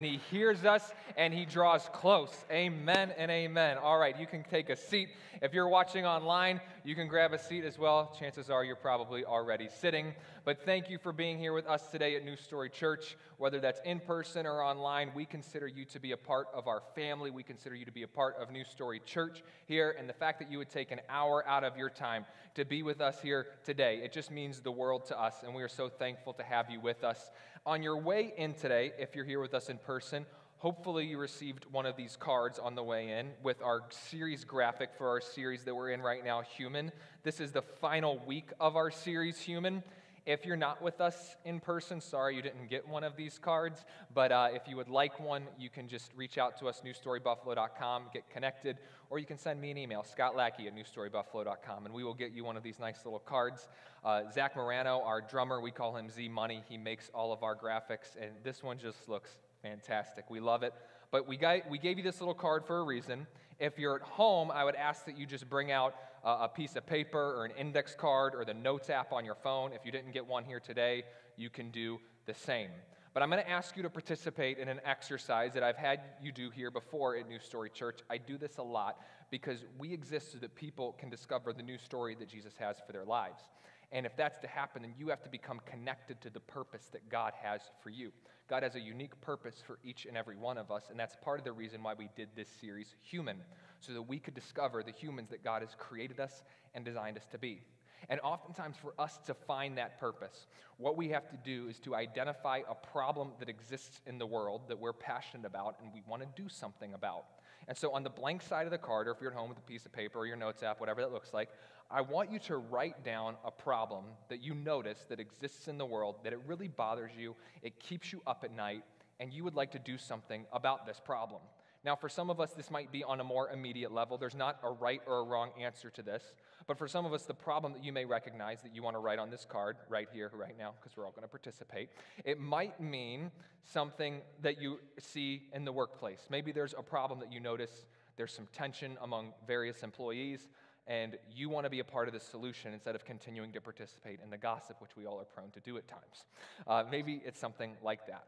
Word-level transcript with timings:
He 0.00 0.20
hears 0.30 0.64
us 0.64 0.92
and 1.16 1.34
he 1.34 1.44
draws 1.44 1.88
close. 1.92 2.32
Amen 2.52 3.12
and 3.18 3.32
amen. 3.32 3.78
All 3.78 3.98
right, 3.98 4.16
you 4.16 4.28
can 4.28 4.44
take 4.44 4.70
a 4.70 4.76
seat. 4.76 5.08
If 5.42 5.52
you're 5.52 5.68
watching 5.68 6.06
online, 6.06 6.60
you 6.84 6.94
can 6.94 7.08
grab 7.08 7.32
a 7.32 7.38
seat 7.38 7.64
as 7.64 7.80
well. 7.80 8.14
Chances 8.16 8.48
are 8.48 8.62
you're 8.62 8.76
probably 8.76 9.24
already 9.24 9.68
sitting. 9.80 10.14
But 10.44 10.64
thank 10.64 10.88
you 10.88 10.98
for 10.98 11.12
being 11.12 11.36
here 11.36 11.52
with 11.52 11.66
us 11.66 11.88
today 11.88 12.14
at 12.14 12.24
New 12.24 12.36
Story 12.36 12.70
Church. 12.70 13.16
Whether 13.38 13.58
that's 13.58 13.80
in 13.84 13.98
person 13.98 14.46
or 14.46 14.62
online, 14.62 15.10
we 15.16 15.24
consider 15.24 15.66
you 15.66 15.84
to 15.86 15.98
be 15.98 16.12
a 16.12 16.16
part 16.16 16.46
of 16.54 16.68
our 16.68 16.82
family. 16.94 17.32
We 17.32 17.42
consider 17.42 17.74
you 17.74 17.84
to 17.84 17.92
be 17.92 18.04
a 18.04 18.08
part 18.08 18.36
of 18.40 18.52
New 18.52 18.64
Story 18.64 19.00
Church 19.04 19.42
here. 19.66 19.96
And 19.98 20.08
the 20.08 20.14
fact 20.14 20.38
that 20.38 20.48
you 20.48 20.58
would 20.58 20.70
take 20.70 20.92
an 20.92 21.00
hour 21.08 21.44
out 21.46 21.64
of 21.64 21.76
your 21.76 21.90
time 21.90 22.24
to 22.54 22.64
be 22.64 22.84
with 22.84 23.00
us 23.00 23.20
here 23.20 23.48
today, 23.64 24.00
it 24.04 24.12
just 24.12 24.30
means 24.30 24.60
the 24.60 24.70
world 24.70 25.06
to 25.06 25.20
us. 25.20 25.42
And 25.44 25.52
we 25.56 25.62
are 25.64 25.68
so 25.68 25.88
thankful 25.88 26.34
to 26.34 26.44
have 26.44 26.70
you 26.70 26.78
with 26.80 27.02
us. 27.02 27.32
On 27.66 27.82
your 27.82 27.98
way 27.98 28.32
in 28.36 28.54
today, 28.54 28.92
if 28.98 29.14
you're 29.14 29.24
here 29.24 29.40
with 29.40 29.54
us 29.54 29.68
in 29.68 29.78
person, 29.78 30.24
hopefully 30.58 31.06
you 31.06 31.18
received 31.18 31.66
one 31.70 31.86
of 31.86 31.96
these 31.96 32.16
cards 32.16 32.58
on 32.58 32.74
the 32.74 32.82
way 32.82 33.10
in 33.18 33.30
with 33.42 33.62
our 33.62 33.82
series 33.90 34.44
graphic 34.44 34.90
for 34.96 35.08
our 35.08 35.20
series 35.20 35.64
that 35.64 35.74
we're 35.74 35.90
in 35.90 36.00
right 36.00 36.24
now, 36.24 36.42
Human. 36.42 36.92
This 37.22 37.40
is 37.40 37.52
the 37.52 37.62
final 37.62 38.20
week 38.26 38.50
of 38.60 38.76
our 38.76 38.90
series, 38.90 39.38
Human. 39.40 39.82
If 40.28 40.44
you're 40.44 40.56
not 40.56 40.82
with 40.82 41.00
us 41.00 41.36
in 41.46 41.58
person, 41.58 42.02
sorry 42.02 42.36
you 42.36 42.42
didn't 42.42 42.68
get 42.68 42.86
one 42.86 43.02
of 43.02 43.16
these 43.16 43.38
cards, 43.38 43.86
but 44.12 44.30
uh, 44.30 44.48
if 44.52 44.68
you 44.68 44.76
would 44.76 44.90
like 44.90 45.18
one, 45.18 45.44
you 45.58 45.70
can 45.70 45.88
just 45.88 46.12
reach 46.14 46.36
out 46.36 46.58
to 46.58 46.66
us, 46.66 46.82
newstorybuffalo.com, 46.84 48.02
get 48.12 48.28
connected, 48.28 48.76
or 49.08 49.18
you 49.18 49.24
can 49.24 49.38
send 49.38 49.58
me 49.58 49.70
an 49.70 49.78
email, 49.78 50.04
Scott 50.04 50.36
Lackey 50.36 50.66
at 50.66 50.76
newstorybuffalo.com, 50.76 51.86
and 51.86 51.94
we 51.94 52.04
will 52.04 52.12
get 52.12 52.32
you 52.32 52.44
one 52.44 52.58
of 52.58 52.62
these 52.62 52.78
nice 52.78 53.06
little 53.06 53.20
cards. 53.20 53.70
Uh, 54.04 54.24
Zach 54.30 54.54
Morano, 54.54 55.00
our 55.02 55.22
drummer, 55.22 55.62
we 55.62 55.70
call 55.70 55.96
him 55.96 56.10
Z 56.10 56.28
Money. 56.28 56.62
He 56.68 56.76
makes 56.76 57.10
all 57.14 57.32
of 57.32 57.42
our 57.42 57.56
graphics, 57.56 58.14
and 58.20 58.32
this 58.44 58.62
one 58.62 58.78
just 58.78 59.08
looks 59.08 59.30
fantastic. 59.62 60.28
We 60.28 60.40
love 60.40 60.62
it. 60.62 60.74
But 61.10 61.26
we, 61.26 61.38
got, 61.38 61.70
we 61.70 61.78
gave 61.78 61.96
you 61.96 62.04
this 62.04 62.20
little 62.20 62.34
card 62.34 62.66
for 62.66 62.80
a 62.80 62.84
reason. 62.84 63.26
If 63.58 63.78
you're 63.78 63.96
at 63.96 64.02
home, 64.02 64.50
I 64.50 64.62
would 64.62 64.76
ask 64.76 65.06
that 65.06 65.16
you 65.16 65.24
just 65.24 65.48
bring 65.48 65.72
out 65.72 65.94
a 66.24 66.48
piece 66.48 66.76
of 66.76 66.86
paper 66.86 67.18
or 67.36 67.44
an 67.44 67.52
index 67.52 67.94
card 67.94 68.34
or 68.34 68.44
the 68.44 68.54
Notes 68.54 68.90
app 68.90 69.12
on 69.12 69.24
your 69.24 69.34
phone. 69.34 69.72
If 69.72 69.84
you 69.84 69.92
didn't 69.92 70.12
get 70.12 70.26
one 70.26 70.44
here 70.44 70.60
today, 70.60 71.04
you 71.36 71.50
can 71.50 71.70
do 71.70 71.98
the 72.26 72.34
same. 72.34 72.70
But 73.14 73.22
I'm 73.22 73.30
going 73.30 73.42
to 73.42 73.50
ask 73.50 73.76
you 73.76 73.82
to 73.82 73.90
participate 73.90 74.58
in 74.58 74.68
an 74.68 74.80
exercise 74.84 75.52
that 75.54 75.62
I've 75.62 75.76
had 75.76 76.00
you 76.22 76.30
do 76.30 76.50
here 76.50 76.70
before 76.70 77.16
at 77.16 77.28
New 77.28 77.38
Story 77.38 77.70
Church. 77.70 78.00
I 78.10 78.18
do 78.18 78.38
this 78.38 78.58
a 78.58 78.62
lot 78.62 79.00
because 79.30 79.64
we 79.78 79.92
exist 79.92 80.32
so 80.32 80.38
that 80.38 80.54
people 80.54 80.94
can 80.98 81.10
discover 81.10 81.52
the 81.52 81.62
new 81.62 81.78
story 81.78 82.14
that 82.18 82.28
Jesus 82.28 82.52
has 82.58 82.76
for 82.86 82.92
their 82.92 83.04
lives. 83.04 83.42
And 83.90 84.04
if 84.04 84.14
that's 84.16 84.38
to 84.40 84.46
happen, 84.46 84.82
then 84.82 84.94
you 84.98 85.08
have 85.08 85.22
to 85.22 85.30
become 85.30 85.60
connected 85.64 86.20
to 86.20 86.30
the 86.30 86.40
purpose 86.40 86.88
that 86.92 87.08
God 87.08 87.32
has 87.42 87.62
for 87.82 87.90
you. 87.90 88.12
God 88.48 88.62
has 88.62 88.74
a 88.74 88.80
unique 88.80 89.18
purpose 89.20 89.62
for 89.66 89.78
each 89.82 90.06
and 90.06 90.16
every 90.16 90.36
one 90.36 90.58
of 90.58 90.70
us, 90.70 90.84
and 90.90 90.98
that's 90.98 91.16
part 91.16 91.38
of 91.38 91.44
the 91.44 91.52
reason 91.52 91.82
why 91.82 91.94
we 91.94 92.08
did 92.16 92.28
this 92.34 92.48
series, 92.60 92.94
Human, 93.02 93.38
so 93.80 93.92
that 93.92 94.02
we 94.02 94.18
could 94.18 94.34
discover 94.34 94.82
the 94.82 94.92
humans 94.92 95.30
that 95.30 95.44
God 95.44 95.62
has 95.62 95.74
created 95.78 96.20
us 96.20 96.42
and 96.74 96.84
designed 96.84 97.16
us 97.16 97.26
to 97.32 97.38
be. 97.38 97.60
And 98.08 98.20
oftentimes, 98.20 98.76
for 98.80 98.94
us 98.98 99.18
to 99.26 99.34
find 99.34 99.76
that 99.78 99.98
purpose, 99.98 100.46
what 100.76 100.96
we 100.96 101.08
have 101.08 101.28
to 101.30 101.36
do 101.44 101.68
is 101.68 101.78
to 101.80 101.94
identify 101.94 102.60
a 102.68 102.74
problem 102.74 103.30
that 103.40 103.48
exists 103.48 104.00
in 104.06 104.18
the 104.18 104.26
world 104.26 104.62
that 104.68 104.78
we're 104.78 104.92
passionate 104.92 105.46
about 105.46 105.76
and 105.82 105.92
we 105.92 106.02
want 106.06 106.22
to 106.22 106.42
do 106.42 106.48
something 106.48 106.94
about. 106.94 107.24
And 107.66 107.76
so, 107.76 107.92
on 107.92 108.04
the 108.04 108.10
blank 108.10 108.42
side 108.42 108.66
of 108.66 108.70
the 108.70 108.78
card, 108.78 109.08
or 109.08 109.10
if 109.10 109.20
you're 109.20 109.30
at 109.30 109.36
home 109.36 109.48
with 109.48 109.58
a 109.58 109.62
piece 109.62 109.84
of 109.84 109.92
paper 109.92 110.20
or 110.20 110.26
your 110.26 110.36
notes 110.36 110.62
app, 110.62 110.80
whatever 110.80 111.00
that 111.00 111.12
looks 111.12 111.34
like, 111.34 111.50
I 111.90 112.02
want 112.02 112.30
you 112.30 112.38
to 112.40 112.58
write 112.58 113.04
down 113.04 113.34
a 113.44 113.50
problem 113.50 114.04
that 114.28 114.42
you 114.42 114.54
notice 114.54 115.04
that 115.08 115.20
exists 115.20 115.68
in 115.68 115.76
the 115.76 115.86
world, 115.86 116.16
that 116.22 116.32
it 116.32 116.40
really 116.46 116.68
bothers 116.68 117.12
you, 117.18 117.34
it 117.62 117.80
keeps 117.80 118.12
you 118.12 118.22
up 118.26 118.44
at 118.44 118.54
night, 118.54 118.84
and 119.20 119.32
you 119.32 119.42
would 119.44 119.54
like 119.54 119.72
to 119.72 119.78
do 119.78 119.98
something 119.98 120.46
about 120.52 120.86
this 120.86 121.00
problem. 121.02 121.40
Now, 121.88 121.96
for 121.96 122.10
some 122.10 122.28
of 122.28 122.38
us, 122.38 122.52
this 122.52 122.70
might 122.70 122.92
be 122.92 123.02
on 123.02 123.18
a 123.18 123.24
more 123.24 123.48
immediate 123.48 123.92
level. 123.92 124.18
There's 124.18 124.34
not 124.34 124.58
a 124.62 124.70
right 124.70 125.00
or 125.06 125.20
a 125.20 125.22
wrong 125.22 125.52
answer 125.58 125.88
to 125.88 126.02
this. 126.02 126.22
But 126.66 126.76
for 126.76 126.86
some 126.86 127.06
of 127.06 127.14
us, 127.14 127.22
the 127.22 127.32
problem 127.32 127.72
that 127.72 127.82
you 127.82 127.94
may 127.94 128.04
recognize 128.04 128.60
that 128.60 128.74
you 128.74 128.82
want 128.82 128.94
to 128.96 129.00
write 129.00 129.18
on 129.18 129.30
this 129.30 129.46
card 129.48 129.78
right 129.88 130.06
here, 130.12 130.30
right 130.34 130.54
now, 130.58 130.74
because 130.78 130.98
we're 130.98 131.06
all 131.06 131.12
going 131.12 131.22
to 131.22 131.28
participate, 131.28 131.88
it 132.26 132.38
might 132.38 132.78
mean 132.78 133.30
something 133.64 134.20
that 134.42 134.60
you 134.60 134.80
see 134.98 135.44
in 135.54 135.64
the 135.64 135.72
workplace. 135.72 136.26
Maybe 136.28 136.52
there's 136.52 136.74
a 136.76 136.82
problem 136.82 137.20
that 137.20 137.32
you 137.32 137.40
notice, 137.40 137.86
there's 138.18 138.34
some 138.34 138.48
tension 138.52 138.98
among 139.00 139.32
various 139.46 139.82
employees 139.82 140.46
and 140.86 141.16
you 141.34 141.48
want 141.48 141.64
to 141.64 141.70
be 141.70 141.80
a 141.80 141.84
part 141.84 142.06
of 142.06 142.12
the 142.12 142.20
solution 142.20 142.74
instead 142.74 142.96
of 142.96 143.06
continuing 143.06 143.50
to 143.52 143.62
participate 143.62 144.20
in 144.22 144.28
the 144.28 144.36
gossip, 144.36 144.76
which 144.82 144.94
we 144.94 145.06
all 145.06 145.18
are 145.18 145.24
prone 145.24 145.50
to 145.52 145.60
do 145.60 145.78
at 145.78 145.88
times. 145.88 146.26
Uh, 146.66 146.84
maybe 146.90 147.22
it's 147.24 147.40
something 147.40 147.76
like 147.82 148.06
that. 148.08 148.24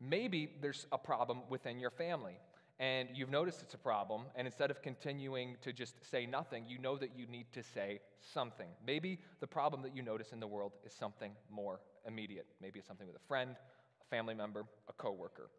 Maybe 0.00 0.50
there's 0.62 0.86
a 0.92 0.98
problem 0.98 1.40
within 1.50 1.78
your 1.78 1.90
family, 1.90 2.38
and 2.78 3.08
you've 3.14 3.30
noticed 3.30 3.62
it's 3.62 3.74
a 3.74 3.78
problem, 3.78 4.22
and 4.34 4.46
instead 4.46 4.70
of 4.70 4.82
continuing 4.82 5.56
to 5.62 5.72
just 5.72 5.94
say 6.10 6.26
nothing, 6.26 6.64
you 6.68 6.78
know 6.78 6.96
that 6.96 7.16
you 7.16 7.26
need 7.26 7.46
to 7.52 7.62
say 7.62 8.00
something. 8.20 8.68
Maybe 8.86 9.18
the 9.40 9.46
problem 9.46 9.82
that 9.82 9.96
you 9.96 10.02
notice 10.02 10.32
in 10.32 10.40
the 10.40 10.46
world 10.46 10.72
is 10.84 10.92
something 10.92 11.32
more 11.50 11.80
immediate. 12.06 12.46
Maybe 12.60 12.78
it's 12.78 12.88
something 12.88 13.06
with 13.06 13.16
a 13.16 13.26
friend, 13.26 13.56
a 14.00 14.04
family 14.14 14.34
member, 14.34 14.64
a 14.88 14.92
coworker. 14.92 15.50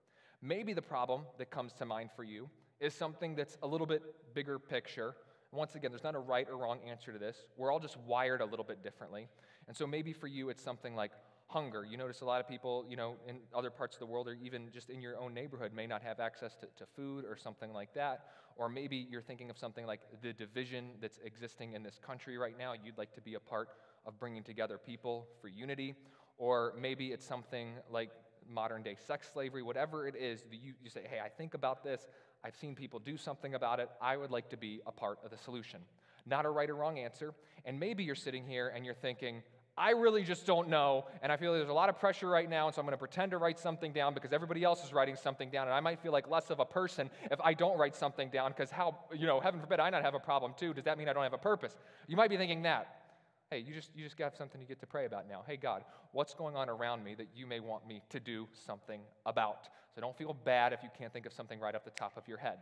Maybe 0.42 0.74
the 0.74 0.82
problem 0.82 1.24
that 1.40 1.50
comes 1.50 1.74
to 1.74 1.86
mind 1.86 2.12
for 2.16 2.24
you 2.24 2.50
is 2.80 2.94
something 2.94 3.36
that's 3.36 3.58
a 3.64 3.68
little 3.68 3.88
bit 3.88 4.04
bigger 4.36 4.60
picture 4.60 5.16
once 5.52 5.76
again, 5.76 5.92
there's 5.92 6.04
not 6.04 6.16
a 6.16 6.20
right 6.20 6.48
or 6.50 6.58
wrong 6.58 6.80
answer 6.88 7.14
to 7.14 7.20
this. 7.20 7.38
We're 7.56 7.72
all 7.72 7.80
just 7.80 7.98
wired 8.06 8.42
a 8.42 8.46
little 8.46 8.66
bit 8.66 8.84
differently. 8.84 9.28
And 9.68 9.76
so 9.76 9.88
maybe 9.88 10.12
for 10.12 10.28
you, 10.28 10.50
it's 10.50 10.62
something 10.62 10.96
like 10.96 11.12
hunger. 11.48 11.86
You 11.90 11.98
notice 11.98 12.22
a 12.22 12.26
lot 12.26 12.42
of 12.42 12.48
people, 12.48 12.86
you 12.90 12.98
know, 12.98 13.16
in 13.28 13.40
other 13.56 13.70
parts 13.70 13.96
of 13.96 14.00
the 14.00 14.06
world 14.06 14.28
or 14.28 14.38
even 14.42 14.70
just 14.74 14.90
in 14.90 15.02
your 15.02 15.18
own 15.18 15.34
neighborhood 15.34 15.72
may 15.74 15.88
not 15.88 16.02
have 16.04 16.20
access 16.20 16.56
to, 16.58 16.68
to 16.78 16.86
food 16.96 17.24
or 17.26 17.38
something 17.38 17.74
like 17.74 17.94
that. 17.94 18.26
Or 18.58 18.68
maybe 18.68 19.08
you're 19.10 19.22
thinking 19.22 19.50
of 19.50 19.58
something 19.58 19.86
like 19.86 20.02
the 20.22 20.34
division 20.34 20.92
that's 21.02 21.20
existing 21.24 21.74
in 21.74 21.84
this 21.84 22.00
country 22.06 22.38
right 22.38 22.58
now. 22.58 22.74
You'd 22.74 22.98
like 22.98 23.14
to 23.14 23.22
be 23.22 23.36
a 23.36 23.40
part 23.40 23.70
of 24.06 24.20
bringing 24.20 24.44
together 24.44 24.78
people 24.78 25.28
for 25.42 25.48
unity. 25.48 25.96
Or 26.38 26.74
maybe 26.80 27.08
it's 27.08 27.26
something 27.26 27.76
like 27.90 28.12
modern 28.50 28.84
day 28.84 28.96
sex 29.08 29.30
slavery, 29.32 29.64
whatever 29.64 30.08
it 30.08 30.16
is, 30.16 30.44
you, 30.52 30.74
you 30.84 30.90
say, 30.90 31.02
hey, 31.10 31.20
I 31.24 31.30
think 31.30 31.54
about 31.54 31.84
this. 31.84 32.08
I've 32.44 32.56
seen 32.56 32.76
people 32.76 33.00
do 33.00 33.18
something 33.18 33.56
about 33.56 33.80
it. 33.80 33.90
I 34.02 34.18
would 34.18 34.32
like 34.32 34.50
to 34.50 34.58
be 34.58 34.82
a 34.86 34.92
part 34.92 35.20
of 35.24 35.32
the 35.32 35.38
solution. 35.38 35.80
Not 36.26 36.46
a 36.46 36.50
right 36.50 36.70
or 36.70 36.76
wrong 36.76 37.00
answer. 37.00 37.34
And 37.66 37.80
maybe 37.80 38.04
you're 38.04 38.16
sitting 38.16 38.46
here 38.46 38.70
and 38.76 38.86
you're 38.86 38.94
thinking, 38.94 39.44
I 39.78 39.92
really 39.92 40.24
just 40.24 40.48
don't 40.48 40.70
know, 40.70 41.06
and 41.22 41.32
I 41.32 41.38
feel 41.38 41.54
there's 41.54 41.70
a 41.70 41.74
lot 41.74 41.88
of 41.88 42.00
pressure 42.00 42.28
right 42.28 42.50
now, 42.50 42.66
and 42.66 42.74
so 42.74 42.82
I'm 42.82 42.88
going 42.88 42.94
to 42.94 42.98
pretend 42.98 43.30
to 43.32 43.38
write 43.38 43.60
something 43.60 43.94
down 43.94 44.16
because 44.16 44.34
everybody 44.34 44.64
else 44.64 44.84
is 44.84 44.92
writing 44.92 45.16
something 45.16 45.52
down, 45.52 45.68
and 45.68 45.76
I 45.76 45.80
might 45.82 46.00
feel 46.00 46.12
like 46.12 46.28
less 46.28 46.50
of 46.50 46.60
a 46.60 46.66
person 46.66 47.12
if 47.30 47.40
I 47.42 47.54
don't 47.54 47.78
write 47.78 47.96
something 47.96 48.30
down 48.30 48.52
because 48.52 48.72
how, 48.72 48.98
you 49.16 49.28
know, 49.28 49.40
heaven 49.40 49.60
forbid 49.60 49.80
I 49.80 49.92
not 49.92 50.02
have 50.02 50.16
a 50.16 50.20
problem 50.20 50.54
too. 50.58 50.74
Does 50.74 50.86
that 50.86 50.98
mean 50.98 51.08
I 51.08 51.14
don't 51.14 51.22
have 51.22 51.34
a 51.34 51.38
purpose? 51.38 51.78
You 52.08 52.18
might 52.18 52.32
be 52.32 52.38
thinking 52.38 52.64
that. 52.64 53.04
Hey, 53.52 53.60
you 53.60 53.74
just, 53.74 53.92
you 53.96 54.04
just 54.04 54.18
got 54.18 54.36
something 54.36 54.60
you 54.60 54.68
get 54.68 54.80
to 54.80 54.88
pray 54.88 55.06
about 55.06 55.30
now. 55.30 55.44
Hey, 55.48 55.58
God, 55.58 55.84
what's 56.12 56.34
going 56.34 56.56
on 56.56 56.70
around 56.70 57.04
me 57.04 57.14
that 57.16 57.28
you 57.36 57.46
may 57.46 57.60
want 57.60 57.88
me 57.88 58.02
to 58.10 58.20
do 58.20 58.48
something 58.54 59.00
about? 59.28 59.70
So 59.94 60.02
don't 60.02 60.18
feel 60.18 60.34
bad 60.34 60.74
if 60.74 60.82
you 60.84 60.90
can't 60.98 61.14
think 61.14 61.26
of 61.28 61.34
something 61.34 61.60
right 61.60 61.76
off 61.76 61.86
the 61.86 61.92
top 61.92 62.18
of 62.18 62.28
your 62.28 62.40
head. 62.40 62.58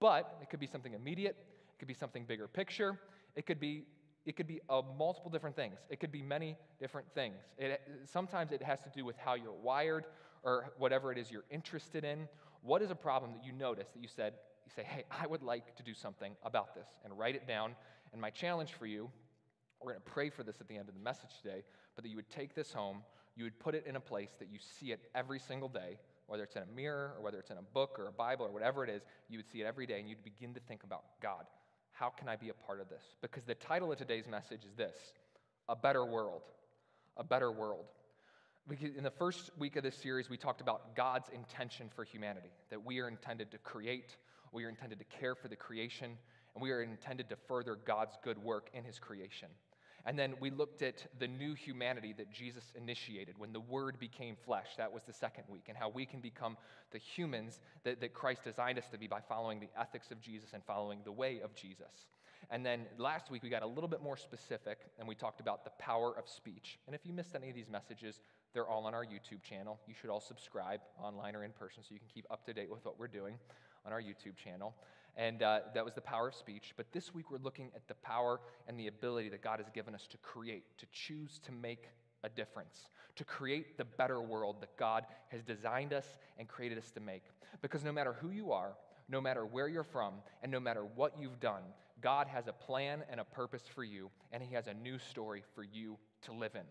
But 0.00 0.38
it 0.40 0.48
could 0.50 0.60
be 0.60 0.66
something 0.66 0.94
immediate, 0.94 1.36
it 1.38 1.78
could 1.78 1.88
be 1.88 1.94
something 1.94 2.24
bigger 2.24 2.46
picture, 2.46 2.98
it 3.36 3.44
could 3.44 3.60
be 3.60 3.84
it 4.26 4.36
could 4.36 4.46
be 4.46 4.60
uh, 4.68 4.82
multiple 4.98 5.30
different 5.30 5.56
things. 5.56 5.78
It 5.90 6.00
could 6.00 6.12
be 6.12 6.22
many 6.22 6.56
different 6.80 7.06
things. 7.14 7.36
It, 7.58 7.80
sometimes 8.04 8.52
it 8.52 8.62
has 8.62 8.80
to 8.80 8.90
do 8.90 9.04
with 9.04 9.16
how 9.16 9.34
you're 9.34 9.52
wired 9.52 10.04
or 10.42 10.72
whatever 10.78 11.12
it 11.12 11.18
is 11.18 11.30
you're 11.30 11.44
interested 11.50 12.04
in. 12.04 12.28
What 12.62 12.82
is 12.82 12.90
a 12.90 12.94
problem 12.94 13.32
that 13.34 13.44
you 13.44 13.52
notice 13.52 13.88
that 13.94 14.00
you 14.00 14.08
said, 14.08 14.34
you 14.64 14.72
say, 14.74 14.82
hey, 14.82 15.04
I 15.10 15.26
would 15.26 15.42
like 15.42 15.76
to 15.76 15.82
do 15.82 15.94
something 15.94 16.32
about 16.42 16.74
this, 16.74 16.88
and 17.04 17.18
write 17.18 17.34
it 17.34 17.46
down. 17.46 17.74
And 18.12 18.20
my 18.20 18.30
challenge 18.30 18.72
for 18.72 18.86
you 18.86 19.10
we're 19.84 19.92
going 19.92 20.02
to 20.02 20.10
pray 20.10 20.30
for 20.30 20.42
this 20.42 20.60
at 20.60 20.68
the 20.68 20.76
end 20.76 20.88
of 20.88 20.94
the 20.94 21.00
message 21.00 21.30
today, 21.42 21.62
but 21.94 22.04
that 22.04 22.10
you 22.10 22.16
would 22.16 22.30
take 22.30 22.54
this 22.54 22.72
home, 22.72 23.02
you 23.36 23.44
would 23.44 23.58
put 23.58 23.74
it 23.74 23.84
in 23.86 23.96
a 23.96 24.00
place 24.00 24.30
that 24.38 24.48
you 24.50 24.58
see 24.58 24.92
it 24.92 25.00
every 25.14 25.38
single 25.38 25.68
day, 25.68 25.98
whether 26.26 26.42
it's 26.42 26.56
in 26.56 26.62
a 26.62 26.74
mirror 26.74 27.14
or 27.16 27.22
whether 27.22 27.38
it's 27.38 27.50
in 27.50 27.58
a 27.58 27.62
book 27.62 27.98
or 27.98 28.06
a 28.06 28.12
Bible 28.12 28.46
or 28.46 28.52
whatever 28.52 28.82
it 28.82 28.90
is, 28.90 29.02
you 29.28 29.38
would 29.38 29.48
see 29.50 29.60
it 29.60 29.66
every 29.66 29.86
day 29.86 30.00
and 30.00 30.08
you'd 30.08 30.24
begin 30.24 30.54
to 30.54 30.60
think 30.60 30.84
about 30.84 31.02
God. 31.20 31.44
How 31.94 32.10
can 32.10 32.28
I 32.28 32.34
be 32.34 32.48
a 32.48 32.54
part 32.54 32.80
of 32.80 32.88
this? 32.88 33.02
Because 33.22 33.44
the 33.44 33.54
title 33.54 33.92
of 33.92 33.98
today's 33.98 34.26
message 34.26 34.64
is 34.64 34.74
this 34.74 34.96
A 35.68 35.76
Better 35.76 36.04
World. 36.04 36.42
A 37.16 37.22
Better 37.22 37.52
World. 37.52 37.86
In 38.80 39.04
the 39.04 39.12
first 39.12 39.50
week 39.58 39.76
of 39.76 39.84
this 39.84 39.94
series, 39.94 40.28
we 40.28 40.36
talked 40.36 40.60
about 40.60 40.96
God's 40.96 41.28
intention 41.28 41.88
for 41.94 42.02
humanity, 42.02 42.50
that 42.70 42.84
we 42.84 42.98
are 42.98 43.06
intended 43.06 43.52
to 43.52 43.58
create, 43.58 44.16
we 44.52 44.64
are 44.64 44.68
intended 44.68 44.98
to 44.98 45.04
care 45.04 45.36
for 45.36 45.46
the 45.46 45.54
creation, 45.54 46.16
and 46.54 46.62
we 46.62 46.72
are 46.72 46.82
intended 46.82 47.28
to 47.28 47.36
further 47.46 47.76
God's 47.76 48.16
good 48.24 48.38
work 48.38 48.70
in 48.74 48.82
his 48.82 48.98
creation. 48.98 49.48
And 50.06 50.18
then 50.18 50.34
we 50.38 50.50
looked 50.50 50.82
at 50.82 51.06
the 51.18 51.28
new 51.28 51.54
humanity 51.54 52.14
that 52.18 52.30
Jesus 52.30 52.64
initiated 52.76 53.38
when 53.38 53.52
the 53.52 53.60
Word 53.60 53.98
became 53.98 54.36
flesh. 54.44 54.68
That 54.76 54.92
was 54.92 55.02
the 55.04 55.12
second 55.14 55.44
week, 55.48 55.64
and 55.68 55.76
how 55.76 55.88
we 55.88 56.04
can 56.04 56.20
become 56.20 56.56
the 56.90 56.98
humans 56.98 57.60
that, 57.84 58.00
that 58.00 58.12
Christ 58.12 58.44
designed 58.44 58.78
us 58.78 58.88
to 58.92 58.98
be 58.98 59.06
by 59.06 59.20
following 59.20 59.60
the 59.60 59.70
ethics 59.78 60.10
of 60.10 60.20
Jesus 60.20 60.50
and 60.52 60.62
following 60.64 60.98
the 61.04 61.12
way 61.12 61.40
of 61.42 61.54
Jesus. 61.54 62.06
And 62.50 62.64
then 62.64 62.80
last 62.98 63.30
week 63.30 63.42
we 63.42 63.48
got 63.48 63.62
a 63.62 63.66
little 63.66 63.88
bit 63.88 64.02
more 64.02 64.16
specific 64.16 64.78
and 64.98 65.08
we 65.08 65.14
talked 65.14 65.40
about 65.40 65.64
the 65.64 65.70
power 65.78 66.16
of 66.16 66.28
speech. 66.28 66.78
And 66.86 66.94
if 66.94 67.06
you 67.06 67.12
missed 67.12 67.34
any 67.34 67.48
of 67.48 67.54
these 67.54 67.70
messages, 67.70 68.20
they're 68.52 68.68
all 68.68 68.84
on 68.86 68.94
our 68.94 69.04
YouTube 69.04 69.42
channel. 69.42 69.80
You 69.86 69.94
should 69.98 70.10
all 70.10 70.20
subscribe 70.20 70.80
online 71.02 71.34
or 71.34 71.44
in 71.44 71.52
person 71.52 71.82
so 71.82 71.94
you 71.94 71.98
can 71.98 72.08
keep 72.12 72.26
up 72.30 72.44
to 72.46 72.52
date 72.52 72.70
with 72.70 72.84
what 72.84 72.98
we're 72.98 73.08
doing 73.08 73.38
on 73.86 73.92
our 73.92 74.00
YouTube 74.00 74.36
channel. 74.36 74.74
And 75.16 75.42
uh, 75.42 75.60
that 75.74 75.84
was 75.84 75.94
the 75.94 76.00
power 76.00 76.28
of 76.28 76.34
speech. 76.34 76.74
But 76.76 76.92
this 76.92 77.14
week 77.14 77.30
we're 77.30 77.38
looking 77.38 77.70
at 77.74 77.86
the 77.86 77.94
power 77.94 78.40
and 78.66 78.78
the 78.78 78.88
ability 78.88 79.28
that 79.30 79.42
God 79.42 79.60
has 79.60 79.70
given 79.70 79.94
us 79.94 80.06
to 80.08 80.18
create, 80.18 80.64
to 80.78 80.86
choose 80.92 81.38
to 81.44 81.52
make 81.52 81.88
a 82.24 82.28
difference, 82.28 82.88
to 83.16 83.24
create 83.24 83.78
the 83.78 83.84
better 83.84 84.20
world 84.20 84.56
that 84.60 84.76
God 84.76 85.04
has 85.28 85.42
designed 85.42 85.92
us 85.92 86.06
and 86.38 86.48
created 86.48 86.78
us 86.78 86.90
to 86.92 87.00
make. 87.00 87.22
Because 87.62 87.84
no 87.84 87.92
matter 87.92 88.14
who 88.20 88.30
you 88.30 88.50
are, 88.50 88.74
no 89.08 89.20
matter 89.20 89.44
where 89.44 89.68
you're 89.68 89.84
from, 89.84 90.14
and 90.42 90.50
no 90.50 90.58
matter 90.58 90.84
what 90.96 91.14
you've 91.20 91.38
done, 91.38 91.62
God 92.00 92.26
has 92.26 92.48
a 92.48 92.52
plan 92.52 93.02
and 93.10 93.20
a 93.20 93.24
purpose 93.24 93.62
for 93.72 93.84
you, 93.84 94.10
and 94.32 94.42
He 94.42 94.54
has 94.54 94.66
a 94.66 94.74
new 94.74 94.98
story 94.98 95.42
for 95.54 95.62
you 95.62 95.98
to 96.22 96.32
live 96.32 96.54
in. 96.54 96.66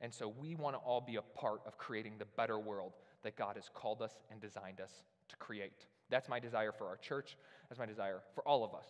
And 0.00 0.12
so 0.12 0.28
we 0.28 0.54
want 0.54 0.76
to 0.76 0.80
all 0.80 1.00
be 1.00 1.16
a 1.16 1.22
part 1.22 1.60
of 1.66 1.78
creating 1.78 2.14
the 2.18 2.26
better 2.36 2.58
world 2.58 2.92
that 3.22 3.36
God 3.36 3.56
has 3.56 3.68
called 3.72 4.02
us 4.02 4.12
and 4.30 4.40
designed 4.40 4.80
us 4.80 4.92
to 5.28 5.36
create. 5.36 5.86
That's 6.10 6.28
my 6.28 6.38
desire 6.40 6.72
for 6.72 6.86
our 6.86 6.96
church. 6.96 7.36
That's 7.68 7.78
my 7.78 7.86
desire 7.86 8.20
for 8.34 8.46
all 8.46 8.64
of 8.64 8.74
us. 8.74 8.86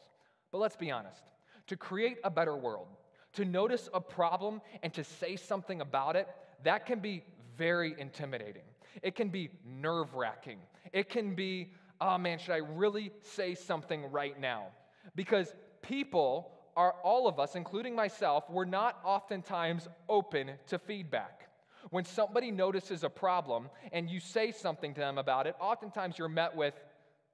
But 0.50 0.58
let's 0.58 0.76
be 0.76 0.90
honest 0.90 1.22
to 1.66 1.76
create 1.76 2.16
a 2.24 2.30
better 2.30 2.56
world, 2.56 2.88
to 3.34 3.44
notice 3.44 3.88
a 3.92 4.00
problem 4.00 4.60
and 4.82 4.92
to 4.94 5.04
say 5.04 5.36
something 5.36 5.82
about 5.82 6.16
it, 6.16 6.26
that 6.64 6.86
can 6.86 6.98
be 6.98 7.22
very 7.56 7.94
intimidating. 7.98 8.62
It 9.02 9.14
can 9.14 9.28
be 9.28 9.50
nerve 9.64 10.14
wracking. 10.14 10.58
It 10.92 11.10
can 11.10 11.34
be, 11.34 11.72
oh 12.00 12.16
man, 12.18 12.38
should 12.38 12.54
I 12.54 12.62
really 12.74 13.10
say 13.20 13.54
something 13.54 14.10
right 14.10 14.40
now? 14.40 14.68
Because 15.14 15.54
people 15.82 16.52
are, 16.76 16.94
all 17.02 17.28
of 17.28 17.38
us, 17.38 17.54
including 17.54 17.94
myself, 17.94 18.44
we're 18.48 18.64
not 18.64 18.98
oftentimes 19.04 19.88
open 20.08 20.52
to 20.68 20.78
feedback. 20.78 21.48
When 21.90 22.04
somebody 22.04 22.50
notices 22.50 23.04
a 23.04 23.08
problem 23.08 23.68
and 23.92 24.08
you 24.08 24.20
say 24.20 24.52
something 24.52 24.94
to 24.94 25.00
them 25.00 25.18
about 25.18 25.46
it, 25.46 25.54
oftentimes 25.60 26.18
you're 26.18 26.28
met 26.28 26.54
with, 26.54 26.74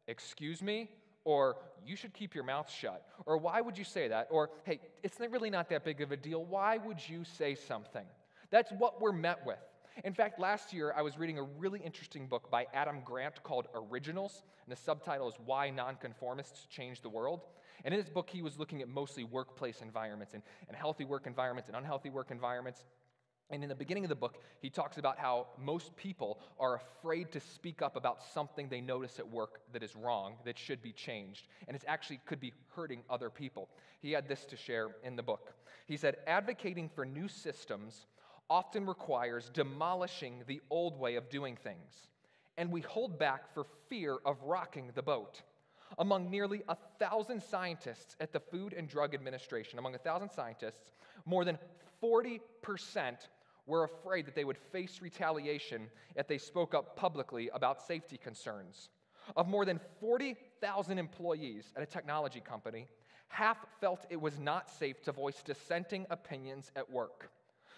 excuse 0.08 0.62
me, 0.62 0.90
or 1.24 1.56
you 1.86 1.96
should 1.96 2.12
keep 2.12 2.34
your 2.34 2.44
mouth 2.44 2.70
shut, 2.70 3.06
or 3.26 3.38
why 3.38 3.60
would 3.60 3.78
you 3.78 3.84
say 3.84 4.08
that, 4.08 4.28
or 4.30 4.50
hey, 4.64 4.80
it's 5.02 5.18
really 5.18 5.50
not 5.50 5.68
that 5.70 5.84
big 5.84 6.00
of 6.00 6.12
a 6.12 6.16
deal. 6.16 6.44
Why 6.44 6.76
would 6.78 6.98
you 7.08 7.24
say 7.24 7.54
something? 7.54 8.04
That's 8.50 8.70
what 8.72 9.00
we're 9.00 9.12
met 9.12 9.44
with. 9.46 9.58
In 10.04 10.12
fact, 10.12 10.40
last 10.40 10.72
year 10.72 10.92
I 10.96 11.02
was 11.02 11.18
reading 11.18 11.38
a 11.38 11.42
really 11.42 11.80
interesting 11.80 12.26
book 12.26 12.50
by 12.50 12.66
Adam 12.74 13.00
Grant 13.04 13.42
called 13.42 13.68
Originals, 13.74 14.42
and 14.66 14.76
the 14.76 14.80
subtitle 14.80 15.28
is 15.28 15.34
Why 15.44 15.70
Nonconformists 15.70 16.66
Change 16.66 17.00
the 17.00 17.08
World. 17.08 17.42
And 17.84 17.94
in 17.94 18.00
this 18.00 18.08
book, 18.08 18.28
he 18.30 18.42
was 18.42 18.58
looking 18.58 18.82
at 18.82 18.88
mostly 18.88 19.24
workplace 19.24 19.82
environments 19.82 20.34
and, 20.34 20.42
and 20.68 20.76
healthy 20.76 21.04
work 21.04 21.26
environments 21.26 21.68
and 21.68 21.76
unhealthy 21.76 22.10
work 22.10 22.30
environments. 22.30 22.84
And 23.50 23.62
in 23.62 23.68
the 23.68 23.74
beginning 23.74 24.04
of 24.04 24.08
the 24.08 24.14
book, 24.14 24.38
he 24.60 24.70
talks 24.70 24.96
about 24.96 25.18
how 25.18 25.48
most 25.62 25.94
people 25.96 26.40
are 26.58 26.76
afraid 26.76 27.30
to 27.32 27.40
speak 27.40 27.82
up 27.82 27.94
about 27.94 28.22
something 28.32 28.68
they 28.68 28.80
notice 28.80 29.18
at 29.18 29.28
work 29.28 29.60
that 29.72 29.82
is 29.82 29.94
wrong, 29.94 30.36
that 30.44 30.58
should 30.58 30.82
be 30.82 30.92
changed, 30.92 31.46
and 31.68 31.76
it 31.76 31.84
actually 31.86 32.20
could 32.24 32.40
be 32.40 32.54
hurting 32.74 33.02
other 33.10 33.28
people. 33.28 33.68
He 34.00 34.12
had 34.12 34.28
this 34.28 34.44
to 34.46 34.56
share 34.56 34.96
in 35.02 35.14
the 35.14 35.22
book. 35.22 35.52
He 35.86 35.96
said, 35.96 36.16
Advocating 36.26 36.88
for 36.88 37.04
new 37.04 37.28
systems 37.28 38.06
often 38.48 38.86
requires 38.86 39.50
demolishing 39.52 40.42
the 40.46 40.60
old 40.70 40.98
way 40.98 41.16
of 41.16 41.28
doing 41.28 41.56
things, 41.56 42.08
and 42.56 42.70
we 42.70 42.80
hold 42.80 43.18
back 43.18 43.52
for 43.52 43.66
fear 43.88 44.16
of 44.24 44.42
rocking 44.42 44.90
the 44.94 45.02
boat. 45.02 45.42
Among 45.98 46.30
nearly 46.30 46.62
a 46.68 46.76
thousand 46.98 47.42
scientists 47.42 48.16
at 48.18 48.32
the 48.32 48.40
Food 48.40 48.72
and 48.72 48.88
Drug 48.88 49.14
Administration, 49.14 49.78
among 49.78 49.94
a 49.94 49.98
thousand 49.98 50.30
scientists, 50.30 50.92
more 51.24 51.44
than 51.44 51.58
40% 52.02 52.40
were 53.66 53.84
afraid 53.84 54.26
that 54.26 54.34
they 54.34 54.44
would 54.44 54.58
face 54.58 55.00
retaliation 55.00 55.88
if 56.16 56.28
they 56.28 56.38
spoke 56.38 56.74
up 56.74 56.96
publicly 56.96 57.50
about 57.54 57.80
safety 57.80 58.18
concerns. 58.18 58.90
Of 59.36 59.48
more 59.48 59.64
than 59.64 59.80
40,000 60.00 60.98
employees 60.98 61.72
at 61.76 61.82
a 61.82 61.86
technology 61.86 62.40
company, 62.40 62.86
half 63.28 63.58
felt 63.80 64.06
it 64.10 64.20
was 64.20 64.38
not 64.38 64.68
safe 64.68 65.02
to 65.02 65.12
voice 65.12 65.42
dissenting 65.42 66.06
opinions 66.10 66.70
at 66.76 66.90
work. 66.90 67.30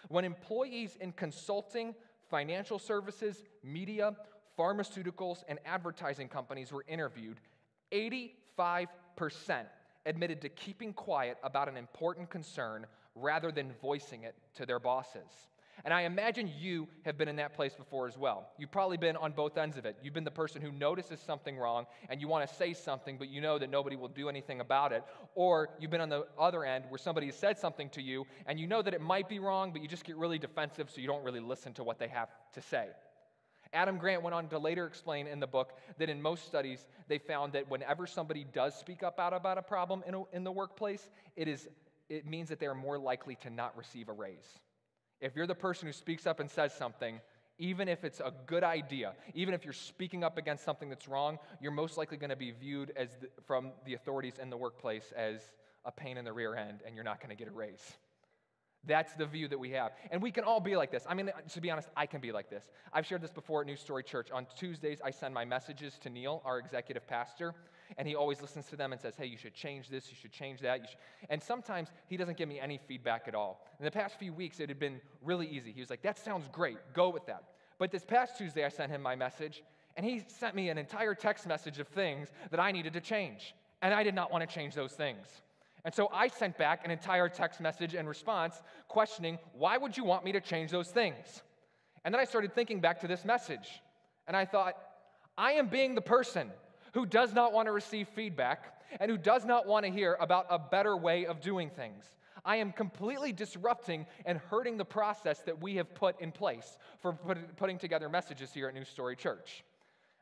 When 0.08 0.24
employees 0.24 0.96
in 1.00 1.12
consulting, 1.12 1.94
financial 2.28 2.78
services, 2.78 3.44
media, 3.62 4.16
pharmaceuticals, 4.58 5.44
and 5.48 5.58
advertising 5.64 6.28
companies 6.28 6.72
were 6.72 6.84
interviewed, 6.88 7.38
85% 7.92 8.88
admitted 10.04 10.40
to 10.40 10.48
keeping 10.48 10.92
quiet 10.92 11.38
about 11.42 11.68
an 11.68 11.76
important 11.76 12.30
concern 12.30 12.86
rather 13.16 13.50
than 13.50 13.72
voicing 13.80 14.22
it 14.22 14.34
to 14.54 14.66
their 14.66 14.78
bosses. 14.78 15.48
And 15.84 15.92
I 15.92 16.02
imagine 16.02 16.50
you 16.58 16.88
have 17.04 17.18
been 17.18 17.28
in 17.28 17.36
that 17.36 17.54
place 17.54 17.74
before 17.74 18.08
as 18.08 18.16
well. 18.16 18.48
You've 18.58 18.70
probably 18.70 18.96
been 18.96 19.16
on 19.16 19.32
both 19.32 19.58
ends 19.58 19.76
of 19.76 19.84
it. 19.84 19.96
You've 20.02 20.14
been 20.14 20.24
the 20.24 20.30
person 20.30 20.62
who 20.62 20.72
notices 20.72 21.20
something 21.20 21.56
wrong 21.58 21.86
and 22.08 22.20
you 22.20 22.28
want 22.28 22.48
to 22.48 22.54
say 22.54 22.72
something, 22.72 23.18
but 23.18 23.28
you 23.28 23.40
know 23.40 23.58
that 23.58 23.70
nobody 23.70 23.94
will 23.94 24.08
do 24.08 24.28
anything 24.28 24.60
about 24.60 24.92
it. 24.92 25.04
Or 25.34 25.68
you've 25.78 25.90
been 25.90 26.00
on 26.00 26.08
the 26.08 26.26
other 26.38 26.64
end 26.64 26.84
where 26.88 26.98
somebody 26.98 27.26
has 27.26 27.36
said 27.36 27.58
something 27.58 27.90
to 27.90 28.02
you 28.02 28.26
and 28.46 28.58
you 28.58 28.66
know 28.66 28.80
that 28.80 28.94
it 28.94 29.02
might 29.02 29.28
be 29.28 29.38
wrong, 29.38 29.70
but 29.70 29.82
you 29.82 29.88
just 29.88 30.04
get 30.04 30.16
really 30.16 30.38
defensive 30.38 30.90
so 30.90 31.00
you 31.00 31.06
don't 31.06 31.24
really 31.24 31.40
listen 31.40 31.74
to 31.74 31.84
what 31.84 31.98
they 31.98 32.08
have 32.08 32.28
to 32.54 32.62
say. 32.62 32.88
Adam 33.72 33.98
Grant 33.98 34.22
went 34.22 34.32
on 34.32 34.48
to 34.48 34.58
later 34.58 34.86
explain 34.86 35.26
in 35.26 35.40
the 35.40 35.46
book 35.46 35.74
that 35.98 36.08
in 36.08 36.22
most 36.22 36.46
studies, 36.46 36.86
they 37.08 37.18
found 37.18 37.52
that 37.52 37.68
whenever 37.70 38.06
somebody 38.06 38.44
does 38.52 38.74
speak 38.74 39.02
up 39.02 39.18
out 39.18 39.34
about 39.34 39.58
a 39.58 39.62
problem 39.62 40.02
in, 40.06 40.14
a, 40.14 40.22
in 40.32 40.44
the 40.44 40.52
workplace, 40.52 41.10
it, 41.36 41.48
is, 41.48 41.68
it 42.08 42.26
means 42.26 42.48
that 42.48 42.60
they 42.60 42.66
are 42.66 42.74
more 42.74 42.98
likely 42.98 43.36
to 43.36 43.50
not 43.50 43.76
receive 43.76 44.08
a 44.08 44.12
raise. 44.12 44.58
If 45.20 45.34
you're 45.34 45.46
the 45.46 45.54
person 45.54 45.86
who 45.86 45.92
speaks 45.92 46.26
up 46.26 46.40
and 46.40 46.50
says 46.50 46.74
something, 46.74 47.20
even 47.58 47.88
if 47.88 48.04
it's 48.04 48.20
a 48.20 48.32
good 48.46 48.62
idea, 48.62 49.14
even 49.34 49.54
if 49.54 49.64
you're 49.64 49.72
speaking 49.72 50.22
up 50.22 50.36
against 50.36 50.64
something 50.64 50.88
that's 50.88 51.08
wrong, 51.08 51.38
you're 51.60 51.72
most 51.72 51.96
likely 51.96 52.18
going 52.18 52.30
to 52.30 52.36
be 52.36 52.50
viewed 52.50 52.92
as 52.96 53.16
the, 53.20 53.28
from 53.46 53.72
the 53.86 53.94
authorities 53.94 54.34
in 54.40 54.50
the 54.50 54.56
workplace 54.56 55.12
as 55.16 55.40
a 55.84 55.90
pain 55.90 56.18
in 56.18 56.24
the 56.24 56.32
rear 56.32 56.54
end 56.54 56.80
and 56.84 56.94
you're 56.94 57.04
not 57.04 57.18
going 57.18 57.30
to 57.30 57.36
get 57.36 57.48
a 57.48 57.56
raise. 57.56 57.96
That's 58.84 59.14
the 59.14 59.26
view 59.26 59.48
that 59.48 59.58
we 59.58 59.70
have. 59.70 59.92
And 60.10 60.22
we 60.22 60.30
can 60.30 60.44
all 60.44 60.60
be 60.60 60.76
like 60.76 60.92
this. 60.92 61.04
I 61.08 61.14
mean, 61.14 61.30
to 61.54 61.60
be 61.60 61.70
honest, 61.70 61.88
I 61.96 62.06
can 62.06 62.20
be 62.20 62.30
like 62.30 62.48
this. 62.48 62.64
I've 62.92 63.06
shared 63.06 63.22
this 63.22 63.32
before 63.32 63.62
at 63.62 63.66
New 63.66 63.76
Story 63.76 64.04
Church. 64.04 64.30
On 64.30 64.46
Tuesdays, 64.56 65.00
I 65.04 65.10
send 65.10 65.34
my 65.34 65.44
messages 65.44 65.98
to 66.02 66.10
Neil, 66.10 66.40
our 66.44 66.58
executive 66.58 67.06
pastor, 67.06 67.54
and 67.98 68.06
he 68.06 68.14
always 68.14 68.40
listens 68.40 68.66
to 68.66 68.76
them 68.76 68.92
and 68.92 69.00
says, 69.00 69.14
hey, 69.16 69.26
you 69.26 69.36
should 69.36 69.54
change 69.54 69.88
this, 69.88 70.10
you 70.10 70.16
should 70.20 70.32
change 70.32 70.60
that. 70.60 70.80
Should. 70.88 70.98
And 71.30 71.42
sometimes 71.42 71.88
he 72.08 72.16
doesn't 72.16 72.36
give 72.36 72.48
me 72.48 72.60
any 72.60 72.78
feedback 72.86 73.28
at 73.28 73.34
all. 73.34 73.64
In 73.78 73.84
the 73.84 73.90
past 73.90 74.18
few 74.18 74.32
weeks, 74.32 74.60
it 74.60 74.68
had 74.68 74.78
been 74.78 75.00
really 75.22 75.46
easy. 75.46 75.72
He 75.72 75.80
was 75.80 75.90
like, 75.90 76.02
that 76.02 76.18
sounds 76.18 76.48
great, 76.52 76.78
go 76.92 77.08
with 77.10 77.26
that. 77.26 77.44
But 77.78 77.90
this 77.90 78.04
past 78.04 78.38
Tuesday, 78.38 78.64
I 78.64 78.68
sent 78.68 78.90
him 78.90 79.02
my 79.02 79.16
message, 79.16 79.62
and 79.96 80.04
he 80.04 80.24
sent 80.26 80.54
me 80.54 80.68
an 80.68 80.78
entire 80.78 81.14
text 81.14 81.46
message 81.46 81.78
of 81.78 81.88
things 81.88 82.28
that 82.50 82.60
I 82.60 82.72
needed 82.72 82.92
to 82.94 83.00
change. 83.00 83.54
And 83.82 83.92
I 83.92 84.02
did 84.02 84.14
not 84.14 84.32
want 84.32 84.48
to 84.48 84.54
change 84.54 84.74
those 84.74 84.92
things. 84.92 85.26
And 85.84 85.94
so 85.94 86.08
I 86.12 86.28
sent 86.28 86.58
back 86.58 86.84
an 86.84 86.90
entire 86.90 87.28
text 87.28 87.60
message 87.60 87.94
in 87.94 88.06
response 88.06 88.60
questioning, 88.88 89.38
why 89.52 89.76
would 89.76 89.96
you 89.96 90.04
want 90.04 90.24
me 90.24 90.32
to 90.32 90.40
change 90.40 90.70
those 90.70 90.88
things? 90.88 91.42
And 92.04 92.12
then 92.12 92.20
I 92.20 92.24
started 92.24 92.54
thinking 92.54 92.80
back 92.80 93.00
to 93.00 93.08
this 93.08 93.24
message. 93.24 93.80
And 94.26 94.36
I 94.36 94.44
thought, 94.44 94.74
I 95.38 95.52
am 95.52 95.68
being 95.68 95.94
the 95.94 96.00
person 96.00 96.50
who 96.96 97.04
does 97.04 97.34
not 97.34 97.52
want 97.52 97.66
to 97.66 97.72
receive 97.72 98.08
feedback 98.08 98.80
and 99.00 99.10
who 99.10 99.18
does 99.18 99.44
not 99.44 99.66
want 99.66 99.84
to 99.84 99.92
hear 99.92 100.16
about 100.18 100.46
a 100.48 100.58
better 100.58 100.96
way 100.96 101.26
of 101.26 101.42
doing 101.42 101.68
things. 101.68 102.06
I 102.42 102.56
am 102.56 102.72
completely 102.72 103.34
disrupting 103.34 104.06
and 104.24 104.38
hurting 104.38 104.78
the 104.78 104.84
process 104.86 105.40
that 105.40 105.60
we 105.60 105.76
have 105.76 105.94
put 105.94 106.18
in 106.22 106.32
place 106.32 106.78
for 107.02 107.12
putting 107.12 107.76
together 107.76 108.08
messages 108.08 108.50
here 108.50 108.66
at 108.68 108.74
New 108.74 108.86
Story 108.86 109.14
Church. 109.14 109.62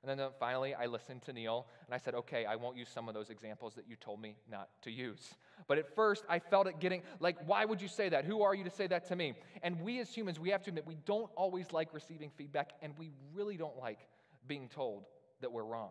And 0.02 0.10
then 0.10 0.18
uh, 0.18 0.30
finally, 0.40 0.74
I 0.74 0.86
listened 0.86 1.22
to 1.22 1.32
Neil 1.32 1.64
and 1.86 1.94
I 1.94 1.98
said, 1.98 2.16
okay, 2.16 2.44
I 2.44 2.56
won't 2.56 2.76
use 2.76 2.88
some 2.88 3.08
of 3.08 3.14
those 3.14 3.30
examples 3.30 3.74
that 3.74 3.84
you 3.88 3.94
told 3.94 4.20
me 4.20 4.34
not 4.50 4.68
to 4.82 4.90
use. 4.90 5.32
But 5.68 5.78
at 5.78 5.94
first, 5.94 6.24
I 6.28 6.40
felt 6.40 6.66
it 6.66 6.80
getting 6.80 7.02
like, 7.20 7.36
why 7.46 7.64
would 7.64 7.80
you 7.80 7.88
say 7.88 8.08
that? 8.08 8.24
Who 8.24 8.42
are 8.42 8.52
you 8.52 8.64
to 8.64 8.70
say 8.70 8.88
that 8.88 9.06
to 9.10 9.16
me? 9.16 9.34
And 9.62 9.80
we 9.80 10.00
as 10.00 10.12
humans, 10.12 10.40
we 10.40 10.50
have 10.50 10.64
to 10.64 10.70
admit, 10.70 10.88
we 10.88 10.98
don't 11.06 11.30
always 11.36 11.72
like 11.72 11.94
receiving 11.94 12.30
feedback 12.30 12.72
and 12.82 12.94
we 12.98 13.12
really 13.32 13.56
don't 13.56 13.78
like 13.78 14.00
being 14.48 14.68
told 14.68 15.04
that 15.40 15.52
we're 15.52 15.64
wrong. 15.64 15.90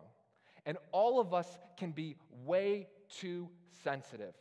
And 0.66 0.78
all 0.92 1.20
of 1.20 1.34
us 1.34 1.58
can 1.76 1.92
be 1.92 2.16
way 2.44 2.88
too 3.08 3.48
sensitive 3.82 4.34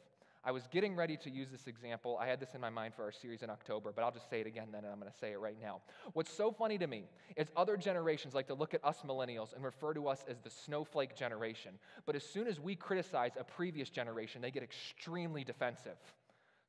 I 0.45 0.51
was 0.51 0.67
getting 0.67 0.93
ready 0.93 1.15
to 1.17 1.29
use 1.29 1.49
this 1.49 1.67
example. 1.67 2.17
I 2.19 2.27
had 2.27 2.41
this 2.41 2.53
in 2.53 2.59
my 2.59 2.69
mind 2.69 2.93
for 2.93 3.03
our 3.03 3.13
series 3.13 3.43
in 3.43 3.49
October, 3.49 3.93
but 3.95 4.03
I'll 4.03 4.11
just 4.11 4.29
say 4.29 4.41
it 4.41 4.47
again 4.47 4.67
then, 4.73 4.83
and 4.83 4.91
I'm 4.91 4.99
going 4.99 5.09
to 5.09 5.17
say 5.17 5.31
it 5.31 5.39
right 5.39 5.55
now. 5.61 5.79
What's 6.11 6.33
so 6.33 6.51
funny 6.51 6.77
to 6.79 6.87
me 6.87 7.05
is 7.37 7.47
other 7.55 7.77
generations 7.77 8.33
like 8.33 8.47
to 8.47 8.53
look 8.53 8.73
at 8.73 8.83
us 8.83 9.03
millennials 9.07 9.55
and 9.55 9.63
refer 9.63 9.93
to 9.93 10.09
us 10.09 10.25
as 10.27 10.39
the 10.39 10.49
snowflake 10.49 11.15
generation. 11.15 11.75
But 12.05 12.17
as 12.17 12.25
soon 12.25 12.47
as 12.47 12.59
we 12.59 12.75
criticize 12.75 13.31
a 13.39 13.45
previous 13.45 13.89
generation, 13.89 14.41
they 14.41 14.51
get 14.51 14.63
extremely 14.63 15.45
defensive. 15.45 15.97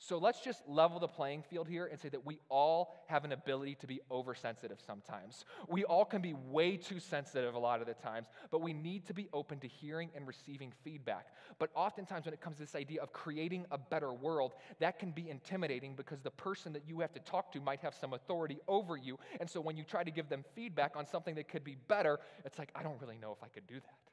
So 0.06 0.18
let's 0.18 0.40
just 0.40 0.68
level 0.68 1.00
the 1.00 1.08
playing 1.08 1.44
field 1.48 1.66
here 1.66 1.86
and 1.86 1.98
say 1.98 2.10
that 2.10 2.26
we 2.26 2.38
all 2.50 2.94
have 3.06 3.24
an 3.24 3.32
ability 3.32 3.76
to 3.76 3.86
be 3.86 4.00
oversensitive 4.10 4.78
sometimes. 4.86 5.46
We 5.66 5.84
all 5.84 6.04
can 6.04 6.20
be 6.20 6.34
way 6.34 6.76
too 6.76 7.00
sensitive 7.00 7.54
a 7.54 7.58
lot 7.58 7.80
of 7.80 7.86
the 7.86 7.94
times, 7.94 8.26
but 8.50 8.60
we 8.60 8.74
need 8.74 9.06
to 9.06 9.14
be 9.14 9.30
open 9.32 9.60
to 9.60 9.66
hearing 9.66 10.10
and 10.14 10.26
receiving 10.26 10.74
feedback. 10.82 11.28
But 11.58 11.70
oftentimes, 11.74 12.26
when 12.26 12.34
it 12.34 12.42
comes 12.42 12.56
to 12.56 12.64
this 12.64 12.74
idea 12.74 13.00
of 13.00 13.14
creating 13.14 13.64
a 13.70 13.78
better 13.78 14.12
world, 14.12 14.52
that 14.78 14.98
can 14.98 15.10
be 15.10 15.30
intimidating 15.30 15.94
because 15.94 16.20
the 16.20 16.30
person 16.30 16.74
that 16.74 16.82
you 16.86 17.00
have 17.00 17.14
to 17.14 17.20
talk 17.20 17.50
to 17.52 17.60
might 17.62 17.80
have 17.80 17.94
some 17.94 18.12
authority 18.12 18.58
over 18.68 18.98
you. 18.98 19.18
And 19.40 19.48
so 19.48 19.58
when 19.62 19.78
you 19.78 19.84
try 19.84 20.04
to 20.04 20.10
give 20.10 20.28
them 20.28 20.44
feedback 20.54 20.96
on 20.96 21.06
something 21.06 21.34
that 21.36 21.48
could 21.48 21.64
be 21.64 21.76
better, 21.88 22.20
it's 22.44 22.58
like, 22.58 22.68
I 22.74 22.82
don't 22.82 23.00
really 23.00 23.16
know 23.16 23.32
if 23.32 23.42
I 23.42 23.48
could 23.48 23.66
do 23.66 23.76
that 23.76 24.12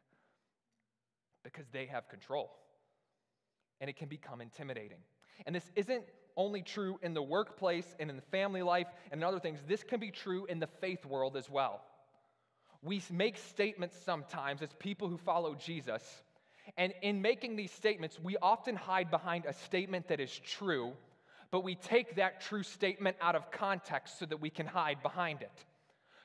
because 1.44 1.66
they 1.74 1.88
have 1.88 2.08
control. 2.08 2.50
And 3.82 3.90
it 3.90 3.98
can 3.98 4.08
become 4.08 4.40
intimidating. 4.40 5.00
And 5.46 5.56
this 5.56 5.72
isn't 5.76 6.04
only 6.38 6.62
true 6.62 7.00
in 7.02 7.14
the 7.14 7.22
workplace 7.22 7.96
and 8.00 8.10
in 8.10 8.16
the 8.16 8.22
family 8.24 8.62
life 8.62 8.88
and 9.12 9.20
in 9.20 9.24
other 9.24 9.40
things, 9.40 9.60
this 9.68 9.84
can 9.84 10.00
be 10.00 10.12
true 10.12 10.46
in 10.46 10.60
the 10.60 10.68
faith 10.68 11.06
world 11.06 11.36
as 11.36 11.50
well. 11.50 11.82
We 12.82 13.02
make 13.12 13.38
statements 13.38 13.96
sometimes 14.04 14.62
as 14.62 14.70
people 14.80 15.08
who 15.08 15.18
follow 15.18 15.54
Jesus, 15.54 16.02
and 16.78 16.94
in 17.02 17.22
making 17.22 17.56
these 17.56 17.72
statements, 17.72 18.20
we 18.22 18.38
often 18.42 18.76
hide 18.76 19.12
behind 19.12 19.46
a 19.46 19.54
statement 19.54 20.08
that 20.08 20.20
is 20.20 20.40
true, 20.40 20.94
but 21.52 21.64
we 21.64 21.76
take 21.76 22.16
that 22.16 22.42
true 22.42 22.64
statement 22.64 23.18
out 23.22 23.36
of 23.36 23.52
context 23.52 24.20
so 24.20 24.26
that 24.26 24.40
we 24.40 24.50
can 24.50 24.66
hide 24.66 25.02
behind 25.04 25.42
it. 25.42 25.52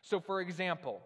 So, 0.03 0.21
for 0.21 0.41
example, 0.41 1.03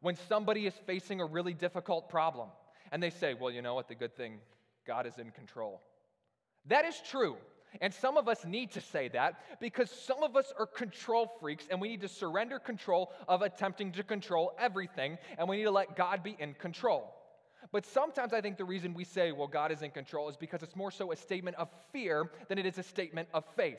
when 0.00 0.16
somebody 0.28 0.66
is 0.66 0.74
facing 0.86 1.20
a 1.20 1.26
really 1.26 1.54
difficult 1.54 2.08
problem 2.08 2.48
and 2.90 3.02
they 3.02 3.10
say, 3.10 3.34
Well, 3.34 3.50
you 3.50 3.62
know 3.62 3.74
what, 3.74 3.88
the 3.88 3.94
good 3.94 4.16
thing, 4.16 4.38
God 4.86 5.06
is 5.06 5.18
in 5.18 5.30
control. 5.30 5.80
That 6.66 6.84
is 6.84 7.00
true. 7.08 7.36
And 7.80 7.92
some 7.94 8.16
of 8.16 8.28
us 8.28 8.44
need 8.44 8.72
to 8.72 8.80
say 8.80 9.08
that 9.08 9.34
because 9.60 9.90
some 9.90 10.22
of 10.22 10.36
us 10.36 10.52
are 10.58 10.66
control 10.66 11.30
freaks 11.40 11.66
and 11.70 11.80
we 11.80 11.88
need 11.88 12.00
to 12.00 12.08
surrender 12.08 12.58
control 12.58 13.12
of 13.28 13.42
attempting 13.42 13.92
to 13.92 14.02
control 14.02 14.52
everything 14.58 15.18
and 15.38 15.48
we 15.48 15.56
need 15.58 15.64
to 15.64 15.70
let 15.70 15.96
God 15.96 16.22
be 16.22 16.36
in 16.38 16.54
control. 16.54 17.14
But 17.72 17.86
sometimes 17.86 18.32
I 18.32 18.40
think 18.40 18.56
the 18.56 18.64
reason 18.64 18.94
we 18.94 19.04
say, 19.04 19.32
well, 19.32 19.46
God 19.46 19.70
is 19.70 19.82
in 19.82 19.90
control 19.90 20.28
is 20.28 20.36
because 20.36 20.62
it's 20.62 20.74
more 20.74 20.90
so 20.90 21.12
a 21.12 21.16
statement 21.16 21.56
of 21.56 21.68
fear 21.92 22.30
than 22.48 22.58
it 22.58 22.66
is 22.66 22.78
a 22.78 22.82
statement 22.82 23.28
of 23.32 23.44
faith. 23.56 23.78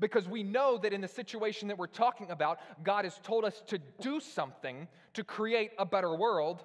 Because 0.00 0.28
we 0.28 0.42
know 0.42 0.76
that 0.78 0.92
in 0.92 1.00
the 1.00 1.08
situation 1.08 1.68
that 1.68 1.78
we're 1.78 1.86
talking 1.86 2.30
about, 2.30 2.58
God 2.82 3.04
has 3.04 3.18
told 3.22 3.44
us 3.44 3.62
to 3.68 3.78
do 4.00 4.18
something 4.20 4.88
to 5.14 5.22
create 5.22 5.70
a 5.78 5.86
better 5.86 6.14
world, 6.14 6.64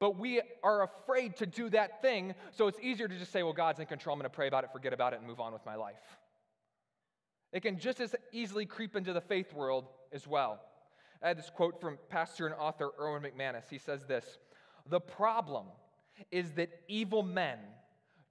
but 0.00 0.18
we 0.18 0.40
are 0.62 0.82
afraid 0.82 1.36
to 1.36 1.46
do 1.46 1.68
that 1.70 2.02
thing, 2.02 2.34
so 2.52 2.68
it's 2.68 2.78
easier 2.80 3.08
to 3.08 3.18
just 3.18 3.32
say, 3.32 3.42
well, 3.42 3.52
God's 3.52 3.80
in 3.80 3.86
control, 3.86 4.14
I'm 4.14 4.20
going 4.20 4.30
to 4.30 4.34
pray 4.34 4.46
about 4.46 4.64
it, 4.64 4.70
forget 4.72 4.92
about 4.92 5.12
it, 5.12 5.18
and 5.18 5.26
move 5.26 5.40
on 5.40 5.52
with 5.52 5.64
my 5.66 5.74
life. 5.74 5.96
It 7.52 7.62
can 7.62 7.78
just 7.78 8.00
as 8.00 8.14
easily 8.32 8.66
creep 8.66 8.94
into 8.94 9.12
the 9.12 9.20
faith 9.20 9.52
world 9.52 9.86
as 10.12 10.26
well. 10.26 10.60
I 11.22 11.28
had 11.28 11.38
this 11.38 11.50
quote 11.50 11.80
from 11.80 11.98
pastor 12.08 12.46
and 12.46 12.54
author 12.54 12.90
Erwin 13.00 13.22
McManus. 13.22 13.64
He 13.68 13.78
says 13.78 14.04
this 14.04 14.38
The 14.88 15.00
problem 15.00 15.66
is 16.30 16.52
that 16.52 16.68
evil 16.88 17.22
men 17.22 17.58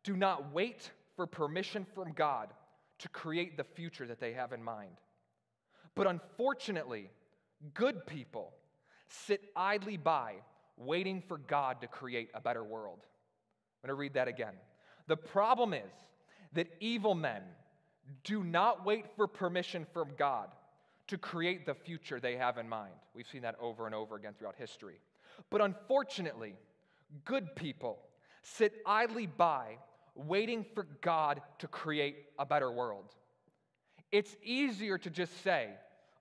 do 0.03 0.15
not 0.15 0.53
wait 0.53 0.91
for 1.15 1.25
permission 1.25 1.85
from 1.95 2.13
God 2.13 2.53
to 2.99 3.09
create 3.09 3.57
the 3.57 3.63
future 3.63 4.07
that 4.07 4.19
they 4.19 4.33
have 4.33 4.53
in 4.53 4.63
mind. 4.63 5.01
But 5.95 6.07
unfortunately, 6.07 7.09
good 7.73 8.05
people 8.05 8.53
sit 9.09 9.41
idly 9.55 9.97
by 9.97 10.35
waiting 10.77 11.21
for 11.27 11.37
God 11.37 11.81
to 11.81 11.87
create 11.87 12.29
a 12.33 12.41
better 12.41 12.63
world. 12.63 12.99
I'm 13.01 13.87
going 13.87 13.95
to 13.95 13.99
read 13.99 14.13
that 14.13 14.27
again. 14.27 14.53
The 15.07 15.17
problem 15.17 15.73
is 15.73 15.91
that 16.53 16.67
evil 16.79 17.15
men 17.15 17.41
do 18.23 18.43
not 18.43 18.85
wait 18.85 19.05
for 19.15 19.27
permission 19.27 19.85
from 19.93 20.09
God 20.17 20.49
to 21.07 21.17
create 21.17 21.65
the 21.65 21.73
future 21.73 22.19
they 22.19 22.35
have 22.35 22.57
in 22.57 22.67
mind. 22.67 22.93
We've 23.13 23.27
seen 23.27 23.41
that 23.41 23.55
over 23.59 23.85
and 23.85 23.95
over 23.95 24.15
again 24.15 24.33
throughout 24.37 24.55
history. 24.57 24.95
But 25.49 25.61
unfortunately, 25.61 26.55
good 27.25 27.55
people 27.55 27.99
sit 28.43 28.73
idly 28.85 29.27
by 29.27 29.77
waiting 30.15 30.65
for 30.73 30.87
God 31.01 31.41
to 31.59 31.67
create 31.67 32.17
a 32.39 32.45
better 32.45 32.71
world. 32.71 33.05
It's 34.11 34.35
easier 34.43 34.97
to 34.97 35.09
just 35.09 35.43
say, 35.43 35.69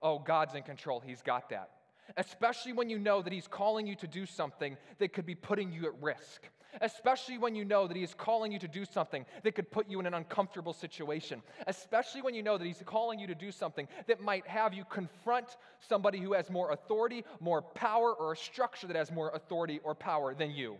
oh, 0.01 0.19
God's 0.19 0.55
in 0.55 0.63
control, 0.63 0.99
He's 0.99 1.21
got 1.21 1.49
that 1.49 1.69
especially 2.15 2.73
when 2.73 2.89
you 2.89 2.99
know 2.99 3.21
that 3.21 3.33
He's 3.33 3.47
calling 3.47 3.85
you 3.85 3.95
to 3.95 4.07
do 4.07 4.25
something 4.25 4.77
that 4.99 5.13
could 5.13 5.25
be 5.25 5.35
putting 5.35 5.71
you 5.71 5.85
at 5.85 6.01
risk. 6.01 6.43
Especially 6.81 7.37
when 7.37 7.55
you 7.55 7.65
know 7.65 7.87
that 7.87 7.97
He 7.97 8.03
is 8.03 8.13
calling 8.13 8.51
you 8.51 8.59
to 8.59 8.67
do 8.67 8.85
something 8.85 9.25
that 9.43 9.55
could 9.55 9.71
put 9.71 9.89
you 9.89 9.99
in 9.99 10.05
an 10.05 10.13
uncomfortable 10.13 10.73
situation. 10.73 11.41
Especially 11.65 12.21
when 12.21 12.33
you 12.33 12.43
know 12.43 12.57
that 12.57 12.65
He's 12.65 12.83
calling 12.85 13.19
you 13.19 13.27
to 13.27 13.35
do 13.35 13.51
something 13.51 13.87
that 14.07 14.21
might 14.21 14.47
have 14.47 14.73
you 14.73 14.85
confront 14.85 15.57
somebody 15.79 16.19
who 16.19 16.33
has 16.33 16.49
more 16.49 16.71
authority, 16.71 17.25
more 17.39 17.61
power, 17.61 18.13
or 18.13 18.33
a 18.33 18.37
structure 18.37 18.87
that 18.87 18.95
has 18.95 19.11
more 19.11 19.31
authority 19.33 19.79
or 19.83 19.95
power 19.95 20.33
than 20.33 20.51
you. 20.51 20.77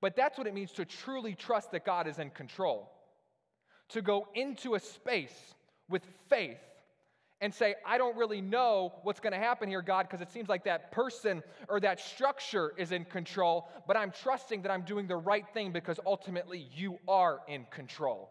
But 0.00 0.16
that's 0.16 0.38
what 0.38 0.46
it 0.46 0.54
means 0.54 0.72
to 0.72 0.84
truly 0.84 1.34
trust 1.34 1.72
that 1.72 1.84
God 1.84 2.06
is 2.06 2.18
in 2.18 2.30
control. 2.30 2.90
To 3.90 4.02
go 4.02 4.28
into 4.34 4.74
a 4.74 4.80
space 4.80 5.54
with 5.88 6.02
faith 6.28 6.58
and 7.42 7.52
say, 7.52 7.74
I 7.84 7.98
don't 7.98 8.16
really 8.16 8.40
know 8.40 8.92
what's 9.02 9.18
going 9.18 9.32
to 9.32 9.38
happen 9.38 9.68
here, 9.68 9.82
God, 9.82 10.06
because 10.08 10.20
it 10.20 10.30
seems 10.30 10.48
like 10.48 10.62
that 10.64 10.92
person 10.92 11.42
or 11.68 11.80
that 11.80 11.98
structure 11.98 12.72
is 12.78 12.92
in 12.92 13.04
control, 13.04 13.68
but 13.88 13.96
I'm 13.96 14.12
trusting 14.12 14.62
that 14.62 14.70
I'm 14.70 14.82
doing 14.82 15.08
the 15.08 15.16
right 15.16 15.44
thing 15.52 15.72
because 15.72 15.98
ultimately 16.06 16.68
you 16.72 16.98
are 17.08 17.40
in 17.48 17.66
control. 17.72 18.30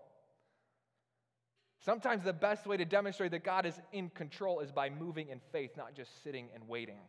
Sometimes 1.84 2.24
the 2.24 2.32
best 2.32 2.66
way 2.66 2.78
to 2.78 2.86
demonstrate 2.86 3.32
that 3.32 3.44
God 3.44 3.66
is 3.66 3.74
in 3.92 4.10
control 4.12 4.62
is 4.62 4.72
by 4.72 4.90
moving 4.90 5.28
in 5.28 5.42
faith, 5.52 5.72
not 5.76 5.94
just 5.94 6.24
sitting 6.24 6.48
and 6.56 6.66
waiting. 6.70 7.00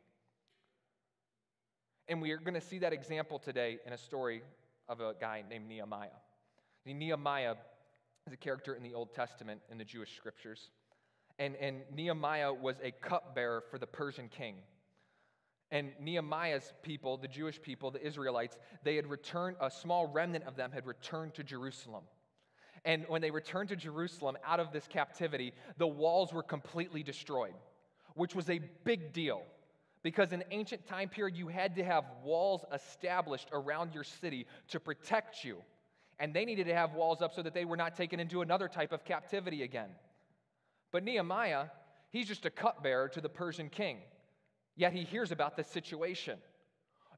And 2.09 2.21
we 2.21 2.33
are 2.33 2.39
going 2.39 2.55
to 2.55 2.61
see 2.61 2.81
that 2.81 2.93
example 2.93 3.39
today 3.39 3.79
in 3.87 3.93
a 3.93 3.99
story 3.99 4.43
of 4.89 5.01
a 5.01 5.15
guy 5.21 5.45
named 5.49 5.69
Nehemiah. 5.69 6.09
Nehemiah 6.85 7.55
is 8.27 8.33
a 8.33 8.37
character 8.37 8.75
in 8.75 8.83
the 8.83 8.95
Old 8.95 9.15
Testament 9.15 9.61
in 9.71 9.79
the 9.79 9.85
Jewish 9.85 10.17
scriptures 10.17 10.71
and, 11.39 11.57
and 11.57 11.83
Nehemiah 11.95 12.53
was 12.53 12.77
a 12.83 12.91
cupbearer 12.91 13.63
for 13.71 13.79
the 13.79 13.87
Persian 13.87 14.29
king. 14.29 14.57
And 15.71 15.93
Nehemiah's 15.99 16.73
people, 16.83 17.17
the 17.17 17.29
Jewish 17.29 17.61
people, 17.61 17.91
the 17.91 18.07
Israelites, 18.07 18.59
they 18.85 18.97
had 18.97 19.09
returned, 19.09 19.57
a 19.61 19.71
small 19.71 20.07
remnant 20.07 20.45
of 20.45 20.55
them 20.55 20.71
had 20.71 20.87
returned 20.87 21.35
to 21.35 21.43
Jerusalem. 21.43 22.05
And 22.85 23.07
when 23.09 23.23
they 23.23 23.31
returned 23.31 23.71
to 23.71 23.77
Jerusalem 23.77 24.37
out 24.45 24.61
of 24.61 24.73
this 24.73 24.87
captivity, 24.87 25.55
the 25.79 25.87
walls 25.87 26.33
were 26.33 26.43
completely 26.43 27.03
destroyed, 27.03 27.55
which 28.15 28.35
was 28.35 28.51
a 28.51 28.61
big 28.85 29.13
deal. 29.13 29.43
Because 30.03 30.33
in 30.33 30.43
ancient 30.51 30.87
time 30.87 31.09
period, 31.09 31.37
you 31.37 31.49
had 31.49 31.77
to 31.77 31.85
have 31.85 32.05
walls 32.25 32.65
established 32.75 33.49
around 33.53 33.95
your 33.95 34.05
city 34.05 34.47
to 34.69 34.81
protect 34.81 35.45
you. 35.45 35.59
And 36.19 36.35
they 36.35 36.45
needed 36.45 36.67
to 36.67 36.75
have 36.75 36.95
walls 36.95 37.23
up 37.23 37.33
so 37.35 37.43
that 37.43 37.55
they 37.55 37.65
were 37.65 37.77
not 37.77 37.97
taken 37.97 38.21
into 38.21 38.43
another 38.43 38.69
type 38.69 38.93
of 38.93 39.05
captivity 39.05 39.63
again. 39.63 39.91
But 40.93 41.05
Nehemiah, 41.05 41.67
he's 42.11 42.29
just 42.29 42.47
a 42.47 42.51
cupbearer 42.51 43.09
to 43.09 43.21
the 43.21 43.29
Persian 43.29 43.69
king. 43.69 43.99
Yet 44.77 44.93
he 44.93 45.03
hears 45.03 45.33
about 45.33 45.57
this 45.57 45.67
situation. 45.67 46.39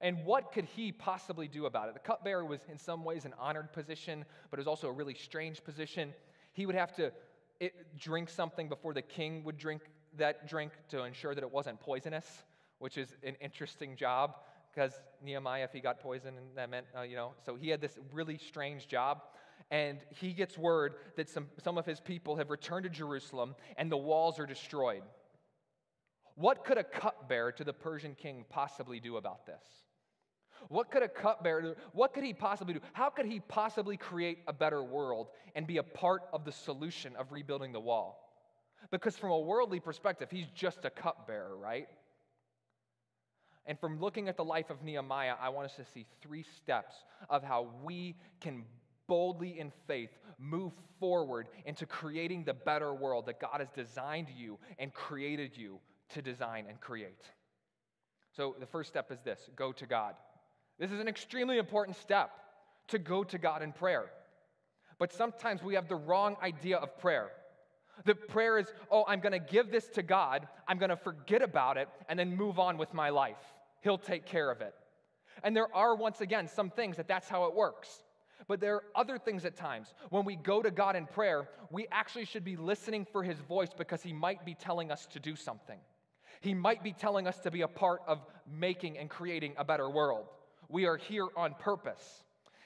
And 0.00 0.24
what 0.24 0.52
could 0.52 0.64
he 0.64 0.92
possibly 0.92 1.48
do 1.48 1.66
about 1.66 1.88
it? 1.88 1.94
The 1.94 2.00
cupbearer 2.00 2.44
was, 2.44 2.60
in 2.70 2.78
some 2.78 3.04
ways, 3.04 3.24
an 3.24 3.34
honored 3.38 3.72
position, 3.72 4.24
but 4.50 4.58
it 4.58 4.62
was 4.62 4.68
also 4.68 4.88
a 4.88 4.92
really 4.92 5.14
strange 5.14 5.62
position. 5.62 6.14
He 6.52 6.66
would 6.66 6.74
have 6.74 6.94
to 6.96 7.12
it, 7.60 7.98
drink 7.98 8.28
something 8.28 8.68
before 8.68 8.94
the 8.94 9.02
king 9.02 9.44
would 9.44 9.56
drink 9.56 9.82
that 10.16 10.48
drink 10.48 10.72
to 10.88 11.04
ensure 11.04 11.34
that 11.34 11.42
it 11.42 11.50
wasn't 11.50 11.80
poisonous, 11.80 12.44
which 12.78 12.98
is 12.98 13.14
an 13.22 13.36
interesting 13.40 13.96
job 13.96 14.36
because 14.72 14.92
Nehemiah, 15.22 15.64
if 15.64 15.72
he 15.72 15.80
got 15.80 16.00
poisoned, 16.00 16.36
that 16.56 16.68
meant, 16.68 16.86
uh, 16.96 17.02
you 17.02 17.14
know, 17.14 17.32
so 17.46 17.54
he 17.54 17.68
had 17.68 17.80
this 17.80 17.96
really 18.12 18.38
strange 18.38 18.88
job 18.88 19.22
and 19.74 19.98
he 20.08 20.32
gets 20.32 20.56
word 20.56 20.94
that 21.16 21.28
some, 21.28 21.48
some 21.64 21.76
of 21.78 21.84
his 21.84 21.98
people 21.98 22.36
have 22.36 22.48
returned 22.48 22.84
to 22.84 22.88
Jerusalem 22.88 23.56
and 23.76 23.90
the 23.90 23.96
walls 23.96 24.38
are 24.38 24.46
destroyed. 24.46 25.02
What 26.36 26.64
could 26.64 26.78
a 26.78 26.84
cupbearer 26.84 27.50
to 27.50 27.64
the 27.64 27.72
Persian 27.72 28.14
king 28.14 28.44
possibly 28.48 29.00
do 29.00 29.16
about 29.16 29.46
this? 29.46 29.64
What 30.68 30.92
could 30.92 31.02
a 31.02 31.08
cupbearer? 31.08 31.74
What 31.92 32.14
could 32.14 32.22
he 32.22 32.32
possibly 32.32 32.74
do? 32.74 32.80
How 32.92 33.10
could 33.10 33.26
he 33.26 33.40
possibly 33.40 33.96
create 33.96 34.38
a 34.46 34.52
better 34.52 34.84
world 34.84 35.30
and 35.56 35.66
be 35.66 35.78
a 35.78 35.82
part 35.82 36.22
of 36.32 36.44
the 36.44 36.52
solution 36.52 37.16
of 37.16 37.32
rebuilding 37.32 37.72
the 37.72 37.80
wall? 37.80 38.30
Because 38.92 39.16
from 39.16 39.32
a 39.32 39.40
worldly 39.40 39.80
perspective, 39.80 40.30
he's 40.30 40.46
just 40.54 40.84
a 40.84 40.90
cupbearer, 40.90 41.56
right? 41.56 41.88
And 43.66 43.76
from 43.80 43.98
looking 43.98 44.28
at 44.28 44.36
the 44.36 44.44
life 44.44 44.70
of 44.70 44.84
Nehemiah, 44.84 45.34
I 45.40 45.48
want 45.48 45.64
us 45.64 45.74
to 45.76 45.84
see 45.92 46.06
three 46.22 46.44
steps 46.44 46.94
of 47.28 47.42
how 47.42 47.70
we 47.82 48.14
can 48.40 48.64
boldly 49.06 49.58
in 49.58 49.72
faith 49.86 50.10
move 50.38 50.72
forward 50.98 51.48
into 51.66 51.86
creating 51.86 52.44
the 52.44 52.54
better 52.54 52.94
world 52.94 53.26
that 53.26 53.40
God 53.40 53.58
has 53.58 53.68
designed 53.70 54.28
you 54.36 54.58
and 54.78 54.92
created 54.92 55.56
you 55.56 55.78
to 56.10 56.22
design 56.22 56.66
and 56.68 56.80
create. 56.80 57.22
So 58.36 58.56
the 58.58 58.66
first 58.66 58.88
step 58.88 59.10
is 59.12 59.20
this 59.20 59.50
go 59.56 59.72
to 59.72 59.86
God. 59.86 60.14
This 60.78 60.90
is 60.90 61.00
an 61.00 61.08
extremely 61.08 61.58
important 61.58 61.96
step 61.96 62.30
to 62.88 62.98
go 62.98 63.24
to 63.24 63.38
God 63.38 63.62
in 63.62 63.72
prayer. 63.72 64.06
But 64.98 65.12
sometimes 65.12 65.62
we 65.62 65.74
have 65.74 65.88
the 65.88 65.96
wrong 65.96 66.36
idea 66.42 66.76
of 66.76 66.98
prayer. 66.98 67.30
The 68.04 68.14
prayer 68.14 68.58
is, 68.58 68.66
oh, 68.90 69.04
I'm 69.06 69.20
going 69.20 69.32
to 69.32 69.38
give 69.38 69.70
this 69.70 69.86
to 69.90 70.02
God, 70.02 70.48
I'm 70.66 70.78
going 70.78 70.90
to 70.90 70.96
forget 70.96 71.42
about 71.42 71.76
it, 71.76 71.88
and 72.08 72.18
then 72.18 72.36
move 72.36 72.58
on 72.58 72.76
with 72.76 72.92
my 72.92 73.10
life. 73.10 73.38
He'll 73.82 73.98
take 73.98 74.26
care 74.26 74.50
of 74.50 74.60
it. 74.60 74.74
And 75.44 75.56
there 75.56 75.72
are, 75.74 75.94
once 75.94 76.20
again, 76.20 76.48
some 76.48 76.70
things 76.70 76.96
that 76.96 77.06
that's 77.06 77.28
how 77.28 77.44
it 77.44 77.54
works. 77.54 78.02
But 78.46 78.60
there 78.60 78.74
are 78.74 78.84
other 78.94 79.18
things 79.18 79.44
at 79.44 79.56
times. 79.56 79.94
When 80.10 80.24
we 80.24 80.36
go 80.36 80.62
to 80.62 80.70
God 80.70 80.96
in 80.96 81.06
prayer, 81.06 81.48
we 81.70 81.86
actually 81.90 82.26
should 82.26 82.44
be 82.44 82.56
listening 82.56 83.06
for 83.10 83.22
His 83.22 83.38
voice 83.38 83.70
because 83.76 84.02
He 84.02 84.12
might 84.12 84.44
be 84.44 84.54
telling 84.54 84.90
us 84.90 85.06
to 85.06 85.20
do 85.20 85.36
something. 85.36 85.78
He 86.40 86.52
might 86.52 86.82
be 86.82 86.92
telling 86.92 87.26
us 87.26 87.38
to 87.40 87.50
be 87.50 87.62
a 87.62 87.68
part 87.68 88.02
of 88.06 88.20
making 88.46 88.98
and 88.98 89.08
creating 89.08 89.54
a 89.56 89.64
better 89.64 89.88
world. 89.88 90.26
We 90.68 90.86
are 90.86 90.96
here 90.96 91.28
on 91.36 91.54
purpose. 91.54 92.22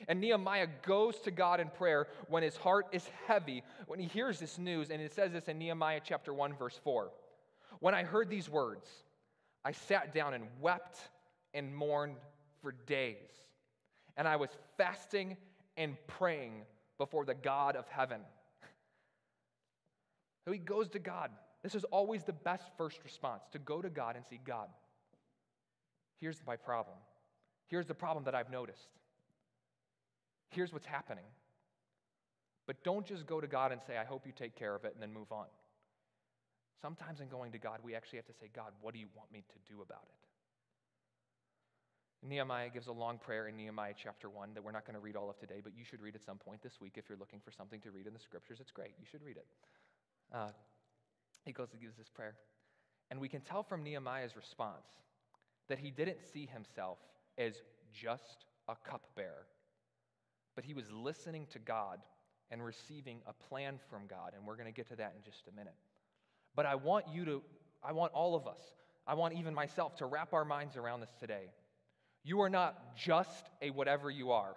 And 0.07 0.21
Nehemiah 0.21 0.69
goes 0.83 1.19
to 1.21 1.31
God 1.31 1.61
in 1.61 1.69
prayer 1.71 2.07
when 2.29 2.43
his 2.43 2.57
heart 2.57 2.87
is 2.93 3.09
heavy, 3.27 3.63
when 3.87 3.99
he 3.99 4.07
hears 4.07 4.39
this 4.39 4.59
news. 4.59 4.91
And 4.91 5.03
it 5.03 5.13
says 5.13 5.33
this 5.33 5.49
in 5.49 5.59
Nehemiah 5.59 6.01
chapter 6.05 6.33
1, 6.33 6.55
verse 6.55 6.79
4. 6.85 7.11
When 7.81 7.95
I 7.95 8.05
heard 8.05 8.29
these 8.29 8.49
words, 8.49 8.89
I 9.65 9.73
sat 9.73 10.15
down 10.15 10.35
and 10.35 10.45
wept 10.61 10.99
and 11.55 11.75
mourned 11.75 12.17
for 12.63 12.73
days. 12.87 13.31
And 14.17 14.27
I 14.27 14.37
was 14.37 14.51
fasting 14.77 15.37
and 15.79 15.97
praying 16.07 16.65
before 16.99 17.25
the 17.25 17.35
God 17.35 17.77
of 17.77 17.87
heaven. 17.89 18.21
So 20.45 20.53
he 20.53 20.59
goes 20.59 20.89
to 20.91 20.99
God. 20.99 21.31
This 21.63 21.75
is 21.75 21.85
always 21.85 22.23
the 22.23 22.33
best 22.33 22.71
first 22.79 23.05
response 23.05 23.43
to 23.53 23.59
go 23.59 23.83
to 23.83 23.91
God 23.91 24.17
and 24.17 24.25
see 24.25 24.41
God. 24.43 24.69
Here's 26.21 26.41
my 26.47 26.57
problem. 26.57 26.97
Here's 27.67 27.87
the 27.87 27.95
problem 27.95 28.25
that 28.25 28.35
I've 28.35 28.51
noticed. 28.51 28.89
Here's 30.49 30.73
what's 30.73 30.87
happening. 30.87 31.27
But 32.67 32.83
don't 32.83 33.05
just 33.05 33.27
go 33.27 33.41
to 33.41 33.47
God 33.47 33.73
and 33.73 33.81
say, 33.87 33.99
I 33.99 34.05
hope 34.05 34.27
you 34.27 34.33
take 34.33 34.55
care 34.55 34.75
of 34.75 34.85
it, 34.85 34.93
and 34.95 35.03
then 35.03 35.13
move 35.13 35.33
on. 35.33 35.47
Sometimes 36.81 37.21
in 37.21 37.29
going 37.29 37.53
to 37.53 37.59
God, 37.59 37.81
we 37.83 37.95
actually 37.95 38.19
have 38.19 38.27
to 38.27 38.33
say, 38.33 38.49
God, 38.55 38.73
what 38.81 38.95
do 38.95 39.01
you 39.01 39.09
want 39.17 39.33
me 39.33 39.43
to 39.49 39.73
do 39.73 39.83
about 39.83 40.05
it? 40.09 40.28
Nehemiah 42.23 42.69
gives 42.69 42.89
a 42.89 42.93
long 42.93 43.19
prayer 43.19 43.47
in 43.47 43.57
Nehemiah 43.57 43.95
chapter 43.97 44.29
1 44.29 44.55
that 44.55 44.65
we're 44.65 44.73
not 44.73 44.85
going 44.85 44.95
to 44.95 45.01
read 45.01 45.15
all 45.15 45.31
of 45.31 45.39
today, 45.39 45.61
but 45.63 45.73
you 45.77 45.85
should 45.85 46.01
read 46.01 46.15
at 46.15 46.23
some 46.23 46.37
point 46.37 46.63
this 46.63 46.81
week 46.81 46.95
if 46.97 47.09
you're 47.09 47.19
looking 47.19 47.41
for 47.45 47.53
something 47.53 47.81
to 47.81 47.91
read 47.91 48.07
in 48.07 48.13
the 48.13 48.19
scriptures. 48.19 48.59
It's 48.61 48.73
great. 48.73 48.95
You 48.99 49.07
should 49.09 49.23
read 49.23 49.37
it. 49.37 49.47
Uh, 50.35 50.49
he 51.45 51.53
goes 51.53 51.69
and 51.73 51.81
gives 51.81 51.97
this 51.97 52.09
prayer. 52.09 52.35
And 53.11 53.21
we 53.21 53.29
can 53.29 53.41
tell 53.41 53.63
from 53.63 53.85
Nehemiah's 53.85 54.37
response 54.37 54.87
that 55.69 55.79
he 55.79 55.91
didn't 55.91 56.19
see 56.33 56.49
himself 56.53 56.99
as 57.39 57.63
just 57.93 58.47
a 58.69 58.75
cupbearer, 58.89 59.47
but 60.55 60.65
he 60.65 60.75
was 60.75 60.91
listening 60.91 61.47
to 61.53 61.59
God 61.59 62.01
and 62.51 62.65
receiving 62.65 63.21
a 63.27 63.33
plan 63.33 63.79
from 63.89 64.03
God. 64.09 64.33
And 64.35 64.45
we're 64.45 64.57
going 64.57 64.67
to 64.67 64.73
get 64.73 64.89
to 64.89 64.97
that 64.97 65.15
in 65.17 65.23
just 65.23 65.47
a 65.49 65.57
minute. 65.57 65.75
But 66.55 66.67
I 66.67 66.75
want 66.75 67.07
you 67.13 67.25
to, 67.27 67.43
I 67.83 67.93
want 67.93 68.13
all 68.13 68.35
of 68.35 68.47
us, 68.47 68.61
I 69.07 69.15
want 69.15 69.35
even 69.35 69.55
myself 69.55 69.97
to 69.97 70.07
wrap 70.07 70.33
our 70.33 70.45
minds 70.45 70.77
around 70.77 71.01
this 71.01 71.15
today. 71.21 71.51
You 72.25 72.41
are 72.41 72.51
not 72.51 72.97
just 72.97 73.49
a 73.63 73.71
whatever 73.71 74.11
you 74.11 74.33
are. 74.33 74.55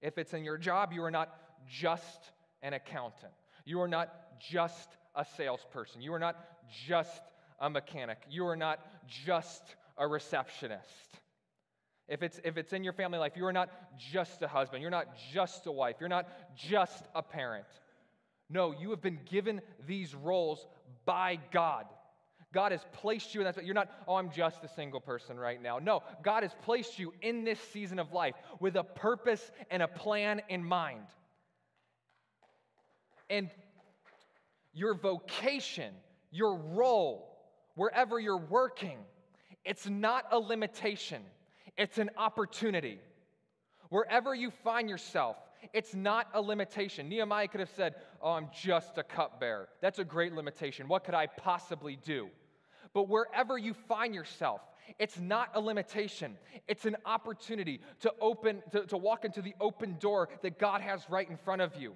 If 0.00 0.18
it's 0.18 0.34
in 0.34 0.44
your 0.44 0.58
job, 0.58 0.92
you 0.92 1.02
are 1.04 1.10
not 1.10 1.34
just 1.68 2.32
an 2.62 2.72
accountant. 2.72 3.32
You 3.64 3.80
are 3.80 3.88
not 3.88 4.12
just 4.50 4.88
a 5.14 5.24
salesperson. 5.36 6.00
You 6.00 6.14
are 6.14 6.18
not 6.18 6.36
just 6.86 7.22
a 7.60 7.68
mechanic. 7.68 8.18
You 8.30 8.46
are 8.46 8.56
not 8.56 8.80
just 9.24 9.62
a 9.96 10.06
receptionist. 10.06 11.18
If 12.08 12.22
it's, 12.22 12.40
if 12.44 12.56
it's 12.56 12.72
in 12.72 12.84
your 12.84 12.94
family 12.94 13.18
life, 13.18 13.32
you 13.36 13.44
are 13.44 13.52
not 13.52 13.68
just 14.12 14.40
a 14.42 14.48
husband. 14.48 14.80
You're 14.80 14.90
not 14.90 15.08
just 15.32 15.66
a 15.66 15.72
wife. 15.72 15.96
You're 16.00 16.08
not 16.08 16.28
just 16.56 17.04
a 17.14 17.22
parent. 17.22 17.66
No, 18.48 18.72
you 18.72 18.90
have 18.90 19.02
been 19.02 19.18
given 19.30 19.60
these 19.86 20.14
roles 20.14 20.66
by 21.04 21.38
God. 21.52 21.84
God 22.52 22.72
has 22.72 22.80
placed 22.92 23.34
you 23.34 23.42
in 23.42 23.44
that. 23.44 23.64
You're 23.64 23.74
not, 23.74 23.90
oh, 24.06 24.16
I'm 24.16 24.30
just 24.30 24.64
a 24.64 24.68
single 24.68 25.00
person 25.00 25.38
right 25.38 25.60
now. 25.60 25.78
No, 25.78 26.02
God 26.22 26.42
has 26.42 26.52
placed 26.62 26.98
you 26.98 27.12
in 27.20 27.44
this 27.44 27.58
season 27.72 27.98
of 27.98 28.12
life 28.12 28.34
with 28.58 28.76
a 28.76 28.84
purpose 28.84 29.50
and 29.70 29.82
a 29.82 29.88
plan 29.88 30.40
in 30.48 30.64
mind. 30.64 31.04
And 33.28 33.50
your 34.72 34.94
vocation, 34.94 35.92
your 36.30 36.56
role, 36.56 37.36
wherever 37.74 38.18
you're 38.18 38.36
working, 38.38 38.98
it's 39.64 39.86
not 39.86 40.24
a 40.30 40.38
limitation, 40.38 41.22
it's 41.76 41.98
an 41.98 42.10
opportunity. 42.16 42.98
Wherever 43.90 44.34
you 44.34 44.50
find 44.50 44.88
yourself, 44.88 45.36
it's 45.72 45.94
not 45.94 46.28
a 46.34 46.40
limitation. 46.40 47.08
Nehemiah 47.08 47.48
could 47.48 47.60
have 47.60 47.70
said, 47.74 47.94
Oh, 48.22 48.32
I'm 48.32 48.48
just 48.54 48.98
a 48.98 49.02
cupbearer. 49.02 49.68
That's 49.80 49.98
a 49.98 50.04
great 50.04 50.32
limitation. 50.32 50.88
What 50.88 51.04
could 51.04 51.14
I 51.14 51.26
possibly 51.26 51.96
do? 52.04 52.28
But 52.92 53.08
wherever 53.08 53.58
you 53.58 53.74
find 53.74 54.14
yourself, 54.14 54.60
it's 54.98 55.18
not 55.18 55.50
a 55.54 55.60
limitation. 55.60 56.36
It's 56.66 56.86
an 56.86 56.96
opportunity 57.04 57.80
to 58.00 58.12
open, 58.20 58.62
to, 58.72 58.86
to 58.86 58.96
walk 58.96 59.24
into 59.24 59.42
the 59.42 59.54
open 59.60 59.96
door 60.00 60.28
that 60.42 60.58
God 60.58 60.80
has 60.80 61.08
right 61.10 61.28
in 61.28 61.36
front 61.36 61.62
of 61.62 61.76
you. 61.76 61.94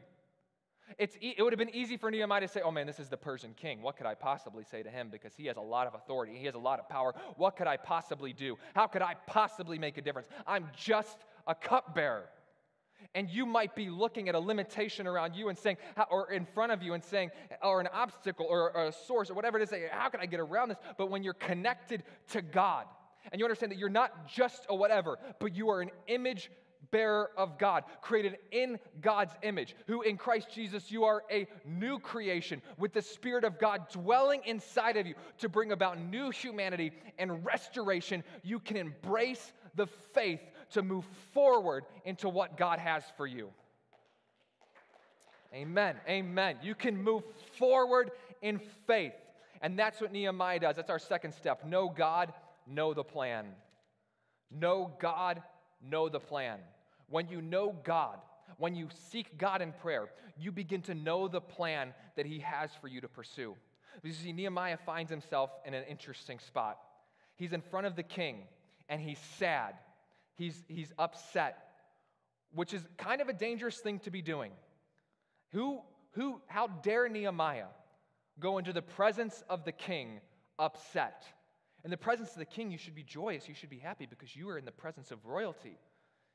It's, 0.98 1.16
it 1.20 1.42
would 1.42 1.52
have 1.52 1.58
been 1.58 1.74
easy 1.74 1.96
for 1.96 2.10
Nehemiah 2.10 2.42
to 2.42 2.48
say, 2.48 2.60
Oh 2.62 2.70
man, 2.70 2.86
this 2.86 3.00
is 3.00 3.08
the 3.08 3.16
Persian 3.16 3.54
king. 3.54 3.80
What 3.80 3.96
could 3.96 4.06
I 4.06 4.14
possibly 4.14 4.64
say 4.64 4.82
to 4.82 4.90
him? 4.90 5.08
Because 5.10 5.34
he 5.34 5.46
has 5.46 5.56
a 5.56 5.60
lot 5.60 5.86
of 5.86 5.94
authority, 5.94 6.36
he 6.36 6.46
has 6.46 6.54
a 6.54 6.58
lot 6.58 6.78
of 6.78 6.88
power. 6.88 7.14
What 7.36 7.56
could 7.56 7.66
I 7.66 7.76
possibly 7.76 8.32
do? 8.32 8.58
How 8.74 8.86
could 8.86 9.02
I 9.02 9.14
possibly 9.26 9.78
make 9.78 9.96
a 9.96 10.02
difference? 10.02 10.28
I'm 10.46 10.68
just 10.76 11.18
a 11.46 11.54
cupbearer. 11.54 12.28
And 13.14 13.30
you 13.30 13.46
might 13.46 13.74
be 13.74 13.90
looking 13.90 14.28
at 14.28 14.34
a 14.34 14.38
limitation 14.38 15.06
around 15.06 15.34
you 15.34 15.48
and 15.48 15.58
saying, 15.58 15.76
or 16.10 16.30
in 16.32 16.46
front 16.46 16.72
of 16.72 16.82
you 16.82 16.94
and 16.94 17.02
saying, 17.02 17.30
or 17.62 17.80
an 17.80 17.88
obstacle 17.92 18.46
or 18.48 18.70
a 18.70 18.92
source 18.92 19.30
or 19.30 19.34
whatever 19.34 19.58
it 19.58 19.62
is, 19.62 19.74
how 19.90 20.08
can 20.08 20.20
I 20.20 20.26
get 20.26 20.40
around 20.40 20.68
this? 20.68 20.78
But 20.98 21.10
when 21.10 21.22
you're 21.22 21.34
connected 21.34 22.02
to 22.28 22.42
God 22.42 22.86
and 23.30 23.38
you 23.38 23.44
understand 23.44 23.72
that 23.72 23.78
you're 23.78 23.88
not 23.88 24.26
just 24.26 24.66
a 24.68 24.74
whatever, 24.74 25.18
but 25.38 25.54
you 25.54 25.70
are 25.70 25.80
an 25.80 25.90
image 26.08 26.50
bearer 26.90 27.30
of 27.36 27.58
God, 27.58 27.84
created 28.02 28.38
in 28.50 28.78
God's 29.00 29.32
image, 29.42 29.74
who 29.86 30.02
in 30.02 30.16
Christ 30.16 30.48
Jesus 30.52 30.90
you 30.90 31.04
are 31.04 31.22
a 31.30 31.46
new 31.64 31.98
creation 31.98 32.60
with 32.76 32.92
the 32.92 33.02
Spirit 33.02 33.44
of 33.44 33.58
God 33.58 33.88
dwelling 33.90 34.42
inside 34.44 34.96
of 34.96 35.06
you 35.06 35.14
to 35.38 35.48
bring 35.48 35.72
about 35.72 35.98
new 35.98 36.30
humanity 36.30 36.92
and 37.18 37.44
restoration, 37.44 38.24
you 38.42 38.58
can 38.58 38.76
embrace 38.76 39.52
the 39.74 39.86
faith 39.86 40.40
to 40.72 40.82
move 40.82 41.04
forward 41.32 41.84
into 42.04 42.28
what 42.28 42.56
God 42.56 42.78
has 42.78 43.02
for 43.16 43.26
you. 43.26 43.48
Amen. 45.54 45.96
Amen. 46.08 46.56
You 46.62 46.74
can 46.74 47.02
move 47.02 47.22
forward 47.58 48.10
in 48.40 48.60
faith. 48.86 49.12
And 49.60 49.78
that's 49.78 50.00
what 50.00 50.12
Nehemiah 50.12 50.60
does. 50.60 50.76
That's 50.76 50.90
our 50.90 50.98
second 50.98 51.32
step. 51.32 51.64
Know 51.64 51.88
God, 51.88 52.32
know 52.66 52.94
the 52.94 53.04
plan. 53.04 53.46
Know 54.50 54.92
God, 54.98 55.42
know 55.82 56.08
the 56.08 56.20
plan. 56.20 56.58
When 57.08 57.28
you 57.28 57.42
know 57.42 57.76
God, 57.84 58.18
when 58.58 58.74
you 58.74 58.88
seek 59.10 59.38
God 59.38 59.62
in 59.62 59.72
prayer, 59.72 60.08
you 60.38 60.52
begin 60.52 60.82
to 60.82 60.94
know 60.94 61.28
the 61.28 61.40
plan 61.40 61.94
that 62.16 62.26
He 62.26 62.40
has 62.40 62.70
for 62.80 62.88
you 62.88 63.00
to 63.02 63.08
pursue. 63.08 63.54
You 64.02 64.12
see, 64.12 64.32
Nehemiah 64.32 64.78
finds 64.84 65.10
himself 65.10 65.50
in 65.64 65.74
an 65.74 65.84
interesting 65.88 66.38
spot. 66.38 66.78
He's 67.36 67.52
in 67.52 67.60
front 67.60 67.86
of 67.86 67.94
the 67.94 68.02
king 68.02 68.44
and 68.88 69.00
he's 69.00 69.18
sad 69.38 69.74
he's, 70.42 70.64
he's 70.68 70.92
upset, 70.98 71.56
which 72.52 72.74
is 72.74 72.82
kind 72.98 73.20
of 73.20 73.28
a 73.28 73.32
dangerous 73.32 73.78
thing 73.78 73.98
to 74.00 74.10
be 74.10 74.22
doing. 74.22 74.52
Who, 75.52 75.80
who, 76.12 76.40
how 76.46 76.66
dare 76.66 77.08
Nehemiah 77.08 77.66
go 78.40 78.58
into 78.58 78.72
the 78.72 78.82
presence 78.82 79.44
of 79.48 79.64
the 79.64 79.72
king 79.72 80.20
upset? 80.58 81.24
In 81.84 81.90
the 81.90 81.96
presence 81.96 82.32
of 82.32 82.38
the 82.38 82.44
king, 82.44 82.70
you 82.70 82.78
should 82.78 82.94
be 82.94 83.02
joyous, 83.02 83.48
you 83.48 83.54
should 83.54 83.70
be 83.70 83.78
happy 83.78 84.06
because 84.06 84.34
you 84.34 84.48
are 84.48 84.58
in 84.58 84.64
the 84.64 84.72
presence 84.72 85.10
of 85.10 85.24
royalty. 85.24 85.78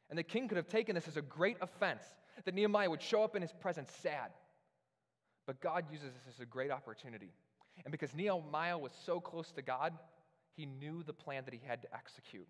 And 0.10 0.17
the 0.17 0.24
king 0.24 0.48
could 0.48 0.58
have 0.58 0.70
taken 0.70 0.96
this 0.96 1.08
as 1.08 1.17
a 1.17 1.22
great 1.22 1.58
offense 1.62 2.04
that 2.46 2.54
Nehemiah 2.54 2.89
would 2.89 3.02
show 3.02 3.24
up 3.24 3.36
in 3.36 3.41
his 3.41 3.52
presence 3.52 3.91
sad. 4.02 4.32
But 5.46 5.60
God 5.62 5.86
uses 5.91 6.13
this 6.13 6.36
as 6.36 6.39
a 6.39 6.46
great 6.46 6.72
opportunity. 6.72 7.32
And 7.84 7.91
because 7.91 8.13
Nehemiah 8.13 8.78
was 8.78 8.91
so 9.06 9.20
close 9.20 9.52
to 9.52 9.62
God, 9.62 9.93
he 10.56 10.65
knew 10.65 11.04
the 11.04 11.13
plan 11.13 11.43
that 11.46 11.54
he 11.54 11.62
had 11.65 11.82
to 11.84 11.93
execute. 11.93 12.48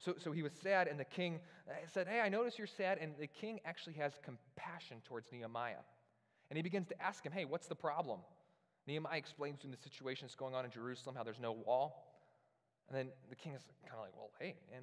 So, 0.00 0.14
so 0.18 0.32
he 0.32 0.42
was 0.42 0.52
sad, 0.62 0.88
and 0.88 0.98
the 0.98 1.04
king 1.04 1.40
uh, 1.68 1.74
said, 1.92 2.08
Hey, 2.08 2.20
I 2.20 2.30
notice 2.30 2.56
you're 2.56 2.66
sad. 2.66 2.98
And 3.00 3.12
the 3.20 3.26
king 3.26 3.60
actually 3.66 3.94
has 3.94 4.12
compassion 4.24 4.98
towards 5.06 5.30
Nehemiah. 5.30 5.84
And 6.48 6.56
he 6.56 6.62
begins 6.62 6.88
to 6.88 7.00
ask 7.00 7.24
him, 7.24 7.32
Hey, 7.32 7.44
what's 7.44 7.66
the 7.66 7.74
problem? 7.74 8.20
Nehemiah 8.86 9.18
explains 9.18 9.60
to 9.60 9.66
him 9.66 9.72
the 9.72 9.76
situation 9.76 10.26
that's 10.26 10.34
going 10.34 10.54
on 10.54 10.64
in 10.64 10.70
Jerusalem, 10.70 11.16
how 11.16 11.22
there's 11.22 11.38
no 11.38 11.52
wall. 11.52 12.16
And 12.88 12.96
then 12.96 13.08
the 13.28 13.36
king 13.36 13.52
is 13.52 13.62
kind 13.82 13.94
of 13.94 14.00
like, 14.00 14.16
Well, 14.16 14.30
hey, 14.40 14.54
man, 14.72 14.82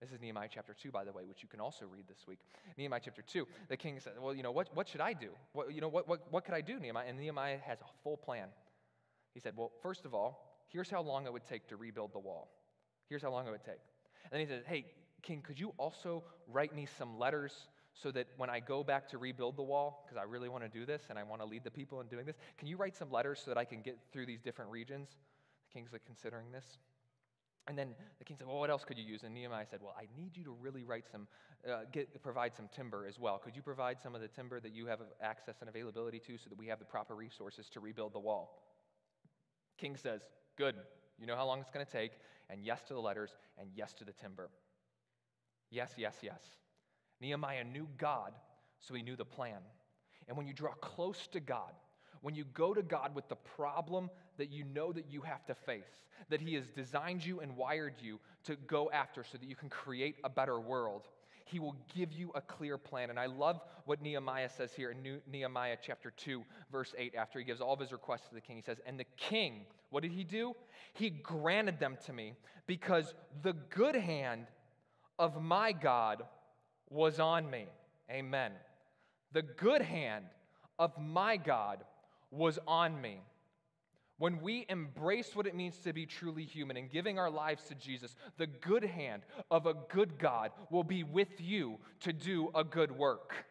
this 0.00 0.10
is 0.10 0.20
Nehemiah 0.20 0.48
chapter 0.50 0.74
2, 0.74 0.90
by 0.90 1.04
the 1.04 1.12
way, 1.12 1.24
which 1.26 1.42
you 1.42 1.48
can 1.48 1.60
also 1.60 1.84
read 1.84 2.08
this 2.08 2.26
week. 2.26 2.38
Nehemiah 2.78 3.00
chapter 3.04 3.22
2. 3.22 3.46
The 3.68 3.76
king 3.76 4.00
said, 4.00 4.14
Well, 4.18 4.34
you 4.34 4.42
know, 4.42 4.50
what, 4.50 4.74
what 4.74 4.88
should 4.88 5.02
I 5.02 5.12
do? 5.12 5.28
What, 5.52 5.74
you 5.74 5.82
know, 5.82 5.88
what, 5.88 6.08
what, 6.08 6.32
what 6.32 6.46
could 6.46 6.54
I 6.54 6.62
do, 6.62 6.80
Nehemiah? 6.80 7.04
And 7.06 7.18
Nehemiah 7.18 7.58
has 7.66 7.82
a 7.82 8.02
full 8.02 8.16
plan. 8.16 8.48
He 9.34 9.40
said, 9.40 9.52
Well, 9.56 9.72
first 9.82 10.06
of 10.06 10.14
all, 10.14 10.64
here's 10.68 10.88
how 10.88 11.02
long 11.02 11.26
it 11.26 11.32
would 11.34 11.44
take 11.44 11.68
to 11.68 11.76
rebuild 11.76 12.14
the 12.14 12.18
wall. 12.18 12.48
Here's 13.10 13.22
how 13.22 13.30
long 13.30 13.46
it 13.46 13.50
would 13.50 13.64
take. 13.64 13.80
And 14.24 14.32
then 14.32 14.40
he 14.40 14.46
says, 14.46 14.64
Hey, 14.66 14.86
King, 15.22 15.42
could 15.42 15.58
you 15.58 15.72
also 15.78 16.24
write 16.48 16.74
me 16.74 16.86
some 16.98 17.18
letters 17.18 17.52
so 17.94 18.10
that 18.10 18.26
when 18.36 18.50
I 18.50 18.60
go 18.60 18.82
back 18.82 19.08
to 19.10 19.18
rebuild 19.18 19.56
the 19.56 19.62
wall, 19.62 20.04
because 20.04 20.20
I 20.20 20.24
really 20.24 20.48
want 20.48 20.64
to 20.64 20.68
do 20.68 20.86
this 20.86 21.02
and 21.10 21.18
I 21.18 21.22
want 21.22 21.42
to 21.42 21.46
lead 21.46 21.64
the 21.64 21.70
people 21.70 22.00
in 22.00 22.06
doing 22.08 22.24
this, 22.24 22.36
can 22.58 22.66
you 22.66 22.76
write 22.76 22.96
some 22.96 23.10
letters 23.10 23.40
so 23.44 23.50
that 23.50 23.58
I 23.58 23.64
can 23.64 23.82
get 23.82 23.98
through 24.12 24.26
these 24.26 24.40
different 24.40 24.70
regions? 24.70 25.10
The 25.68 25.78
king's 25.78 25.92
like 25.92 26.04
considering 26.04 26.50
this. 26.50 26.78
And 27.68 27.78
then 27.78 27.94
the 28.18 28.24
king 28.24 28.36
said, 28.36 28.48
Well, 28.48 28.58
what 28.58 28.70
else 28.70 28.84
could 28.84 28.98
you 28.98 29.04
use? 29.04 29.22
And 29.22 29.32
Nehemiah 29.34 29.66
said, 29.70 29.80
Well, 29.82 29.94
I 29.96 30.06
need 30.20 30.36
you 30.36 30.44
to 30.44 30.50
really 30.50 30.82
write 30.82 31.04
some, 31.10 31.28
uh, 31.68 31.82
get, 31.92 32.20
provide 32.22 32.56
some 32.56 32.68
timber 32.74 33.06
as 33.06 33.20
well. 33.20 33.38
Could 33.38 33.54
you 33.54 33.62
provide 33.62 33.98
some 34.02 34.16
of 34.16 34.20
the 34.20 34.28
timber 34.28 34.58
that 34.58 34.72
you 34.72 34.86
have 34.86 34.98
access 35.20 35.56
and 35.60 35.68
availability 35.68 36.18
to 36.26 36.38
so 36.38 36.48
that 36.48 36.58
we 36.58 36.66
have 36.66 36.80
the 36.80 36.84
proper 36.84 37.14
resources 37.14 37.68
to 37.70 37.80
rebuild 37.80 38.14
the 38.14 38.18
wall? 38.18 38.62
King 39.78 39.96
says, 39.96 40.22
Good. 40.56 40.74
You 41.18 41.26
know 41.26 41.36
how 41.36 41.46
long 41.46 41.60
it's 41.60 41.70
going 41.70 41.86
to 41.86 41.92
take. 41.92 42.12
And 42.52 42.62
yes 42.62 42.82
to 42.88 42.94
the 42.94 43.00
letters, 43.00 43.30
and 43.58 43.70
yes 43.74 43.94
to 43.94 44.04
the 44.04 44.12
timber. 44.12 44.50
Yes, 45.70 45.94
yes, 45.96 46.16
yes. 46.20 46.42
Nehemiah 47.20 47.64
knew 47.64 47.88
God, 47.96 48.32
so 48.78 48.92
he 48.92 49.02
knew 49.02 49.16
the 49.16 49.24
plan. 49.24 49.60
And 50.28 50.36
when 50.36 50.46
you 50.46 50.52
draw 50.52 50.72
close 50.74 51.26
to 51.28 51.40
God, 51.40 51.72
when 52.20 52.34
you 52.34 52.44
go 52.54 52.72
to 52.72 52.82
God 52.82 53.14
with 53.14 53.28
the 53.28 53.36
problem 53.36 54.08
that 54.38 54.50
you 54.50 54.64
know 54.64 54.92
that 54.92 55.10
you 55.10 55.22
have 55.22 55.44
to 55.46 55.54
face, 55.54 56.04
that 56.30 56.40
He 56.40 56.54
has 56.54 56.68
designed 56.68 57.24
you 57.24 57.40
and 57.40 57.56
wired 57.56 57.94
you 58.00 58.20
to 58.44 58.56
go 58.56 58.90
after 58.92 59.24
so 59.24 59.38
that 59.38 59.48
you 59.48 59.56
can 59.56 59.68
create 59.68 60.16
a 60.24 60.30
better 60.30 60.58
world, 60.58 61.02
He 61.44 61.58
will 61.58 61.76
give 61.94 62.12
you 62.12 62.30
a 62.34 62.40
clear 62.40 62.78
plan. 62.78 63.10
And 63.10 63.18
I 63.18 63.26
love 63.26 63.60
what 63.84 64.02
Nehemiah 64.02 64.48
says 64.48 64.72
here 64.72 64.90
in 64.90 65.20
Nehemiah 65.30 65.76
chapter 65.80 66.10
2, 66.10 66.44
verse 66.70 66.94
8, 66.96 67.14
after 67.14 67.38
he 67.38 67.44
gives 67.44 67.60
all 67.60 67.74
of 67.74 67.80
his 67.80 67.92
requests 67.92 68.28
to 68.28 68.34
the 68.34 68.40
king. 68.40 68.56
He 68.56 68.62
says, 68.62 68.78
And 68.86 68.98
the 68.98 69.06
king, 69.16 69.66
what 69.90 70.02
did 70.02 70.12
he 70.12 70.24
do? 70.24 70.54
He 70.94 71.10
granted 71.10 71.78
them 71.78 71.96
to 72.06 72.12
me 72.12 72.34
because 72.66 73.14
the 73.42 73.54
good 73.70 73.96
hand 73.96 74.46
of 75.18 75.42
my 75.42 75.72
God 75.72 76.22
was 76.90 77.20
on 77.20 77.50
me. 77.50 77.66
Amen. 78.10 78.52
The 79.32 79.42
good 79.42 79.82
hand 79.82 80.26
of 80.78 80.92
my 80.98 81.36
God 81.36 81.84
was 82.30 82.58
on 82.66 83.00
me. 83.00 83.20
When 84.18 84.40
we 84.40 84.66
embrace 84.68 85.34
what 85.34 85.46
it 85.46 85.54
means 85.54 85.78
to 85.78 85.92
be 85.92 86.06
truly 86.06 86.44
human 86.44 86.76
and 86.76 86.90
giving 86.90 87.18
our 87.18 87.30
lives 87.30 87.64
to 87.64 87.74
Jesus, 87.74 88.14
the 88.36 88.46
good 88.46 88.84
hand 88.84 89.22
of 89.50 89.66
a 89.66 89.74
good 89.74 90.18
God 90.18 90.50
will 90.70 90.84
be 90.84 91.02
with 91.02 91.40
you 91.40 91.78
to 92.00 92.12
do 92.12 92.50
a 92.54 92.62
good 92.62 92.92
work. 92.92 93.46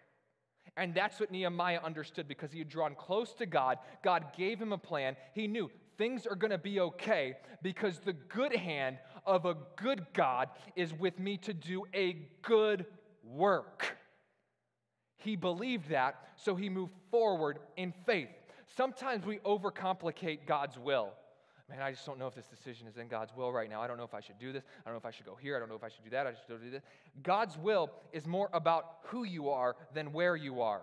And 0.77 0.93
that's 0.93 1.19
what 1.19 1.31
Nehemiah 1.31 1.81
understood 1.83 2.27
because 2.27 2.51
he 2.51 2.59
had 2.59 2.69
drawn 2.69 2.95
close 2.95 3.33
to 3.35 3.45
God. 3.45 3.79
God 4.03 4.27
gave 4.37 4.61
him 4.61 4.71
a 4.71 4.77
plan. 4.77 5.17
He 5.33 5.47
knew 5.47 5.69
things 5.97 6.25
are 6.25 6.35
going 6.35 6.51
to 6.51 6.57
be 6.57 6.79
okay 6.79 7.35
because 7.61 7.99
the 7.99 8.13
good 8.13 8.55
hand 8.55 8.97
of 9.25 9.45
a 9.45 9.57
good 9.75 10.05
God 10.13 10.49
is 10.75 10.93
with 10.93 11.19
me 11.19 11.37
to 11.37 11.53
do 11.53 11.83
a 11.93 12.13
good 12.41 12.85
work. 13.23 13.97
He 15.17 15.35
believed 15.35 15.89
that, 15.89 16.15
so 16.35 16.55
he 16.55 16.69
moved 16.69 16.93
forward 17.11 17.59
in 17.77 17.93
faith. 18.05 18.29
Sometimes 18.75 19.25
we 19.25 19.37
overcomplicate 19.39 20.45
God's 20.45 20.77
will. 20.77 21.11
Man, 21.69 21.81
I 21.81 21.91
just 21.91 22.05
don't 22.05 22.19
know 22.19 22.27
if 22.27 22.35
this 22.35 22.47
decision 22.47 22.87
is 22.87 22.97
in 22.97 23.07
God's 23.07 23.31
will 23.35 23.51
right 23.51 23.69
now. 23.69 23.81
I 23.81 23.87
don't 23.87 23.97
know 23.97 24.03
if 24.03 24.13
I 24.13 24.19
should 24.19 24.39
do 24.39 24.51
this. 24.51 24.63
I 24.85 24.89
don't 24.89 24.93
know 24.93 24.99
if 24.99 25.05
I 25.05 25.11
should 25.11 25.25
go 25.25 25.35
here. 25.35 25.55
I 25.55 25.59
don't 25.59 25.69
know 25.69 25.75
if 25.75 25.83
I 25.83 25.89
should 25.89 26.03
do 26.03 26.09
that. 26.09 26.27
I 26.27 26.31
should 26.31 26.61
do 26.61 26.69
this. 26.69 26.83
God's 27.23 27.57
will 27.57 27.89
is 28.11 28.27
more 28.27 28.49
about 28.51 28.97
who 29.03 29.23
you 29.23 29.49
are 29.49 29.77
than 29.93 30.11
where 30.11 30.35
you 30.35 30.61
are. 30.61 30.81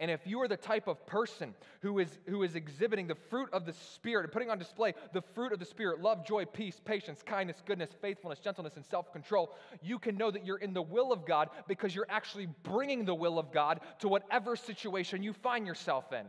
And 0.00 0.10
if 0.10 0.26
you 0.26 0.40
are 0.42 0.48
the 0.48 0.56
type 0.56 0.86
of 0.86 1.04
person 1.06 1.54
who 1.80 1.98
is, 1.98 2.18
who 2.28 2.42
is 2.42 2.54
exhibiting 2.54 3.06
the 3.06 3.16
fruit 3.30 3.48
of 3.52 3.64
the 3.64 3.72
Spirit, 3.72 4.30
putting 4.32 4.50
on 4.50 4.58
display 4.58 4.94
the 5.12 5.22
fruit 5.22 5.52
of 5.52 5.58
the 5.58 5.64
Spirit 5.64 6.00
love, 6.00 6.26
joy, 6.26 6.44
peace, 6.44 6.80
patience, 6.84 7.22
kindness, 7.24 7.62
goodness, 7.66 7.90
faithfulness, 8.00 8.38
gentleness, 8.38 8.76
and 8.76 8.84
self 8.84 9.12
control 9.12 9.54
you 9.82 9.98
can 9.98 10.16
know 10.16 10.30
that 10.30 10.44
you're 10.44 10.58
in 10.58 10.74
the 10.74 10.82
will 10.82 11.12
of 11.12 11.26
God 11.26 11.48
because 11.66 11.94
you're 11.94 12.06
actually 12.08 12.48
bringing 12.62 13.04
the 13.04 13.14
will 13.14 13.38
of 13.38 13.52
God 13.52 13.80
to 14.00 14.08
whatever 14.08 14.56
situation 14.56 15.22
you 15.22 15.32
find 15.32 15.66
yourself 15.66 16.12
in. 16.12 16.26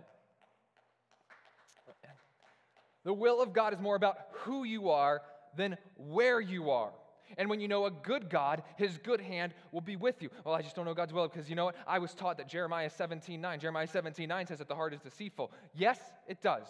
The 3.03 3.13
will 3.13 3.41
of 3.41 3.53
God 3.53 3.73
is 3.73 3.79
more 3.79 3.95
about 3.95 4.17
who 4.31 4.63
you 4.63 4.89
are 4.89 5.21
than 5.55 5.77
where 5.95 6.39
you 6.39 6.69
are. 6.71 6.91
And 7.38 7.49
when 7.49 7.59
you 7.59 7.67
know 7.67 7.85
a 7.85 7.91
good 7.91 8.29
God, 8.29 8.63
his 8.77 8.97
good 8.97 9.21
hand 9.21 9.53
will 9.71 9.81
be 9.81 9.95
with 9.95 10.21
you. 10.21 10.29
Well, 10.43 10.55
I 10.55 10.62
just 10.62 10.75
don't 10.75 10.85
know 10.85 10.93
God's 10.93 11.13
will 11.13 11.27
because 11.27 11.49
you 11.49 11.55
know 11.55 11.65
what? 11.65 11.75
I 11.88 11.99
was 11.99 12.13
taught 12.13 12.38
that 12.38 12.47
Jeremiah 12.47 12.89
17 12.89 13.39
9, 13.39 13.59
Jeremiah 13.59 13.88
17 13.88 14.27
9 14.27 14.47
says 14.47 14.57
that 14.57 14.67
the 14.67 14.75
heart 14.75 14.93
is 14.93 15.01
deceitful. 15.01 15.51
Yes, 15.75 15.99
it 16.27 16.41
does. 16.41 16.65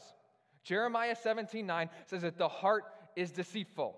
Jeremiah 0.63 1.15
17 1.15 1.65
9 1.65 1.89
says 2.07 2.21
that 2.23 2.37
the 2.37 2.49
heart 2.49 2.83
is 3.15 3.31
deceitful. 3.31 3.95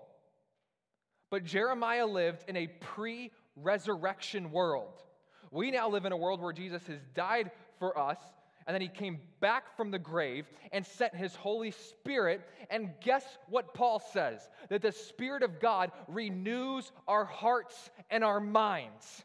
But 1.30 1.44
Jeremiah 1.44 2.06
lived 2.06 2.44
in 2.48 2.56
a 2.56 2.68
pre 2.68 3.32
resurrection 3.56 4.52
world. 4.52 5.02
We 5.50 5.70
now 5.70 5.90
live 5.90 6.04
in 6.04 6.12
a 6.12 6.16
world 6.16 6.40
where 6.40 6.52
Jesus 6.52 6.86
has 6.86 7.00
died 7.14 7.50
for 7.78 7.98
us 7.98 8.18
and 8.66 8.74
then 8.74 8.80
he 8.80 8.88
came 8.88 9.18
back 9.40 9.76
from 9.76 9.90
the 9.90 9.98
grave 9.98 10.46
and 10.72 10.86
sent 10.86 11.14
his 11.14 11.34
Holy 11.34 11.70
Spirit. 11.70 12.42
And 12.70 12.90
guess 13.02 13.24
what 13.48 13.74
Paul 13.74 14.00
says? 14.12 14.48
That 14.68 14.82
the 14.82 14.92
Spirit 14.92 15.42
of 15.42 15.60
God 15.60 15.92
renews 16.08 16.92
our 17.08 17.24
hearts 17.24 17.90
and 18.10 18.22
our 18.22 18.40
minds. 18.40 19.24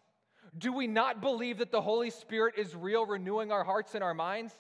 Do 0.58 0.74
we 0.74 0.88
not 0.88 1.22
believe 1.22 1.60
that 1.60 1.72
the 1.72 1.82
Holy 1.82 2.10
Spirit 2.10 2.56
is 2.58 2.76
real, 2.76 3.06
renewing 3.06 3.52
our 3.52 3.64
hearts 3.64 3.96
and 3.96 4.04
our 4.04 4.14
minds? 4.14 4.54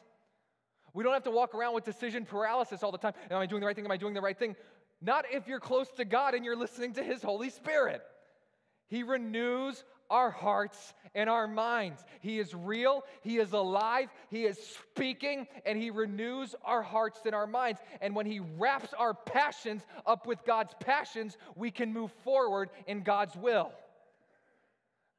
We 0.93 1.03
don't 1.03 1.13
have 1.13 1.23
to 1.23 1.31
walk 1.31 1.53
around 1.55 1.75
with 1.75 1.85
decision 1.85 2.25
paralysis 2.25 2.83
all 2.83 2.91
the 2.91 2.97
time. 2.97 3.13
Am 3.29 3.37
I 3.37 3.45
doing 3.45 3.61
the 3.61 3.67
right 3.67 3.75
thing? 3.75 3.85
Am 3.85 3.91
I 3.91 3.97
doing 3.97 4.13
the 4.13 4.21
right 4.21 4.37
thing? 4.37 4.55
Not 5.01 5.25
if 5.31 5.47
you're 5.47 5.59
close 5.59 5.87
to 5.97 6.05
God 6.05 6.33
and 6.33 6.43
you're 6.43 6.55
listening 6.55 6.93
to 6.93 7.03
His 7.03 7.21
Holy 7.21 7.49
Spirit. 7.49 8.01
He 8.87 9.03
renews 9.03 9.83
our 10.09 10.29
hearts 10.29 10.93
and 11.15 11.29
our 11.29 11.47
minds. 11.47 12.03
He 12.19 12.39
is 12.39 12.53
real, 12.53 13.03
He 13.21 13.37
is 13.37 13.53
alive, 13.53 14.09
He 14.29 14.45
is 14.45 14.57
speaking, 14.57 15.47
and 15.65 15.81
He 15.81 15.89
renews 15.89 16.55
our 16.63 16.81
hearts 16.81 17.19
and 17.25 17.35
our 17.35 17.47
minds. 17.47 17.79
And 18.01 18.15
when 18.15 18.25
He 18.25 18.39
wraps 18.39 18.93
our 18.97 19.13
passions 19.13 19.83
up 20.05 20.27
with 20.27 20.43
God's 20.45 20.73
passions, 20.79 21.37
we 21.55 21.71
can 21.71 21.93
move 21.93 22.11
forward 22.23 22.69
in 22.85 23.03
God's 23.03 23.35
will. 23.35 23.71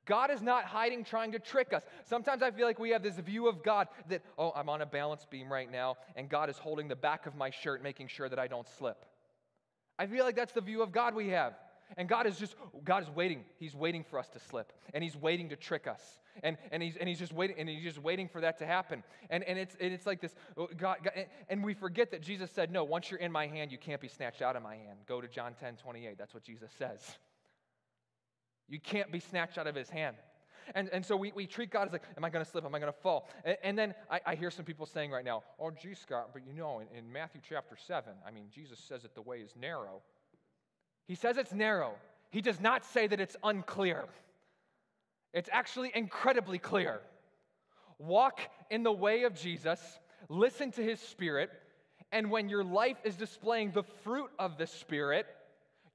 God 0.08 0.30
is 0.30 0.40
not 0.40 0.64
hiding, 0.64 1.04
trying 1.04 1.32
to 1.32 1.38
trick 1.38 1.74
us. 1.74 1.82
Sometimes 2.06 2.42
I 2.42 2.50
feel 2.50 2.66
like 2.66 2.78
we 2.78 2.90
have 2.90 3.02
this 3.02 3.18
view 3.18 3.46
of 3.46 3.62
God 3.62 3.88
that, 4.08 4.22
oh, 4.38 4.52
I'm 4.56 4.70
on 4.70 4.80
a 4.80 4.86
balance 4.86 5.26
beam 5.30 5.52
right 5.52 5.70
now, 5.70 5.96
and 6.16 6.30
God 6.30 6.48
is 6.48 6.56
holding 6.56 6.88
the 6.88 6.96
back 6.96 7.26
of 7.26 7.36
my 7.36 7.50
shirt, 7.50 7.82
making 7.82 8.08
sure 8.08 8.26
that 8.28 8.38
I 8.38 8.46
don't 8.46 8.66
slip. 8.78 9.04
I 9.98 10.06
feel 10.06 10.24
like 10.24 10.34
that's 10.34 10.52
the 10.52 10.62
view 10.62 10.82
of 10.82 10.92
God 10.92 11.14
we 11.14 11.28
have. 11.28 11.54
And 11.96 12.08
God 12.08 12.26
is 12.26 12.38
just, 12.38 12.54
God 12.84 13.02
is 13.02 13.10
waiting. 13.10 13.44
He's 13.58 13.74
waiting 13.74 14.04
for 14.04 14.18
us 14.18 14.28
to 14.30 14.38
slip. 14.38 14.72
And 14.94 15.02
He's 15.02 15.16
waiting 15.16 15.48
to 15.48 15.56
trick 15.56 15.86
us. 15.86 16.18
And, 16.42 16.56
and, 16.70 16.82
he's, 16.82 16.96
and 16.96 17.08
he's 17.08 17.18
just 17.18 17.32
waiting, 17.32 17.56
and 17.58 17.68
he's 17.68 17.82
just 17.82 17.98
waiting 17.98 18.28
for 18.28 18.40
that 18.40 18.58
to 18.58 18.66
happen. 18.66 19.02
And, 19.30 19.42
and, 19.44 19.58
it's, 19.58 19.76
and 19.80 19.92
it's 19.92 20.06
like 20.06 20.20
this, 20.20 20.34
oh, 20.56 20.68
God, 20.76 20.98
God, 21.02 21.12
and 21.48 21.64
we 21.64 21.74
forget 21.74 22.10
that 22.12 22.22
Jesus 22.22 22.50
said, 22.50 22.70
No, 22.70 22.84
once 22.84 23.10
you're 23.10 23.20
in 23.20 23.32
my 23.32 23.46
hand, 23.46 23.72
you 23.72 23.78
can't 23.78 24.00
be 24.00 24.08
snatched 24.08 24.42
out 24.42 24.56
of 24.56 24.62
my 24.62 24.76
hand. 24.76 24.98
Go 25.06 25.20
to 25.20 25.28
John 25.28 25.54
10 25.58 25.76
28. 25.76 26.16
That's 26.18 26.34
what 26.34 26.44
Jesus 26.44 26.70
says. 26.78 27.00
You 28.68 28.80
can't 28.80 29.10
be 29.10 29.20
snatched 29.20 29.58
out 29.58 29.66
of 29.66 29.74
his 29.74 29.90
hand. 29.90 30.16
And, 30.74 30.90
and 30.90 31.04
so 31.04 31.16
we, 31.16 31.32
we 31.32 31.46
treat 31.46 31.70
God 31.70 31.88
as 31.88 31.92
like, 31.92 32.02
Am 32.16 32.24
I 32.24 32.30
going 32.30 32.44
to 32.44 32.50
slip? 32.50 32.64
Am 32.64 32.74
I 32.74 32.78
going 32.78 32.92
to 32.92 32.98
fall? 32.98 33.28
And, 33.44 33.56
and 33.62 33.78
then 33.78 33.94
I, 34.10 34.20
I, 34.26 34.34
hear 34.34 34.50
some 34.50 34.64
people 34.64 34.86
saying 34.86 35.10
right 35.10 35.24
now, 35.24 35.42
Oh, 35.58 35.70
gee, 35.70 35.94
Scott, 35.94 36.30
but 36.32 36.46
you 36.46 36.52
know, 36.52 36.80
in, 36.80 36.98
in 36.98 37.10
Matthew 37.10 37.40
chapter 37.46 37.76
7, 37.76 38.12
I 38.26 38.30
mean, 38.30 38.46
Jesus 38.54 38.78
says 38.78 39.02
that 39.02 39.14
the 39.14 39.22
way 39.22 39.38
is 39.38 39.54
narrow. 39.58 40.02
He 41.08 41.14
says 41.14 41.38
it's 41.38 41.52
narrow. 41.52 41.94
He 42.30 42.42
does 42.42 42.60
not 42.60 42.84
say 42.84 43.06
that 43.06 43.18
it's 43.18 43.36
unclear. 43.42 44.04
It's 45.32 45.48
actually 45.50 45.90
incredibly 45.94 46.58
clear. 46.58 47.00
Walk 47.98 48.40
in 48.70 48.82
the 48.82 48.92
way 48.92 49.24
of 49.24 49.34
Jesus, 49.34 49.80
listen 50.28 50.70
to 50.72 50.82
his 50.82 51.00
spirit, 51.00 51.50
and 52.12 52.30
when 52.30 52.48
your 52.48 52.62
life 52.62 52.98
is 53.04 53.16
displaying 53.16 53.72
the 53.72 53.82
fruit 53.82 54.30
of 54.38 54.58
the 54.58 54.66
spirit, 54.66 55.26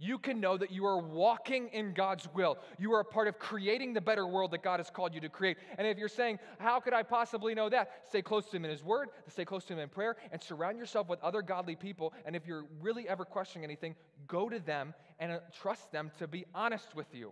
you 0.04 0.20
can 0.20 0.40
know 0.40 0.58
that 0.58 0.70
you 0.70 0.86
are 0.86 1.00
walking 1.00 1.70
in 1.70 1.94
God's 1.94 2.28
will. 2.34 2.58
You 2.78 2.94
are 2.94 3.00
a 3.00 3.06
part 3.06 3.30
of 3.30 3.40
creating 3.40 3.94
the 3.94 4.02
better 4.02 4.28
world 4.28 4.52
that 4.52 4.62
God 4.62 4.80
has 4.80 4.90
called 4.90 5.16
you 5.16 5.22
to 5.22 5.30
create. 5.30 5.58
And 5.78 5.88
if 5.88 5.98
you're 5.98 6.10
saying, 6.10 6.40
How 6.60 6.80
could 6.82 6.94
I 6.94 7.04
possibly 7.04 7.56
know 7.56 7.70
that? 7.70 8.02
Stay 8.10 8.22
close 8.22 8.46
to 8.48 8.58
Him 8.58 8.66
in 8.66 8.72
His 8.72 8.84
Word, 8.84 9.10
stay 9.30 9.46
close 9.46 9.64
to 9.66 9.74
Him 9.74 9.80
in 9.80 9.90
prayer, 9.90 10.18
and 10.32 10.42
surround 10.42 10.78
yourself 10.78 11.08
with 11.08 11.22
other 11.22 11.42
godly 11.42 11.76
people. 11.76 12.14
And 12.26 12.36
if 12.36 12.46
you're 12.46 12.66
really 12.82 13.08
ever 13.08 13.24
questioning 13.24 13.64
anything, 13.64 13.96
go 14.28 14.50
to 14.50 14.60
them 14.60 14.94
and 15.20 15.32
uh, 15.32 15.40
trust 15.62 15.92
them 15.92 16.12
to 16.20 16.28
be 16.28 16.46
honest 16.54 16.96
with 16.96 17.08
you. 17.14 17.32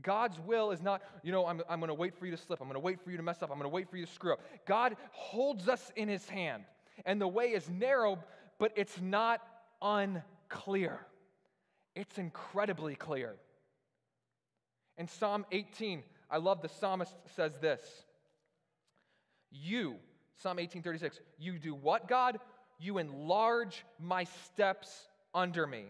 God's 0.00 0.40
will 0.40 0.70
is 0.70 0.82
not, 0.82 1.02
you 1.22 1.30
know, 1.30 1.46
I'm, 1.46 1.62
I'm 1.68 1.78
going 1.78 1.88
to 1.88 1.94
wait 1.94 2.18
for 2.18 2.24
you 2.24 2.32
to 2.32 2.38
slip. 2.38 2.60
I'm 2.60 2.66
going 2.66 2.74
to 2.74 2.80
wait 2.80 3.00
for 3.04 3.10
you 3.10 3.16
to 3.18 3.22
mess 3.22 3.42
up. 3.42 3.50
I'm 3.50 3.58
going 3.58 3.70
to 3.70 3.74
wait 3.74 3.90
for 3.90 3.96
you 3.96 4.06
to 4.06 4.12
screw 4.12 4.32
up. 4.32 4.40
God 4.66 4.96
holds 5.12 5.68
us 5.68 5.92
in 5.94 6.08
His 6.08 6.28
hand. 6.28 6.64
And 7.04 7.20
the 7.20 7.28
way 7.28 7.52
is 7.52 7.68
narrow, 7.68 8.18
but 8.58 8.72
it's 8.74 9.00
not 9.00 9.40
unclear. 9.82 11.06
It's 11.94 12.18
incredibly 12.18 12.94
clear. 12.94 13.36
In 14.96 15.08
Psalm 15.08 15.44
18, 15.52 16.02
I 16.30 16.38
love 16.38 16.62
the 16.62 16.68
psalmist 16.68 17.14
says 17.36 17.58
this. 17.58 17.80
You, 19.50 19.96
Psalm 20.36 20.58
18:36, 20.58 21.20
you 21.38 21.58
do 21.58 21.74
what, 21.74 22.08
God? 22.08 22.40
You 22.78 22.98
enlarge 22.98 23.84
my 23.98 24.24
steps 24.24 25.08
under 25.34 25.66
me, 25.66 25.84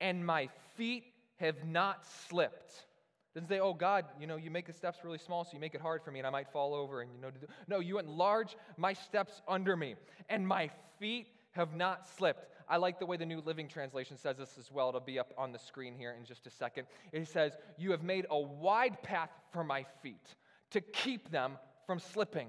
and 0.00 0.24
my 0.24 0.48
feet 0.76 1.04
have 1.36 1.64
not 1.64 2.04
slipped. 2.28 2.86
Doesn't 3.34 3.48
say, 3.48 3.60
oh 3.60 3.74
God, 3.74 4.06
you 4.18 4.26
know, 4.26 4.36
you 4.36 4.50
make 4.50 4.66
the 4.66 4.72
steps 4.72 4.98
really 5.04 5.18
small, 5.18 5.44
so 5.44 5.50
you 5.52 5.60
make 5.60 5.74
it 5.74 5.80
hard 5.80 6.02
for 6.02 6.10
me 6.10 6.18
and 6.18 6.26
I 6.26 6.30
might 6.30 6.48
fall 6.50 6.74
over 6.74 7.02
and 7.02 7.10
you 7.14 7.20
know, 7.20 7.30
no, 7.68 7.78
you 7.78 7.98
enlarge 7.98 8.56
my 8.76 8.94
steps 8.94 9.42
under 9.46 9.76
me, 9.76 9.94
and 10.28 10.46
my 10.46 10.70
feet 10.98 11.28
have 11.52 11.74
not 11.76 12.06
slipped. 12.16 12.46
I 12.68 12.76
like 12.76 12.98
the 12.98 13.06
way 13.06 13.16
the 13.16 13.26
New 13.26 13.40
Living 13.40 13.68
Translation 13.68 14.16
says 14.18 14.36
this 14.36 14.58
as 14.58 14.70
well. 14.70 14.88
It'll 14.88 15.00
be 15.00 15.18
up 15.18 15.32
on 15.38 15.52
the 15.52 15.58
screen 15.58 15.94
here 15.94 16.14
in 16.18 16.24
just 16.24 16.46
a 16.46 16.50
second. 16.50 16.86
It 17.12 17.26
says, 17.28 17.52
You 17.78 17.90
have 17.92 18.02
made 18.02 18.26
a 18.30 18.38
wide 18.38 19.02
path 19.02 19.30
for 19.52 19.64
my 19.64 19.84
feet 20.02 20.34
to 20.70 20.80
keep 20.80 21.30
them 21.30 21.56
from 21.86 21.98
slipping. 21.98 22.48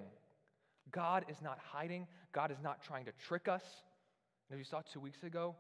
God 0.92 1.26
is 1.30 1.42
not 1.42 1.60
hiding, 1.60 2.08
God 2.34 2.52
is 2.52 2.58
not 2.62 2.84
trying 2.84 3.06
to 3.06 3.12
trick 3.28 3.48
us. 3.48 3.64
If 4.52 4.58
you 4.58 4.64
saw 4.64 4.82
two 4.82 5.00
weeks 5.00 5.24
ago, 5.24 5.56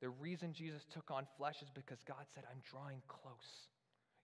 the 0.00 0.10
reason 0.10 0.52
Jesus 0.52 0.84
took 0.92 1.10
on 1.10 1.26
flesh 1.38 1.62
is 1.62 1.70
because 1.72 1.98
God 2.06 2.26
said, 2.34 2.44
I'm 2.50 2.60
drawing 2.68 3.00
close. 3.08 3.68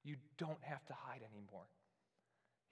You 0.03 0.17
don't 0.37 0.63
have 0.63 0.85
to 0.87 0.93
hide 0.93 1.21
anymore. 1.33 1.67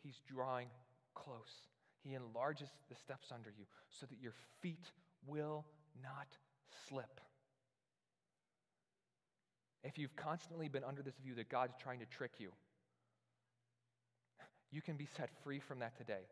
He's 0.03 0.21
drawing 0.27 0.68
close. 1.14 1.68
He 2.03 2.14
enlarges 2.14 2.68
the 2.88 2.97
steps 2.97 3.29
under 3.33 3.51
you 3.51 3.64
so 3.88 4.07
that 4.07 4.21
your 4.21 4.35
feet 4.61 4.90
will 5.27 5.64
not 6.03 6.27
slip. 6.89 7.21
If 9.85 9.97
you've 9.97 10.17
constantly 10.17 10.69
been 10.69 10.85
under 10.85 11.03
this 11.03 11.15
view 11.23 11.35
that 11.37 11.49
God's 11.49 11.75
trying 11.81 12.01
to 12.01 12.07
trick 12.07 12.33
you, 12.39 12.51
you 14.71 14.83
can 14.83 14.97
be 14.97 15.07
set 15.17 15.31
free 15.43 15.61
from 15.61 15.79
that 15.81 15.97
today. 15.97 16.27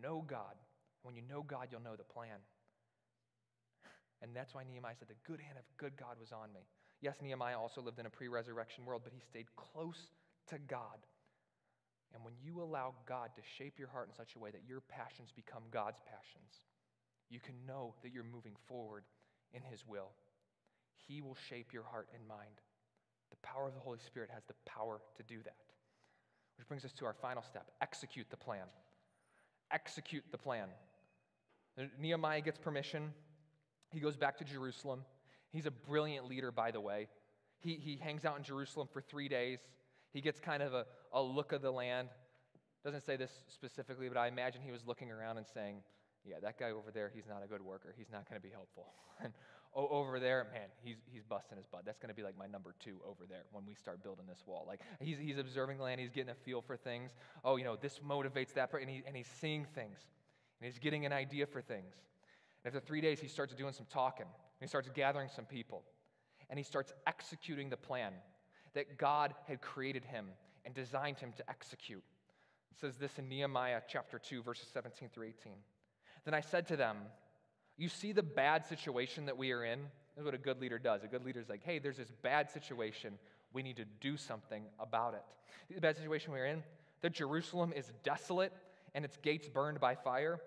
Know 0.00 0.24
God. 0.26 0.54
When 1.02 1.14
you 1.14 1.22
know 1.28 1.42
God, 1.42 1.68
you'll 1.70 1.82
know 1.82 1.96
the 1.96 2.04
plan. 2.04 2.38
And 4.22 4.34
that's 4.34 4.54
why 4.54 4.62
Nehemiah 4.64 4.94
said, 4.98 5.08
The 5.08 5.30
good 5.30 5.40
hand 5.40 5.58
of 5.58 5.64
good 5.76 5.96
God 5.96 6.16
was 6.20 6.32
on 6.32 6.52
me. 6.52 6.60
Yes, 7.00 7.16
Nehemiah 7.20 7.58
also 7.58 7.82
lived 7.82 7.98
in 7.98 8.06
a 8.06 8.10
pre 8.10 8.28
resurrection 8.28 8.86
world, 8.86 9.02
but 9.04 9.12
he 9.12 9.20
stayed 9.20 9.46
close 9.56 10.12
to 10.48 10.58
God. 10.58 11.04
And 12.14 12.24
when 12.24 12.34
you 12.40 12.62
allow 12.62 12.94
God 13.06 13.30
to 13.34 13.42
shape 13.58 13.78
your 13.78 13.88
heart 13.88 14.08
in 14.08 14.14
such 14.14 14.36
a 14.36 14.38
way 14.38 14.50
that 14.52 14.62
your 14.66 14.80
passions 14.80 15.30
become 15.34 15.64
God's 15.70 16.00
passions, 16.06 16.62
you 17.28 17.40
can 17.40 17.54
know 17.66 17.94
that 18.02 18.12
you're 18.12 18.24
moving 18.24 18.54
forward 18.68 19.02
in 19.54 19.62
His 19.62 19.84
will. 19.86 20.10
He 21.06 21.22
will 21.22 21.36
shape 21.48 21.72
your 21.72 21.84
heart 21.84 22.08
and 22.14 22.26
mind. 22.26 22.60
The 23.30 23.36
power 23.46 23.68
of 23.68 23.74
the 23.74 23.80
Holy 23.80 23.98
Spirit 24.06 24.30
has 24.32 24.42
the 24.44 24.54
power 24.66 25.00
to 25.16 25.22
do 25.22 25.42
that. 25.44 25.56
Which 26.56 26.68
brings 26.68 26.84
us 26.84 26.92
to 26.94 27.04
our 27.04 27.14
final 27.14 27.42
step 27.42 27.70
execute 27.80 28.26
the 28.30 28.36
plan. 28.36 28.66
Execute 29.72 30.24
the 30.30 30.38
plan. 30.38 30.68
Nehemiah 31.98 32.40
gets 32.40 32.58
permission. 32.58 33.12
He 33.90 34.00
goes 34.00 34.16
back 34.16 34.38
to 34.38 34.44
Jerusalem. 34.44 35.00
He's 35.50 35.66
a 35.66 35.70
brilliant 35.70 36.28
leader, 36.28 36.52
by 36.52 36.70
the 36.70 36.80
way. 36.80 37.08
He, 37.60 37.74
he 37.74 37.96
hangs 37.96 38.24
out 38.24 38.36
in 38.36 38.44
Jerusalem 38.44 38.88
for 38.92 39.00
three 39.00 39.28
days. 39.28 39.58
He 40.12 40.20
gets 40.20 40.38
kind 40.38 40.62
of 40.62 40.74
a, 40.74 40.84
a 41.12 41.22
look 41.22 41.52
of 41.52 41.62
the 41.62 41.70
land. 41.70 42.08
Doesn't 42.84 43.04
say 43.04 43.16
this 43.16 43.30
specifically, 43.48 44.08
but 44.08 44.18
I 44.18 44.28
imagine 44.28 44.60
he 44.62 44.70
was 44.70 44.82
looking 44.86 45.10
around 45.10 45.38
and 45.38 45.46
saying, 45.52 45.76
yeah, 46.26 46.36
that 46.42 46.58
guy 46.58 46.70
over 46.70 46.90
there, 46.90 47.10
he's 47.14 47.26
not 47.28 47.42
a 47.44 47.46
good 47.46 47.62
worker. 47.62 47.94
He's 47.96 48.10
not 48.10 48.28
going 48.28 48.40
to 48.40 48.46
be 48.46 48.52
helpful. 48.52 48.86
and 49.22 49.32
over 49.74 50.20
there, 50.20 50.46
man, 50.52 50.68
he's, 50.82 50.96
he's 51.12 51.24
busting 51.24 51.58
his 51.58 51.66
butt. 51.66 51.82
That's 51.84 51.98
going 51.98 52.08
to 52.08 52.14
be 52.14 52.22
like 52.22 52.38
my 52.38 52.46
number 52.46 52.74
two 52.78 52.96
over 53.04 53.24
there 53.28 53.42
when 53.50 53.66
we 53.66 53.74
start 53.74 54.02
building 54.02 54.24
this 54.28 54.42
wall. 54.46 54.64
Like, 54.66 54.80
he's, 55.00 55.18
he's 55.18 55.38
observing 55.38 55.78
the 55.78 55.84
land, 55.84 56.00
he's 56.00 56.10
getting 56.10 56.30
a 56.30 56.34
feel 56.34 56.62
for 56.62 56.76
things. 56.76 57.10
Oh, 57.44 57.56
you 57.56 57.64
know, 57.64 57.76
this 57.76 58.00
motivates 58.06 58.54
that, 58.54 58.70
and, 58.80 58.88
he, 58.88 59.02
and 59.06 59.16
he's 59.16 59.28
seeing 59.40 59.64
things, 59.74 59.98
and 60.60 60.70
he's 60.70 60.78
getting 60.78 61.04
an 61.06 61.12
idea 61.12 61.46
for 61.46 61.60
things. 61.60 61.94
And 62.64 62.74
after 62.74 62.86
three 62.86 63.00
days, 63.00 63.20
he 63.20 63.28
starts 63.28 63.52
doing 63.54 63.72
some 63.72 63.86
talking, 63.90 64.26
and 64.26 64.60
he 64.60 64.68
starts 64.68 64.88
gathering 64.94 65.28
some 65.34 65.44
people, 65.44 65.82
and 66.48 66.58
he 66.58 66.64
starts 66.64 66.92
executing 67.06 67.68
the 67.68 67.76
plan 67.76 68.12
that 68.74 68.96
God 68.96 69.34
had 69.46 69.60
created 69.60 70.04
him 70.04 70.26
and 70.64 70.72
designed 70.72 71.18
him 71.18 71.32
to 71.36 71.50
execute. 71.50 72.02
It 72.70 72.80
says 72.80 72.96
this 72.96 73.18
in 73.18 73.28
Nehemiah 73.28 73.80
chapter 73.88 74.18
2, 74.18 74.42
verses 74.42 74.68
17 74.72 75.10
through 75.12 75.26
18. 75.26 75.52
Then 76.24 76.34
I 76.34 76.40
said 76.40 76.68
to 76.68 76.76
them, 76.76 76.98
You 77.76 77.88
see 77.88 78.12
the 78.12 78.22
bad 78.22 78.66
situation 78.66 79.26
that 79.26 79.36
we 79.36 79.52
are 79.52 79.64
in? 79.64 79.80
This 80.14 80.22
is 80.22 80.24
what 80.24 80.34
a 80.34 80.38
good 80.38 80.60
leader 80.60 80.78
does. 80.78 81.02
A 81.02 81.08
good 81.08 81.24
leader 81.24 81.40
is 81.40 81.48
like, 81.48 81.62
Hey, 81.64 81.78
there's 81.78 81.96
this 81.98 82.12
bad 82.22 82.50
situation. 82.50 83.18
We 83.52 83.62
need 83.62 83.76
to 83.76 83.84
do 84.00 84.16
something 84.16 84.64
about 84.80 85.14
it. 85.14 85.22
The 85.74 85.80
bad 85.80 85.96
situation 85.96 86.32
we're 86.32 86.46
in, 86.46 86.62
that 87.02 87.12
Jerusalem 87.12 87.72
is 87.74 87.92
desolate 88.02 88.52
and 88.94 89.04
its 89.04 89.16
gates 89.16 89.48
burned 89.48 89.80
by 89.80 89.94
fire. 89.94 90.40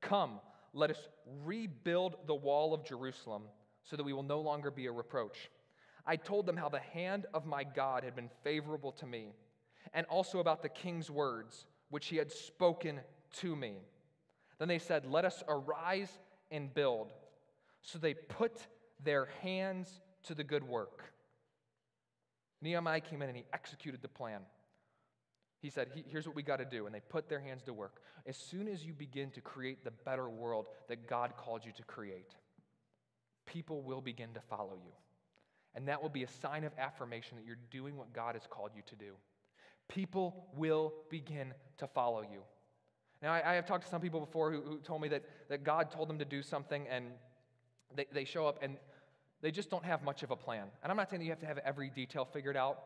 Come, 0.00 0.40
let 0.74 0.90
us 0.90 1.08
rebuild 1.44 2.16
the 2.26 2.34
wall 2.34 2.74
of 2.74 2.84
Jerusalem 2.84 3.44
so 3.84 3.96
that 3.96 4.04
we 4.04 4.12
will 4.12 4.22
no 4.22 4.40
longer 4.40 4.70
be 4.70 4.86
a 4.86 4.92
reproach. 4.92 5.50
I 6.06 6.16
told 6.16 6.46
them 6.46 6.56
how 6.56 6.68
the 6.68 6.80
hand 6.80 7.26
of 7.32 7.46
my 7.46 7.64
God 7.64 8.04
had 8.04 8.16
been 8.16 8.30
favorable 8.42 8.92
to 8.92 9.06
me, 9.06 9.32
and 9.94 10.06
also 10.06 10.40
about 10.40 10.62
the 10.62 10.68
king's 10.68 11.10
words, 11.10 11.66
which 11.90 12.06
he 12.06 12.16
had 12.16 12.32
spoken 12.32 13.00
to 13.34 13.54
me. 13.54 13.76
Then 14.62 14.68
they 14.68 14.78
said, 14.78 15.06
Let 15.10 15.24
us 15.24 15.42
arise 15.48 16.20
and 16.52 16.72
build. 16.72 17.10
So 17.80 17.98
they 17.98 18.14
put 18.14 18.64
their 19.02 19.26
hands 19.40 19.88
to 20.28 20.36
the 20.36 20.44
good 20.44 20.62
work. 20.62 21.02
Nehemiah 22.60 23.00
came 23.00 23.22
in 23.22 23.28
and 23.28 23.36
he 23.36 23.44
executed 23.52 24.02
the 24.02 24.08
plan. 24.08 24.42
He 25.58 25.68
said, 25.68 25.88
Here's 26.06 26.28
what 26.28 26.36
we 26.36 26.44
got 26.44 26.58
to 26.58 26.64
do. 26.64 26.86
And 26.86 26.94
they 26.94 27.00
put 27.00 27.28
their 27.28 27.40
hands 27.40 27.64
to 27.64 27.72
work. 27.72 28.02
As 28.24 28.36
soon 28.36 28.68
as 28.68 28.86
you 28.86 28.92
begin 28.92 29.32
to 29.32 29.40
create 29.40 29.82
the 29.82 29.90
better 29.90 30.30
world 30.30 30.66
that 30.86 31.08
God 31.08 31.32
called 31.36 31.64
you 31.64 31.72
to 31.72 31.82
create, 31.82 32.32
people 33.46 33.82
will 33.82 34.00
begin 34.00 34.32
to 34.34 34.40
follow 34.42 34.74
you. 34.74 34.92
And 35.74 35.88
that 35.88 36.00
will 36.00 36.08
be 36.08 36.22
a 36.22 36.28
sign 36.40 36.62
of 36.62 36.70
affirmation 36.78 37.36
that 37.36 37.44
you're 37.44 37.56
doing 37.72 37.96
what 37.96 38.12
God 38.12 38.36
has 38.36 38.46
called 38.48 38.70
you 38.76 38.82
to 38.86 38.94
do. 38.94 39.14
People 39.88 40.46
will 40.54 40.94
begin 41.10 41.52
to 41.78 41.88
follow 41.88 42.22
you. 42.22 42.42
Now, 43.22 43.32
I, 43.32 43.52
I 43.52 43.54
have 43.54 43.66
talked 43.66 43.84
to 43.84 43.90
some 43.90 44.00
people 44.00 44.20
before 44.20 44.50
who, 44.50 44.60
who, 44.60 44.78
told 44.78 45.00
me 45.00 45.08
that, 45.08 45.22
that 45.48 45.64
God 45.64 45.90
told 45.90 46.08
them 46.08 46.18
to 46.18 46.24
do 46.24 46.42
something 46.42 46.86
and 46.88 47.06
they, 47.94 48.06
they 48.12 48.24
show 48.24 48.46
up 48.46 48.58
and 48.62 48.76
they 49.42 49.50
just 49.50 49.70
don't 49.70 49.84
have 49.84 50.02
much 50.02 50.22
of 50.22 50.30
a 50.30 50.36
plan. 50.36 50.66
And 50.82 50.90
I'm 50.90 50.96
not 50.96 51.10
saying 51.10 51.20
that 51.20 51.24
you 51.24 51.30
have 51.30 51.40
to 51.40 51.46
have 51.46 51.58
every 51.58 51.90
detail 51.90 52.24
figured 52.24 52.56
out, 52.56 52.78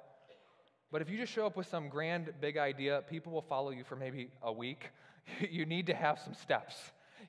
but 0.92 1.03
if 1.03 1.11
you 1.11 1.18
just 1.18 1.33
show 1.33 1.46
up 1.46 1.57
with 1.57 1.66
some 1.66 1.88
grand, 1.88 2.33
big 2.40 2.57
idea, 2.57 3.03
people 3.09 3.33
will 3.33 3.42
follow 3.42 3.70
you 3.70 3.85
for 3.85 3.96
maybe 3.96 4.29
a 4.42 4.53
week. 4.53 4.90
you 5.51 5.66
need 5.66 5.87
to 5.87 5.94
have 5.94 6.18
some 6.18 6.35
steps. 6.35 6.75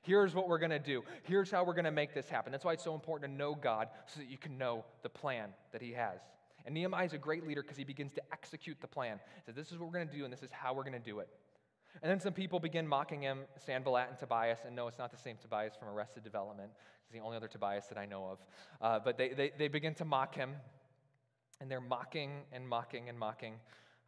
Here's 0.02 0.34
what 0.34 0.48
we're 0.48 0.58
going 0.58 0.70
to 0.70 0.78
do. 0.78 1.02
Here's 1.24 1.50
how 1.50 1.64
we're 1.64 1.74
going 1.74 1.84
to 1.84 1.90
make 1.90 2.14
this 2.14 2.28
happen. 2.28 2.52
That's 2.52 2.64
why 2.64 2.74
it's 2.74 2.84
so 2.84 2.94
important 2.94 3.32
to 3.32 3.36
know 3.36 3.54
God 3.54 3.88
so 4.06 4.20
that 4.20 4.30
you 4.30 4.38
can 4.38 4.56
know 4.56 4.84
the 5.02 5.08
plan 5.08 5.50
that 5.72 5.82
He 5.82 5.92
has. 5.92 6.20
And 6.64 6.74
Nehemiah 6.74 7.06
is 7.06 7.14
a 7.14 7.18
great 7.18 7.46
leader 7.46 7.62
because 7.62 7.78
he 7.78 7.84
begins 7.84 8.12
to 8.12 8.22
execute 8.30 8.78
the 8.80 8.86
plan. 8.86 9.18
He 9.36 9.42
says, 9.46 9.54
This 9.54 9.72
is 9.72 9.78
what 9.78 9.86
we're 9.86 9.94
going 9.94 10.08
to 10.08 10.14
do, 10.14 10.24
and 10.24 10.32
this 10.32 10.42
is 10.42 10.50
how 10.50 10.74
we're 10.74 10.82
going 10.82 10.92
to 10.92 10.98
do 10.98 11.20
it. 11.20 11.28
And 12.02 12.10
then 12.10 12.20
some 12.20 12.32
people 12.32 12.60
begin 12.60 12.86
mocking 12.86 13.22
him, 13.22 13.40
Sanballat 13.56 14.08
and 14.08 14.18
Tobias, 14.18 14.60
and 14.66 14.76
no, 14.76 14.86
it's 14.86 14.98
not 14.98 15.10
the 15.10 15.16
same 15.16 15.36
Tobias 15.36 15.74
from 15.78 15.88
Arrested 15.88 16.22
Development. 16.22 16.70
It's 17.02 17.12
the 17.12 17.20
only 17.20 17.36
other 17.36 17.48
Tobias 17.48 17.86
that 17.86 17.98
I 17.98 18.06
know 18.06 18.26
of. 18.26 18.38
Uh, 18.80 19.00
but 19.04 19.18
they, 19.18 19.30
they, 19.30 19.52
they 19.58 19.68
begin 19.68 19.94
to 19.94 20.04
mock 20.04 20.34
him, 20.34 20.50
and 21.60 21.70
they're 21.70 21.80
mocking 21.80 22.42
and 22.52 22.68
mocking 22.68 23.08
and 23.08 23.18
mocking, 23.18 23.54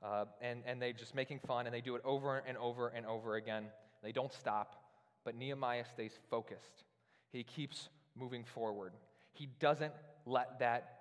uh, 0.02 0.26
and, 0.40 0.62
and 0.66 0.80
they're 0.80 0.92
just 0.92 1.14
making 1.14 1.40
fun, 1.40 1.66
and 1.66 1.74
they 1.74 1.80
do 1.80 1.96
it 1.96 2.02
over 2.04 2.38
and 2.46 2.56
over 2.58 2.88
and 2.88 3.06
over 3.06 3.36
again. 3.36 3.64
They 4.02 4.12
don't 4.12 4.32
stop, 4.32 4.84
but 5.24 5.34
Nehemiah 5.34 5.84
stays 5.84 6.12
focused. 6.30 6.84
He 7.32 7.42
keeps 7.42 7.88
moving 8.16 8.44
forward. 8.44 8.92
He 9.32 9.48
doesn't 9.58 9.92
let 10.26 10.58
that 10.60 11.00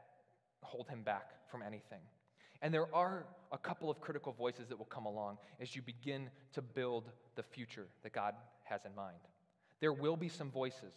hold 0.62 0.88
him 0.88 1.04
back 1.04 1.32
from 1.50 1.62
anything. 1.62 2.00
And 2.62 2.74
there 2.74 2.94
are 2.94 3.26
a 3.52 3.58
couple 3.58 3.90
of 3.90 4.02
critical 4.02 4.34
voices 4.34 4.68
that 4.68 4.78
will 4.78 4.86
come 4.86 5.06
along 5.06 5.38
as 5.60 5.76
you 5.76 5.82
begin 5.82 6.30
to 6.54 6.62
build 6.62 7.10
the 7.36 7.44
future 7.44 7.88
that 8.04 8.14
God 8.14 8.36
has 8.64 8.82
in 8.86 8.94
mind. 8.96 9.18
There 9.80 9.94
will 9.94 10.18
be 10.18 10.30
some 10.30 10.52
voices 10.52 10.94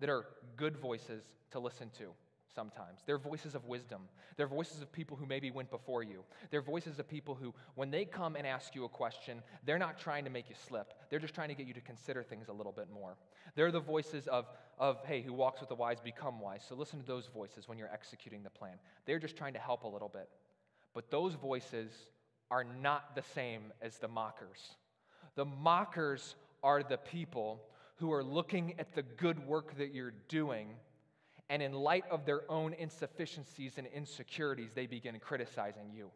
that 0.00 0.08
are 0.08 0.26
good 0.56 0.76
voices 0.76 1.24
to 1.52 1.60
listen 1.60 1.90
to 1.98 2.10
sometimes. 2.54 3.00
They're 3.06 3.18
voices 3.18 3.54
of 3.54 3.64
wisdom. 3.64 4.02
They're 4.36 4.46
voices 4.46 4.80
of 4.80 4.92
people 4.92 5.16
who 5.16 5.26
maybe 5.26 5.50
went 5.50 5.70
before 5.70 6.02
you. 6.02 6.24
They're 6.50 6.62
voices 6.62 6.98
of 6.98 7.08
people 7.08 7.34
who, 7.34 7.54
when 7.74 7.90
they 7.90 8.04
come 8.04 8.36
and 8.36 8.46
ask 8.46 8.74
you 8.74 8.84
a 8.84 8.88
question, 8.88 9.42
they're 9.64 9.78
not 9.78 9.98
trying 9.98 10.24
to 10.24 10.30
make 10.30 10.48
you 10.48 10.54
slip. 10.68 10.94
They're 11.10 11.18
just 11.18 11.34
trying 11.34 11.48
to 11.48 11.54
get 11.54 11.66
you 11.66 11.74
to 11.74 11.80
consider 11.80 12.22
things 12.22 12.48
a 12.48 12.52
little 12.52 12.72
bit 12.72 12.88
more. 12.92 13.16
They're 13.54 13.72
the 13.72 13.80
voices 13.80 14.26
of, 14.28 14.46
of 14.78 14.98
hey, 15.04 15.22
who 15.22 15.32
walks 15.32 15.60
with 15.60 15.68
the 15.68 15.74
wise 15.74 16.00
become 16.00 16.40
wise. 16.40 16.64
So 16.68 16.74
listen 16.74 17.00
to 17.00 17.06
those 17.06 17.28
voices 17.32 17.68
when 17.68 17.78
you're 17.78 17.92
executing 17.92 18.42
the 18.42 18.50
plan. 18.50 18.76
They're 19.06 19.18
just 19.18 19.36
trying 19.36 19.54
to 19.54 19.60
help 19.60 19.84
a 19.84 19.88
little 19.88 20.08
bit. 20.08 20.28
But 20.94 21.10
those 21.10 21.34
voices 21.34 21.90
are 22.50 22.64
not 22.64 23.14
the 23.14 23.22
same 23.34 23.72
as 23.82 23.98
the 23.98 24.08
mockers. 24.08 24.76
The 25.34 25.44
mockers 25.44 26.36
are 26.62 26.82
the 26.82 26.98
people 26.98 27.60
who 27.96 28.12
are 28.12 28.24
looking 28.24 28.74
at 28.78 28.94
the 28.94 29.02
good 29.02 29.46
work 29.46 29.76
that 29.78 29.92
you're 29.92 30.14
doing, 30.28 30.68
and 31.48 31.62
in 31.62 31.72
light 31.72 32.04
of 32.10 32.24
their 32.24 32.50
own 32.50 32.72
insufficiencies 32.72 33.76
and 33.76 33.86
insecurities, 33.88 34.70
they 34.74 34.86
begin 34.86 35.18
criticizing 35.18 35.90
you. 35.92 36.10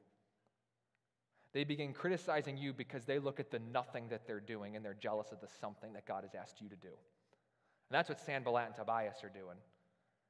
They 1.53 1.64
begin 1.64 1.93
criticizing 1.93 2.57
you 2.57 2.73
because 2.73 3.05
they 3.05 3.19
look 3.19 3.41
at 3.41 3.51
the 3.51 3.59
nothing 3.73 4.09
that 4.09 4.27
they're 4.27 4.41
doing 4.41 4.77
and 4.77 4.85
they're 4.85 4.95
jealous 4.95 5.33
of 5.33 5.41
the 5.41 5.49
something 5.61 5.93
that 5.95 6.07
God 6.07 6.25
has 6.25 6.35
asked 6.35 6.61
you 6.61 6.69
to 6.69 6.77
do. 6.77 6.88
And 6.88 7.97
that's 7.97 8.09
what 8.09 8.21
Sanballat 8.21 8.67
and 8.67 8.77
Tobias 8.77 9.25
are 9.25 9.31
doing. 9.31 9.57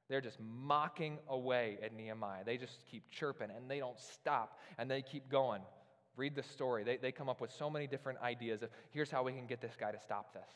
They're 0.09 0.21
just 0.21 0.39
mocking 0.41 1.19
away 1.29 1.79
at 1.83 1.95
Nehemiah. 1.95 2.45
They 2.45 2.57
just 2.57 2.85
keep 2.91 3.11
chirping 3.11 3.49
and 3.55 3.71
they 3.71 3.79
don't 3.79 3.99
stop 4.01 4.59
and 4.79 4.91
they 4.91 5.03
keep 5.03 5.29
going. 5.29 5.63
Read 6.17 6.35
the 6.35 6.43
story. 6.43 6.83
They, 6.83 6.97
they 6.97 7.13
come 7.13 7.29
up 7.29 7.41
with 7.41 7.53
so 7.53 7.71
many 7.71 7.87
different 7.87 8.19
ideas 8.21 8.63
of 8.63 8.71
here's 8.91 9.11
how 9.11 9.23
we 9.23 9.33
can 9.33 9.47
get 9.47 9.61
this 9.61 9.77
guy 9.79 9.93
to 9.93 10.01
stop 10.01 10.33
this. 10.33 10.51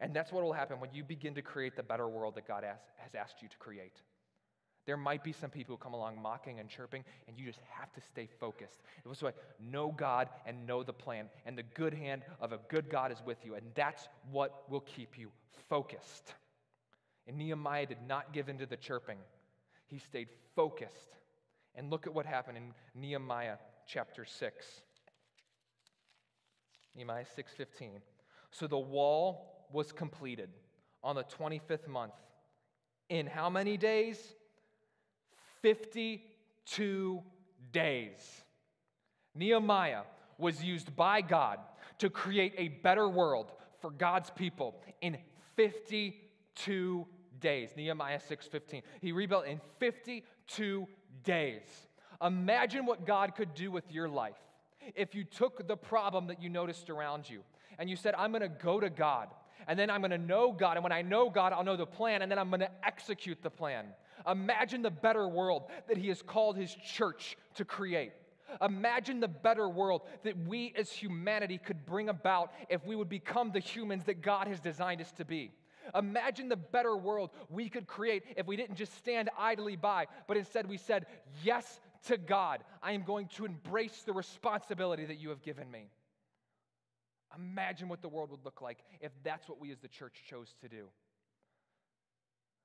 And 0.00 0.14
that's 0.14 0.30
what 0.30 0.44
will 0.44 0.52
happen 0.52 0.78
when 0.78 0.90
you 0.92 1.02
begin 1.04 1.34
to 1.34 1.42
create 1.42 1.76
the 1.76 1.82
better 1.82 2.08
world 2.08 2.34
that 2.36 2.46
God 2.46 2.64
has, 2.64 2.78
has 2.98 3.14
asked 3.14 3.42
you 3.42 3.48
to 3.48 3.56
create. 3.58 4.00
There 4.86 4.96
might 4.96 5.24
be 5.24 5.32
some 5.32 5.50
people 5.50 5.74
who 5.74 5.78
come 5.78 5.94
along 5.94 6.22
mocking 6.22 6.60
and 6.60 6.68
chirping, 6.68 7.04
and 7.26 7.36
you 7.36 7.44
just 7.44 7.60
have 7.70 7.92
to 7.94 8.00
stay 8.00 8.28
focused. 8.38 8.80
It 9.04 9.08
was 9.08 9.20
like, 9.20 9.34
know 9.58 9.92
God 9.96 10.28
and 10.46 10.64
know 10.64 10.84
the 10.84 10.92
plan. 10.92 11.28
And 11.44 11.58
the 11.58 11.64
good 11.74 11.92
hand 11.92 12.22
of 12.40 12.52
a 12.52 12.60
good 12.68 12.88
God 12.88 13.10
is 13.10 13.18
with 13.26 13.44
you. 13.44 13.56
And 13.56 13.66
that's 13.74 14.08
what 14.30 14.70
will 14.70 14.80
keep 14.80 15.18
you 15.18 15.30
focused. 15.68 16.34
And 17.26 17.36
Nehemiah 17.38 17.86
did 17.86 17.98
not 18.06 18.32
give 18.32 18.48
in 18.48 18.58
to 18.58 18.66
the 18.66 18.76
chirping, 18.76 19.18
he 19.86 19.98
stayed 19.98 20.28
focused. 20.54 21.16
And 21.74 21.90
look 21.90 22.06
at 22.06 22.14
what 22.14 22.24
happened 22.24 22.56
in 22.56 22.72
Nehemiah 22.94 23.56
chapter 23.86 24.24
6. 24.24 24.66
Nehemiah 26.94 27.26
6:15. 27.26 28.00
So 28.50 28.66
the 28.66 28.78
wall 28.78 29.66
was 29.70 29.92
completed 29.92 30.48
on 31.02 31.16
the 31.16 31.24
25th 31.24 31.86
month. 31.86 32.14
In 33.08 33.26
how 33.26 33.50
many 33.50 33.76
days? 33.76 34.34
52 35.60 37.22
days. 37.72 38.44
Nehemiah 39.34 40.02
was 40.38 40.62
used 40.62 40.96
by 40.96 41.20
God 41.20 41.58
to 41.98 42.08
create 42.10 42.54
a 42.56 42.68
better 42.68 43.08
world 43.08 43.52
for 43.80 43.90
God's 43.90 44.30
people 44.30 44.80
in 45.00 45.18
52 45.56 47.06
days. 47.40 47.70
Nehemiah 47.76 48.18
6:15. 48.18 48.82
He 49.00 49.12
rebuilt 49.12 49.46
in 49.46 49.60
52 49.78 50.88
days. 51.24 51.88
Imagine 52.22 52.86
what 52.86 53.06
God 53.06 53.34
could 53.34 53.54
do 53.54 53.70
with 53.70 53.90
your 53.92 54.08
life 54.08 54.38
if 54.94 55.14
you 55.14 55.24
took 55.24 55.66
the 55.66 55.76
problem 55.76 56.28
that 56.28 56.40
you 56.40 56.48
noticed 56.48 56.90
around 56.90 57.28
you 57.28 57.42
and 57.78 57.90
you 57.90 57.96
said, 57.96 58.14
I'm 58.16 58.30
going 58.30 58.42
to 58.42 58.48
go 58.48 58.80
to 58.80 58.88
God, 58.88 59.28
and 59.66 59.78
then 59.78 59.90
I'm 59.90 60.00
going 60.00 60.10
to 60.12 60.18
know 60.18 60.52
God, 60.52 60.76
and 60.76 60.82
when 60.82 60.92
I 60.92 61.02
know 61.02 61.28
God, 61.28 61.52
I'll 61.52 61.64
know 61.64 61.76
the 61.76 61.86
plan, 61.86 62.22
and 62.22 62.30
then 62.30 62.38
I'm 62.38 62.48
going 62.48 62.60
to 62.60 62.70
execute 62.84 63.42
the 63.42 63.50
plan. 63.50 63.86
Imagine 64.30 64.82
the 64.82 64.90
better 64.90 65.28
world 65.28 65.64
that 65.88 65.96
He 65.98 66.08
has 66.08 66.22
called 66.22 66.56
His 66.56 66.74
church 66.74 67.36
to 67.54 67.64
create. 67.64 68.12
Imagine 68.62 69.20
the 69.20 69.28
better 69.28 69.68
world 69.68 70.02
that 70.22 70.38
we 70.46 70.72
as 70.76 70.90
humanity 70.90 71.58
could 71.58 71.84
bring 71.84 72.08
about 72.08 72.52
if 72.70 72.84
we 72.86 72.96
would 72.96 73.08
become 73.08 73.50
the 73.50 73.60
humans 73.60 74.04
that 74.04 74.22
God 74.22 74.46
has 74.46 74.60
designed 74.60 75.00
us 75.00 75.12
to 75.12 75.24
be. 75.24 75.50
Imagine 75.94 76.48
the 76.48 76.56
better 76.56 76.96
world 76.96 77.30
we 77.48 77.68
could 77.68 77.86
create 77.86 78.24
if 78.36 78.46
we 78.46 78.56
didn't 78.56 78.76
just 78.76 78.96
stand 78.96 79.30
idly 79.38 79.76
by, 79.76 80.06
but 80.26 80.36
instead 80.36 80.68
we 80.68 80.76
said 80.76 81.06
yes 81.42 81.80
to 82.06 82.16
God. 82.16 82.64
I 82.82 82.92
am 82.92 83.02
going 83.02 83.28
to 83.36 83.44
embrace 83.44 84.02
the 84.02 84.12
responsibility 84.12 85.04
that 85.04 85.16
you 85.16 85.30
have 85.30 85.42
given 85.42 85.70
me. 85.70 85.90
Imagine 87.36 87.88
what 87.88 88.02
the 88.02 88.08
world 88.08 88.30
would 88.30 88.44
look 88.44 88.62
like 88.62 88.78
if 89.00 89.12
that's 89.22 89.48
what 89.48 89.60
we 89.60 89.70
as 89.72 89.78
the 89.78 89.88
church 89.88 90.22
chose 90.28 90.54
to 90.60 90.68
do. 90.68 90.86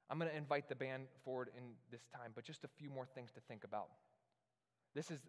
I'm 0.10 0.20
going 0.20 0.30
to 0.30 0.38
invite 0.38 0.68
the 0.68 0.76
band 0.76 1.04
forward 1.24 1.50
in 1.58 1.64
this 1.90 2.02
time, 2.14 2.32
but 2.36 2.44
just 2.44 2.64
a 2.64 2.70
few 2.78 2.90
more 2.90 3.06
things 3.06 3.32
to 3.32 3.40
think 3.48 3.64
about. 3.64 3.88
This 4.94 5.10
is 5.10 5.22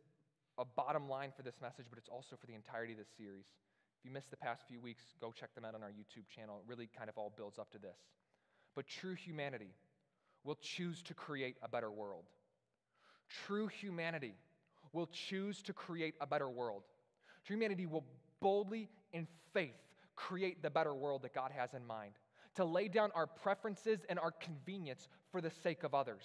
a 0.59 0.65
bottom 0.65 1.09
line 1.09 1.33
for 1.35 1.43
this 1.43 1.55
message, 1.63 1.87
but 1.89 1.99
it's 1.99 2.09
also 2.09 2.37
for 2.37 2.47
the 2.47 2.55
entirety 2.55 2.93
of 2.93 2.99
this 2.99 3.09
series. 3.17 3.47
If 4.03 4.07
you 4.07 4.13
missed 4.13 4.33
the 4.33 4.37
past 4.37 4.65
few 4.67 4.81
weeks, 4.81 5.05
go 5.21 5.31
check 5.31 5.55
them 5.55 5.65
out 5.65 5.77
on 5.77 5.83
our 5.85 5.91
YouTube 5.91 6.27
channel. 6.35 6.59
It 6.59 6.69
really 6.69 6.89
kind 6.99 7.09
of 7.09 7.17
all 7.17 7.33
builds 7.37 7.57
up 7.57 7.71
to 7.71 7.79
this. 7.79 7.97
But 8.75 8.89
true 8.89 9.15
humanity 9.15 9.71
will 10.43 10.57
choose 10.61 11.03
to 11.03 11.15
create 11.15 11.57
a 11.63 11.69
better 11.69 11.89
world. 11.89 12.25
True 13.47 13.69
humanity 13.69 14.35
will 14.93 15.07
choose 15.07 15.63
to 15.63 15.73
create 15.73 16.15
a 16.21 16.27
better 16.27 16.51
world. 16.51 16.83
True 17.47 17.55
humanity 17.55 17.87
will 17.87 18.05
boldly, 18.41 18.89
in 19.13 19.29
faith, 19.55 19.77
create 20.17 20.65
the 20.65 20.71
better 20.71 20.95
world 20.95 21.23
that 21.23 21.33
God 21.33 21.53
has 21.57 21.73
in 21.73 21.87
mind, 21.87 22.15
to 22.57 22.65
lay 22.65 22.89
down 22.89 23.11
our 23.15 23.29
preferences 23.29 24.01
and 24.09 24.19
our 24.19 24.33
convenience 24.33 25.07
for 25.31 25.41
the 25.41 25.51
sake 25.51 25.85
of 25.85 25.95
others. 25.95 26.25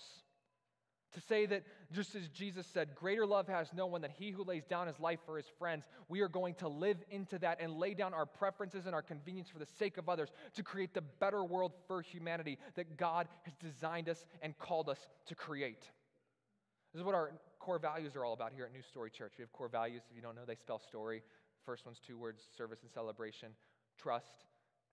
To 1.13 1.21
say 1.21 1.45
that, 1.45 1.63
just 1.91 2.15
as 2.15 2.27
Jesus 2.27 2.67
said, 2.67 2.93
greater 2.93 3.25
love 3.25 3.47
has 3.47 3.71
no 3.73 3.85
one 3.85 4.01
than 4.01 4.11
he 4.11 4.31
who 4.31 4.43
lays 4.43 4.65
down 4.65 4.87
his 4.87 4.99
life 4.99 5.19
for 5.25 5.37
his 5.37 5.45
friends, 5.57 5.85
we 6.09 6.19
are 6.19 6.27
going 6.27 6.55
to 6.55 6.67
live 6.67 6.97
into 7.09 7.39
that 7.39 7.61
and 7.61 7.77
lay 7.77 7.93
down 7.93 8.13
our 8.13 8.25
preferences 8.25 8.85
and 8.85 8.93
our 8.93 9.01
convenience 9.01 9.49
for 9.49 9.59
the 9.59 9.65
sake 9.65 9.97
of 9.97 10.09
others 10.09 10.29
to 10.55 10.63
create 10.63 10.93
the 10.93 11.01
better 11.01 11.43
world 11.43 11.71
for 11.87 12.01
humanity 12.01 12.57
that 12.75 12.97
God 12.97 13.27
has 13.43 13.53
designed 13.55 14.09
us 14.09 14.25
and 14.41 14.57
called 14.57 14.89
us 14.89 14.99
to 15.27 15.35
create. 15.35 15.89
This 16.93 16.99
is 16.99 17.03
what 17.03 17.15
our 17.15 17.31
core 17.59 17.79
values 17.79 18.15
are 18.15 18.25
all 18.25 18.33
about 18.33 18.51
here 18.53 18.65
at 18.65 18.73
New 18.73 18.81
Story 18.81 19.09
Church. 19.09 19.33
We 19.37 19.43
have 19.43 19.53
core 19.53 19.69
values. 19.69 20.01
If 20.09 20.15
you 20.15 20.21
don't 20.21 20.35
know, 20.35 20.45
they 20.45 20.55
spell 20.55 20.79
story. 20.79 21.23
First 21.65 21.85
one's 21.85 21.99
two 22.05 22.17
words 22.17 22.43
service 22.57 22.79
and 22.83 22.91
celebration, 22.91 23.49
trust, 23.97 24.45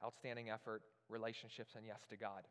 outstanding 0.03 0.49
effort, 0.49 0.83
relationships, 1.09 1.75
and 1.77 1.85
yes 1.85 2.01
to 2.11 2.17
God 2.17 2.45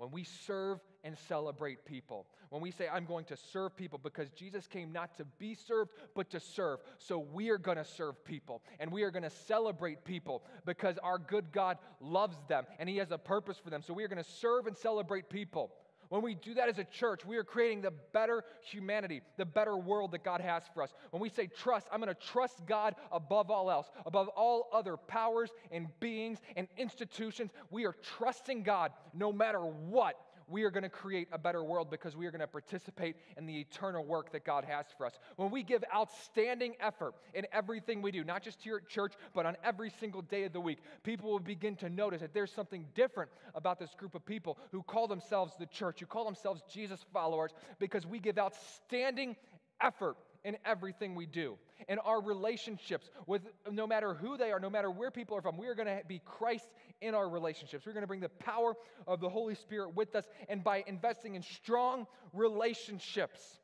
when 0.00 0.10
we 0.10 0.24
serve 0.24 0.80
and 1.04 1.14
celebrate 1.28 1.84
people, 1.84 2.24
when 2.48 2.62
we 2.62 2.70
say, 2.70 2.88
I'm 2.88 3.04
going 3.04 3.26
to 3.26 3.36
serve 3.36 3.76
people 3.76 4.00
because 4.02 4.30
Jesus 4.30 4.66
came 4.66 4.92
not 4.92 5.14
to 5.18 5.26
be 5.38 5.54
served, 5.54 5.90
but 6.14 6.30
to 6.30 6.40
serve. 6.40 6.78
So 6.96 7.18
we 7.18 7.50
are 7.50 7.58
going 7.58 7.76
to 7.76 7.84
serve 7.84 8.24
people 8.24 8.62
and 8.78 8.90
we 8.90 9.02
are 9.02 9.10
going 9.10 9.24
to 9.24 9.30
celebrate 9.30 10.02
people 10.02 10.42
because 10.64 10.96
our 11.02 11.18
good 11.18 11.52
God 11.52 11.76
loves 12.00 12.38
them 12.48 12.64
and 12.78 12.88
He 12.88 12.96
has 12.96 13.10
a 13.10 13.18
purpose 13.18 13.58
for 13.62 13.68
them. 13.68 13.82
So 13.82 13.92
we 13.92 14.02
are 14.02 14.08
going 14.08 14.24
to 14.24 14.30
serve 14.30 14.66
and 14.66 14.74
celebrate 14.74 15.28
people. 15.28 15.70
When 16.10 16.22
we 16.22 16.34
do 16.34 16.54
that 16.54 16.68
as 16.68 16.78
a 16.78 16.84
church, 16.84 17.24
we 17.24 17.36
are 17.36 17.44
creating 17.44 17.82
the 17.82 17.92
better 18.12 18.44
humanity, 18.62 19.22
the 19.36 19.44
better 19.44 19.76
world 19.76 20.10
that 20.10 20.24
God 20.24 20.40
has 20.40 20.64
for 20.74 20.82
us. 20.82 20.92
When 21.10 21.22
we 21.22 21.28
say 21.28 21.46
trust, 21.46 21.86
I'm 21.92 22.00
going 22.00 22.12
to 22.12 22.20
trust 22.20 22.66
God 22.66 22.96
above 23.12 23.48
all 23.48 23.70
else, 23.70 23.88
above 24.04 24.26
all 24.28 24.68
other 24.72 24.96
powers 24.96 25.50
and 25.70 25.86
beings 26.00 26.40
and 26.56 26.66
institutions. 26.76 27.52
We 27.70 27.86
are 27.86 27.94
trusting 28.18 28.64
God 28.64 28.90
no 29.14 29.32
matter 29.32 29.60
what 29.60 30.16
we 30.50 30.64
are 30.64 30.70
going 30.70 30.82
to 30.82 30.88
create 30.88 31.28
a 31.32 31.38
better 31.38 31.62
world 31.62 31.90
because 31.90 32.16
we 32.16 32.26
are 32.26 32.30
going 32.30 32.40
to 32.40 32.46
participate 32.46 33.16
in 33.36 33.46
the 33.46 33.60
eternal 33.60 34.04
work 34.04 34.32
that 34.32 34.44
God 34.44 34.64
has 34.64 34.86
for 34.96 35.06
us. 35.06 35.12
When 35.36 35.50
we 35.50 35.62
give 35.62 35.84
outstanding 35.94 36.74
effort 36.80 37.14
in 37.34 37.46
everything 37.52 38.02
we 38.02 38.10
do, 38.10 38.24
not 38.24 38.42
just 38.42 38.60
here 38.62 38.76
at 38.76 38.88
church, 38.88 39.14
but 39.34 39.46
on 39.46 39.56
every 39.64 39.90
single 40.00 40.22
day 40.22 40.44
of 40.44 40.52
the 40.52 40.60
week, 40.60 40.78
people 41.02 41.30
will 41.30 41.38
begin 41.38 41.76
to 41.76 41.88
notice 41.88 42.20
that 42.20 42.34
there's 42.34 42.52
something 42.52 42.84
different 42.94 43.30
about 43.54 43.78
this 43.78 43.94
group 43.96 44.14
of 44.14 44.24
people 44.26 44.58
who 44.72 44.82
call 44.82 45.06
themselves 45.06 45.54
the 45.58 45.66
church, 45.66 46.00
who 46.00 46.06
call 46.06 46.24
themselves 46.24 46.62
Jesus 46.72 47.04
followers, 47.12 47.52
because 47.78 48.06
we 48.06 48.18
give 48.18 48.38
outstanding 48.38 49.36
effort 49.80 50.16
in 50.44 50.56
everything 50.64 51.14
we 51.14 51.26
do. 51.26 51.56
In 51.88 51.98
our 51.98 52.20
relationships 52.20 53.10
with 53.26 53.42
no 53.70 53.86
matter 53.86 54.14
who 54.14 54.36
they 54.36 54.52
are, 54.52 54.60
no 54.60 54.70
matter 54.70 54.90
where 54.90 55.10
people 55.10 55.36
are 55.36 55.42
from, 55.42 55.56
we 55.56 55.66
are 55.66 55.74
going 55.74 55.88
to 55.88 56.02
be 56.06 56.20
Christ 56.24 56.66
in 57.00 57.14
our 57.14 57.28
relationships. 57.28 57.86
We're 57.86 57.92
going 57.92 58.02
to 58.02 58.08
bring 58.08 58.20
the 58.20 58.28
power 58.28 58.74
of 59.06 59.20
the 59.20 59.28
Holy 59.28 59.54
Spirit 59.54 59.94
with 59.94 60.14
us. 60.14 60.24
And 60.48 60.62
by 60.62 60.84
investing 60.86 61.34
in 61.34 61.42
strong 61.42 62.06
relationships, 62.32 63.60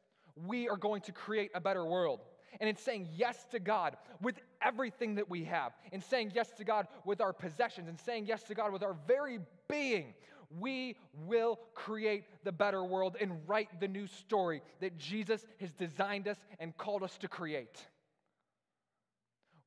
we 0.47 0.69
are 0.69 0.77
going 0.77 1.03
to 1.03 1.13
create 1.13 1.51
a 1.55 1.61
better 1.61 1.85
world. 1.85 2.21
And 2.61 2.69
in 2.69 2.77
saying 2.77 3.09
yes 3.13 3.47
to 3.51 3.59
God 3.59 3.97
with 4.23 4.41
everything 4.63 5.17
that 5.17 5.29
we 5.29 5.45
have, 5.45 5.73
in 5.93 6.01
saying 6.01 6.33
yes 6.35 6.51
to 6.57 6.65
God 6.65 6.89
with 7.05 7.21
our 7.21 7.33
possessions, 7.33 7.89
and 7.89 8.01
saying 8.01 8.27
yes 8.27 8.43
to 8.45 8.55
God 8.55 8.73
with 8.73 8.83
our 8.83 8.97
very 9.07 9.41
being, 9.69 10.15
we 10.59 10.97
will 11.27 11.59
create 11.75 12.25
the 12.45 12.53
better 12.53 12.85
world 12.85 13.17
and 13.21 13.41
write 13.47 13.81
the 13.81 13.89
new 13.89 14.07
story 14.07 14.63
that 14.81 14.97
Jesus 14.97 15.45
has 15.61 15.73
designed 15.73 16.29
us 16.29 16.39
and 16.59 16.77
called 16.77 17.03
us 17.03 17.19
to 17.19 17.29
create. 17.29 17.85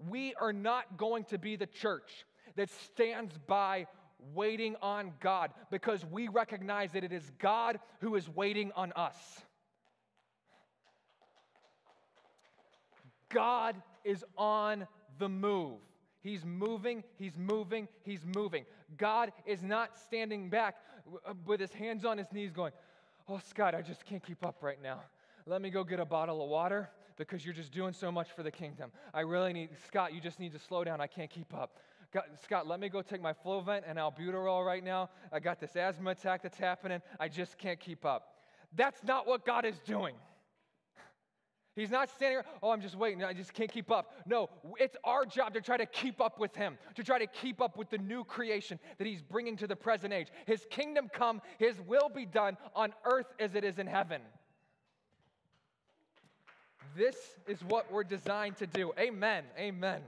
We 0.07 0.33
are 0.35 0.53
not 0.53 0.97
going 0.97 1.25
to 1.25 1.37
be 1.37 1.57
the 1.57 1.67
church 1.67 2.25
that 2.55 2.69
stands 2.69 3.37
by 3.47 3.87
waiting 4.33 4.75
on 4.81 5.13
God 5.19 5.51
because 5.71 6.05
we 6.05 6.27
recognize 6.27 6.91
that 6.91 7.03
it 7.03 7.13
is 7.13 7.31
God 7.39 7.79
who 8.01 8.15
is 8.15 8.29
waiting 8.29 8.71
on 8.75 8.91
us. 8.95 9.15
God 13.29 13.75
is 14.03 14.25
on 14.37 14.87
the 15.19 15.29
move. 15.29 15.79
He's 16.21 16.43
moving, 16.43 17.03
he's 17.17 17.37
moving, 17.37 17.87
he's 18.03 18.25
moving. 18.25 18.65
God 18.97 19.31
is 19.45 19.63
not 19.63 19.97
standing 19.97 20.49
back 20.49 20.75
with 21.45 21.59
his 21.59 21.71
hands 21.71 22.03
on 22.03 22.17
his 22.17 22.27
knees 22.33 22.51
going, 22.51 22.73
Oh, 23.27 23.39
Scott, 23.47 23.75
I 23.75 23.81
just 23.83 24.05
can't 24.05 24.23
keep 24.23 24.43
up 24.43 24.57
right 24.61 24.81
now. 24.81 25.01
Let 25.45 25.61
me 25.61 25.69
go 25.69 25.83
get 25.83 25.99
a 25.99 26.05
bottle 26.05 26.43
of 26.43 26.49
water 26.49 26.89
because 27.15 27.45
you're 27.45 27.53
just 27.53 27.71
doing 27.71 27.93
so 27.93 28.11
much 28.11 28.31
for 28.31 28.41
the 28.41 28.49
kingdom. 28.49 28.91
I 29.13 29.21
really 29.21 29.53
need, 29.53 29.69
Scott, 29.87 30.13
you 30.13 30.21
just 30.21 30.39
need 30.39 30.51
to 30.53 30.59
slow 30.59 30.83
down. 30.83 30.99
I 30.99 31.07
can't 31.07 31.29
keep 31.29 31.53
up. 31.53 31.77
Scott, 32.43 32.67
let 32.67 32.79
me 32.79 32.89
go 32.89 33.01
take 33.01 33.21
my 33.21 33.33
Flovent 33.33 33.83
and 33.87 33.99
albuterol 33.99 34.65
right 34.65 34.83
now. 34.83 35.09
I 35.31 35.39
got 35.39 35.59
this 35.59 35.75
asthma 35.75 36.11
attack 36.11 36.41
that's 36.41 36.57
happening. 36.57 37.01
I 37.19 37.27
just 37.27 37.57
can't 37.57 37.79
keep 37.79 38.03
up. 38.03 38.35
That's 38.75 39.03
not 39.03 39.27
what 39.27 39.45
God 39.45 39.63
is 39.65 39.77
doing. 39.79 40.15
He's 41.75 41.91
not 41.91 42.09
standing 42.09 42.41
oh, 42.63 42.71
I'm 42.71 42.81
just 42.81 42.95
waiting. 42.95 43.23
I 43.23 43.33
just 43.33 43.53
can't 43.53 43.71
keep 43.71 43.91
up. 43.91 44.11
No, 44.25 44.49
it's 44.79 44.97
our 45.03 45.23
job 45.23 45.53
to 45.53 45.61
try 45.61 45.77
to 45.77 45.85
keep 45.85 46.19
up 46.19 46.39
with 46.39 46.55
him, 46.55 46.77
to 46.95 47.03
try 47.03 47.19
to 47.19 47.27
keep 47.27 47.61
up 47.61 47.77
with 47.77 47.91
the 47.91 47.99
new 47.99 48.23
creation 48.23 48.79
that 48.97 49.05
he's 49.05 49.21
bringing 49.21 49.55
to 49.57 49.67
the 49.67 49.75
present 49.75 50.11
age. 50.11 50.29
His 50.47 50.65
kingdom 50.71 51.09
come, 51.13 51.41
his 51.59 51.79
will 51.81 52.09
be 52.09 52.25
done 52.25 52.57
on 52.75 52.93
earth 53.05 53.27
as 53.39 53.53
it 53.53 53.63
is 53.63 53.77
in 53.77 53.85
heaven. 53.85 54.21
This 56.97 57.15
is 57.47 57.63
what 57.63 57.91
we're 57.91 58.03
designed 58.03 58.57
to 58.57 58.67
do. 58.67 58.93
Amen. 58.99 59.43
Amen. 59.57 60.01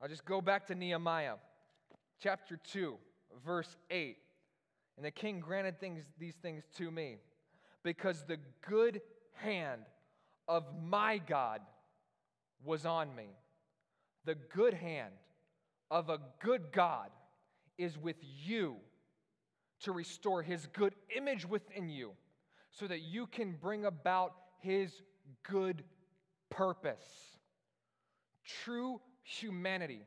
I'll 0.00 0.08
just 0.08 0.24
go 0.24 0.40
back 0.40 0.66
to 0.68 0.74
Nehemiah 0.76 1.34
chapter 2.22 2.56
2, 2.72 2.96
verse 3.44 3.76
8. 3.90 4.16
And 4.96 5.04
the 5.04 5.10
king 5.10 5.40
granted 5.40 5.80
things, 5.80 6.04
these 6.18 6.36
things 6.36 6.64
to 6.76 6.90
me 6.90 7.16
because 7.82 8.24
the 8.24 8.38
good 8.68 9.00
hand 9.34 9.82
of 10.46 10.64
my 10.80 11.18
God 11.18 11.60
was 12.64 12.86
on 12.86 13.14
me. 13.14 13.30
The 14.24 14.34
good 14.34 14.74
hand 14.74 15.14
of 15.90 16.10
a 16.10 16.18
good 16.40 16.72
God 16.72 17.10
is 17.76 17.96
with 17.98 18.16
you 18.20 18.76
to 19.80 19.92
restore 19.92 20.42
his 20.42 20.66
good 20.72 20.94
image 21.16 21.46
within 21.46 21.88
you 21.88 22.12
so 22.70 22.86
that 22.86 23.00
you 23.00 23.26
can 23.26 23.52
bring 23.52 23.84
about 23.84 24.34
his 24.60 25.02
good 25.48 25.82
purpose. 26.50 27.04
True 28.64 29.00
humanity 29.28 30.00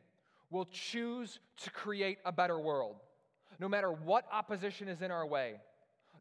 will 0.50 0.66
choose 0.66 1.40
to 1.64 1.70
create 1.70 2.18
a 2.26 2.32
better 2.32 2.60
world, 2.60 2.96
no 3.60 3.70
matter 3.70 3.92
what 3.92 4.26
opposition 4.32 4.88
is 4.88 5.02
in 5.02 5.12
our 5.12 5.26
way. 5.26 5.56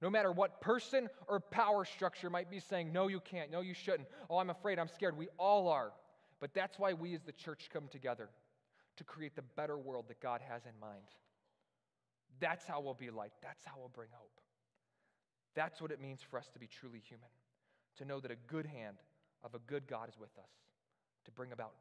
No 0.02 0.08
matter 0.08 0.32
what 0.32 0.62
person 0.62 1.10
or 1.28 1.40
power 1.40 1.84
structure 1.84 2.30
might 2.30 2.50
be 2.50 2.58
saying, 2.58 2.90
no, 2.90 3.08
you 3.08 3.20
can't, 3.20 3.50
no, 3.50 3.60
you 3.60 3.74
shouldn't, 3.74 4.08
oh, 4.30 4.38
I'm 4.38 4.48
afraid, 4.48 4.78
I'm 4.78 4.88
scared. 4.88 5.14
We 5.14 5.28
all 5.38 5.68
are. 5.68 5.92
But 6.40 6.54
that's 6.54 6.78
why 6.78 6.94
we 6.94 7.14
as 7.14 7.20
the 7.20 7.32
church 7.32 7.68
come 7.70 7.86
together 7.86 8.30
to 8.96 9.04
create 9.04 9.36
the 9.36 9.42
better 9.42 9.76
world 9.76 10.06
that 10.08 10.18
God 10.20 10.40
has 10.48 10.62
in 10.64 10.72
mind. 10.80 11.04
That's 12.40 12.66
how 12.66 12.80
we'll 12.80 12.94
be 12.94 13.10
light. 13.10 13.32
That's 13.42 13.62
how 13.62 13.74
we'll 13.78 13.90
bring 13.90 14.08
hope. 14.12 14.40
That's 15.54 15.82
what 15.82 15.90
it 15.90 16.00
means 16.00 16.20
for 16.22 16.38
us 16.38 16.48
to 16.54 16.58
be 16.58 16.66
truly 16.66 17.02
human, 17.06 17.28
to 17.98 18.06
know 18.06 18.20
that 18.20 18.30
a 18.30 18.36
good 18.46 18.64
hand 18.64 18.96
of 19.42 19.54
a 19.54 19.58
good 19.66 19.86
God 19.86 20.08
is 20.08 20.18
with 20.18 20.36
us, 20.38 20.50
to 21.26 21.30
bring 21.30 21.52
about 21.52 21.72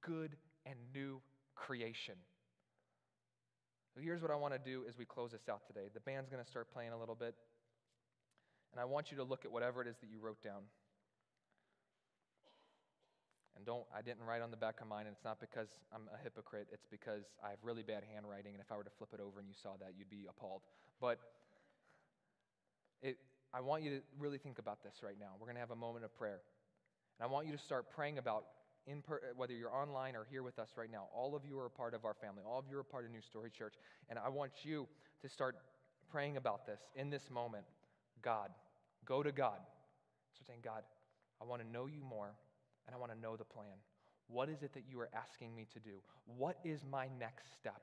good 0.00 0.36
and 0.66 0.74
new 0.94 1.20
creation. 1.54 2.14
So 3.94 4.00
here's 4.00 4.22
what 4.22 4.30
I 4.30 4.36
want 4.36 4.54
to 4.54 4.58
do 4.58 4.82
as 4.88 4.98
we 4.98 5.04
close 5.04 5.30
this 5.30 5.48
out 5.48 5.66
today. 5.66 5.88
The 5.92 6.00
band's 6.00 6.28
going 6.28 6.42
to 6.42 6.50
start 6.50 6.72
playing 6.72 6.92
a 6.92 6.98
little 6.98 7.14
bit, 7.14 7.34
and 8.72 8.80
I 8.80 8.84
want 8.84 9.10
you 9.10 9.16
to 9.18 9.24
look 9.24 9.44
at 9.44 9.52
whatever 9.52 9.82
it 9.82 9.88
is 9.88 9.96
that 10.00 10.10
you 10.10 10.18
wrote 10.20 10.42
down. 10.42 10.62
And 13.56 13.64
don't, 13.64 13.84
I 13.94 14.02
didn't 14.02 14.24
write 14.26 14.42
on 14.42 14.50
the 14.50 14.56
back 14.56 14.80
of 14.80 14.88
mine, 14.88 15.06
and 15.06 15.14
it's 15.14 15.24
not 15.24 15.38
because 15.38 15.68
I'm 15.94 16.10
a 16.12 16.18
hypocrite. 16.24 16.66
It's 16.72 16.86
because 16.90 17.22
I 17.38 17.50
have 17.50 17.58
really 17.62 17.84
bad 17.84 18.02
handwriting, 18.12 18.52
and 18.52 18.60
if 18.60 18.72
I 18.72 18.76
were 18.76 18.82
to 18.82 18.90
flip 18.98 19.10
it 19.14 19.20
over 19.20 19.38
and 19.38 19.48
you 19.48 19.54
saw 19.54 19.76
that, 19.78 19.94
you'd 19.96 20.10
be 20.10 20.26
appalled. 20.28 20.62
But 21.00 21.20
it, 23.00 23.18
I 23.52 23.60
want 23.60 23.84
you 23.84 23.90
to 23.90 24.00
really 24.18 24.38
think 24.38 24.58
about 24.58 24.82
this 24.82 25.04
right 25.04 25.14
now. 25.20 25.38
We're 25.38 25.46
going 25.46 25.54
to 25.54 25.60
have 25.60 25.70
a 25.70 25.76
moment 25.76 26.04
of 26.04 26.12
prayer. 26.18 26.40
And 27.20 27.28
I 27.28 27.30
want 27.30 27.46
you 27.46 27.52
to 27.52 27.62
start 27.62 27.90
praying 27.94 28.18
about, 28.18 28.44
in 28.86 29.02
per, 29.02 29.16
uh, 29.16 29.34
whether 29.36 29.54
you're 29.54 29.74
online 29.74 30.16
or 30.16 30.26
here 30.30 30.42
with 30.42 30.58
us 30.58 30.70
right 30.76 30.90
now, 30.90 31.04
all 31.14 31.34
of 31.34 31.44
you 31.46 31.58
are 31.58 31.66
a 31.66 31.70
part 31.70 31.94
of 31.94 32.04
our 32.04 32.14
family. 32.14 32.42
All 32.46 32.58
of 32.58 32.66
you 32.70 32.76
are 32.76 32.80
a 32.80 32.84
part 32.84 33.04
of 33.04 33.10
New 33.10 33.22
Story 33.22 33.50
Church. 33.50 33.74
And 34.08 34.18
I 34.18 34.28
want 34.28 34.52
you 34.62 34.86
to 35.22 35.28
start 35.28 35.56
praying 36.10 36.36
about 36.36 36.66
this 36.66 36.80
in 36.94 37.10
this 37.10 37.30
moment. 37.30 37.64
God, 38.22 38.50
go 39.04 39.22
to 39.22 39.32
God. 39.32 39.58
Start 40.34 40.46
saying, 40.46 40.60
God, 40.62 40.82
I 41.40 41.44
want 41.44 41.62
to 41.62 41.68
know 41.68 41.86
you 41.86 42.02
more, 42.02 42.34
and 42.86 42.94
I 42.94 42.98
want 42.98 43.12
to 43.12 43.18
know 43.18 43.36
the 43.36 43.44
plan. 43.44 43.76
What 44.28 44.48
is 44.48 44.62
it 44.62 44.72
that 44.74 44.84
you 44.88 45.00
are 45.00 45.10
asking 45.14 45.54
me 45.54 45.66
to 45.72 45.80
do? 45.80 46.00
What 46.26 46.58
is 46.64 46.80
my 46.90 47.08
next 47.18 47.54
step? 47.54 47.82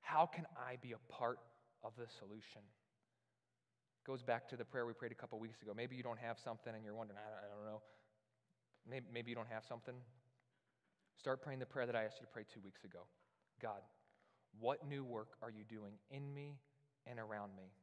How 0.00 0.26
can 0.26 0.46
I 0.56 0.76
be 0.82 0.92
a 0.92 1.12
part 1.12 1.38
of 1.82 1.92
the 1.96 2.06
solution? 2.18 2.62
Goes 4.06 4.22
back 4.22 4.48
to 4.48 4.56
the 4.56 4.64
prayer 4.64 4.86
we 4.86 4.92
prayed 4.92 5.12
a 5.12 5.14
couple 5.14 5.38
weeks 5.38 5.60
ago. 5.62 5.72
Maybe 5.76 5.96
you 5.96 6.02
don't 6.02 6.18
have 6.18 6.38
something 6.38 6.72
and 6.74 6.84
you're 6.84 6.94
wondering, 6.94 7.18
I 7.20 7.54
don't 7.54 7.66
know. 7.66 7.82
Maybe, 8.88 9.06
maybe 9.12 9.30
you 9.30 9.36
don't 9.36 9.50
have 9.50 9.64
something. 9.68 9.94
Start 11.18 11.42
praying 11.42 11.58
the 11.58 11.66
prayer 11.66 11.86
that 11.86 11.96
I 11.96 12.04
asked 12.04 12.20
you 12.20 12.26
to 12.26 12.32
pray 12.32 12.44
two 12.46 12.60
weeks 12.62 12.84
ago. 12.84 13.00
God, 13.60 13.82
what 14.60 14.86
new 14.86 15.04
work 15.04 15.34
are 15.42 15.50
you 15.50 15.64
doing 15.68 15.94
in 16.10 16.32
me 16.32 16.58
and 17.06 17.18
around 17.18 17.50
me? 17.56 17.74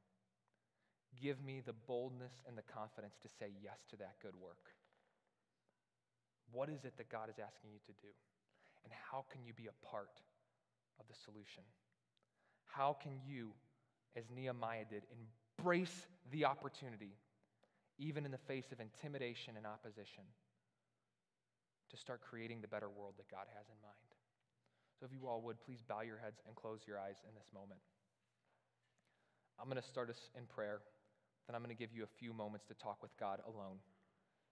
Give 1.21 1.43
me 1.43 1.61
the 1.65 1.73
boldness 1.73 2.31
and 2.47 2.57
the 2.57 2.63
confidence 2.63 3.15
to 3.23 3.27
say 3.27 3.51
yes 3.61 3.83
to 3.89 3.97
that 3.97 4.15
good 4.21 4.36
work. 4.39 4.71
What 6.51 6.69
is 6.69 6.86
it 6.86 6.95
that 6.97 7.09
God 7.09 7.27
is 7.29 7.36
asking 7.36 7.71
you 7.71 7.79
to 7.86 7.93
do? 8.01 8.13
And 8.83 8.93
how 9.11 9.25
can 9.31 9.43
you 9.43 9.51
be 9.51 9.67
a 9.67 9.86
part 9.86 10.21
of 10.99 11.07
the 11.07 11.15
solution? 11.25 11.63
How 12.67 12.95
can 13.01 13.19
you, 13.27 13.51
as 14.15 14.23
Nehemiah 14.33 14.86
did, 14.89 15.03
embrace 15.11 16.07
the 16.31 16.45
opportunity, 16.45 17.11
even 17.97 18.25
in 18.25 18.31
the 18.31 18.45
face 18.47 18.71
of 18.71 18.79
intimidation 18.79 19.55
and 19.57 19.65
opposition, 19.65 20.23
to 21.96 22.02
start 22.02 22.20
creating 22.20 22.60
the 22.60 22.68
better 22.68 22.91
world 22.91 23.16
that 23.18 23.32
God 23.32 23.48
has 23.56 23.66
in 23.72 23.80
mind. 23.80 24.12
So, 25.00 25.08
if 25.08 25.12
you 25.16 25.28
all 25.28 25.41
would, 25.48 25.64
please 25.64 25.80
bow 25.80 26.02
your 26.02 26.20
heads 26.20 26.43
and 26.48 26.56
close 26.56 26.84
your 26.88 27.00
eyes 27.00 27.24
in 27.24 27.36
this 27.36 27.48
moment. 27.56 27.80
I'm 29.60 29.72
going 29.72 29.82
to 29.82 29.88
start 29.88 30.10
us 30.10 30.30
in 30.36 30.43
prayer, 30.46 30.84
then 31.48 31.56
I'm 31.56 31.64
going 31.64 31.76
to 31.76 31.80
give 31.80 31.96
you 31.96 32.04
a 32.04 32.14
few 32.20 32.34
moments 32.34 32.66
to 32.68 32.76
talk 32.76 33.02
with 33.02 33.16
God 33.20 33.39
alone, 33.48 33.80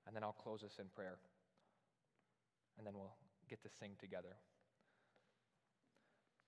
and 0.08 0.16
then 0.16 0.24
I'll 0.24 0.36
close 0.40 0.64
us 0.64 0.80
in 0.80 0.88
prayer, 0.96 1.20
and 2.78 2.88
then 2.88 2.94
we'll 2.96 3.16
get 3.50 3.62
to 3.64 3.70
sing 3.80 3.92
together. 4.00 4.36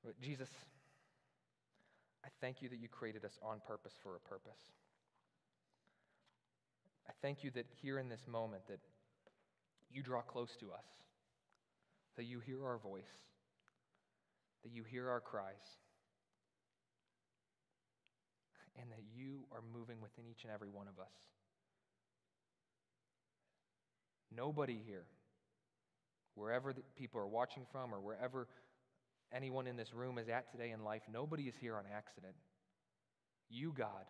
But 0.04 0.20
Jesus, 0.22 0.50
I 2.24 2.30
thank 2.40 2.62
you 2.62 2.70
that 2.70 2.80
you 2.80 2.88
created 2.88 3.26
us 3.26 3.38
on 3.42 3.60
purpose 3.68 3.94
for 4.02 4.16
a 4.16 4.20
purpose. 4.20 4.60
I 7.08 7.14
thank 7.22 7.44
you 7.44 7.52
that 7.52 7.66
here 7.82 8.00
in 8.00 8.10
this 8.10 8.26
moment 8.28 8.64
that 8.68 8.80
you 9.96 10.04
draw 10.04 10.22
close 10.22 10.56
to 10.60 10.72
us, 10.74 10.86
that 12.18 12.26
you 12.26 12.40
hear 12.40 12.66
our 12.66 12.78
voice, 12.78 13.04
that 14.64 14.74
you 14.74 14.84
hear 14.84 15.10
our 15.10 15.22
cries, 15.22 15.56
and 18.80 18.92
that 18.92 19.04
you 19.16 19.46
are 19.54 19.62
moving 19.74 20.02
within 20.02 20.26
each 20.30 20.44
and 20.44 20.52
every 20.52 20.68
one 20.68 20.88
of 20.88 21.00
us. 21.00 21.14
Nobody 24.36 24.82
here, 24.86 25.06
wherever 26.36 26.74
people 26.98 27.22
are 27.22 27.28
watching 27.28 27.66
from 27.72 27.94
or 27.94 28.02
wherever 28.02 28.48
anyone 29.34 29.66
in 29.66 29.78
this 29.78 29.94
room 29.94 30.18
is 30.18 30.28
at 30.28 30.52
today 30.52 30.72
in 30.72 30.84
life, 30.84 31.04
nobody 31.12 31.44
is 31.44 31.56
here 31.62 31.78
on 31.78 31.84
accident. 31.96 32.36
You, 33.50 33.72
God, 33.72 34.06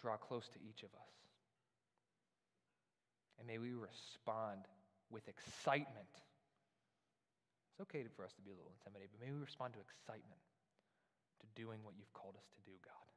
draw 0.00 0.16
close 0.16 0.48
to 0.48 0.58
each 0.68 0.82
of 0.82 0.88
us. 0.94 1.21
And 3.42 3.50
may 3.50 3.58
we 3.58 3.74
respond 3.74 4.70
with 5.10 5.26
excitement. 5.26 6.14
It's 7.74 7.82
okay 7.82 8.06
for 8.14 8.22
us 8.22 8.30
to 8.38 8.42
be 8.46 8.54
a 8.54 8.54
little 8.54 8.70
intimidated, 8.70 9.10
but 9.10 9.26
may 9.26 9.34
we 9.34 9.42
respond 9.42 9.74
to 9.74 9.82
excitement 9.82 10.38
to 11.42 11.46
doing 11.58 11.82
what 11.82 11.98
you've 11.98 12.14
called 12.14 12.38
us 12.38 12.46
to 12.54 12.62
do, 12.62 12.78
God. 12.86 13.11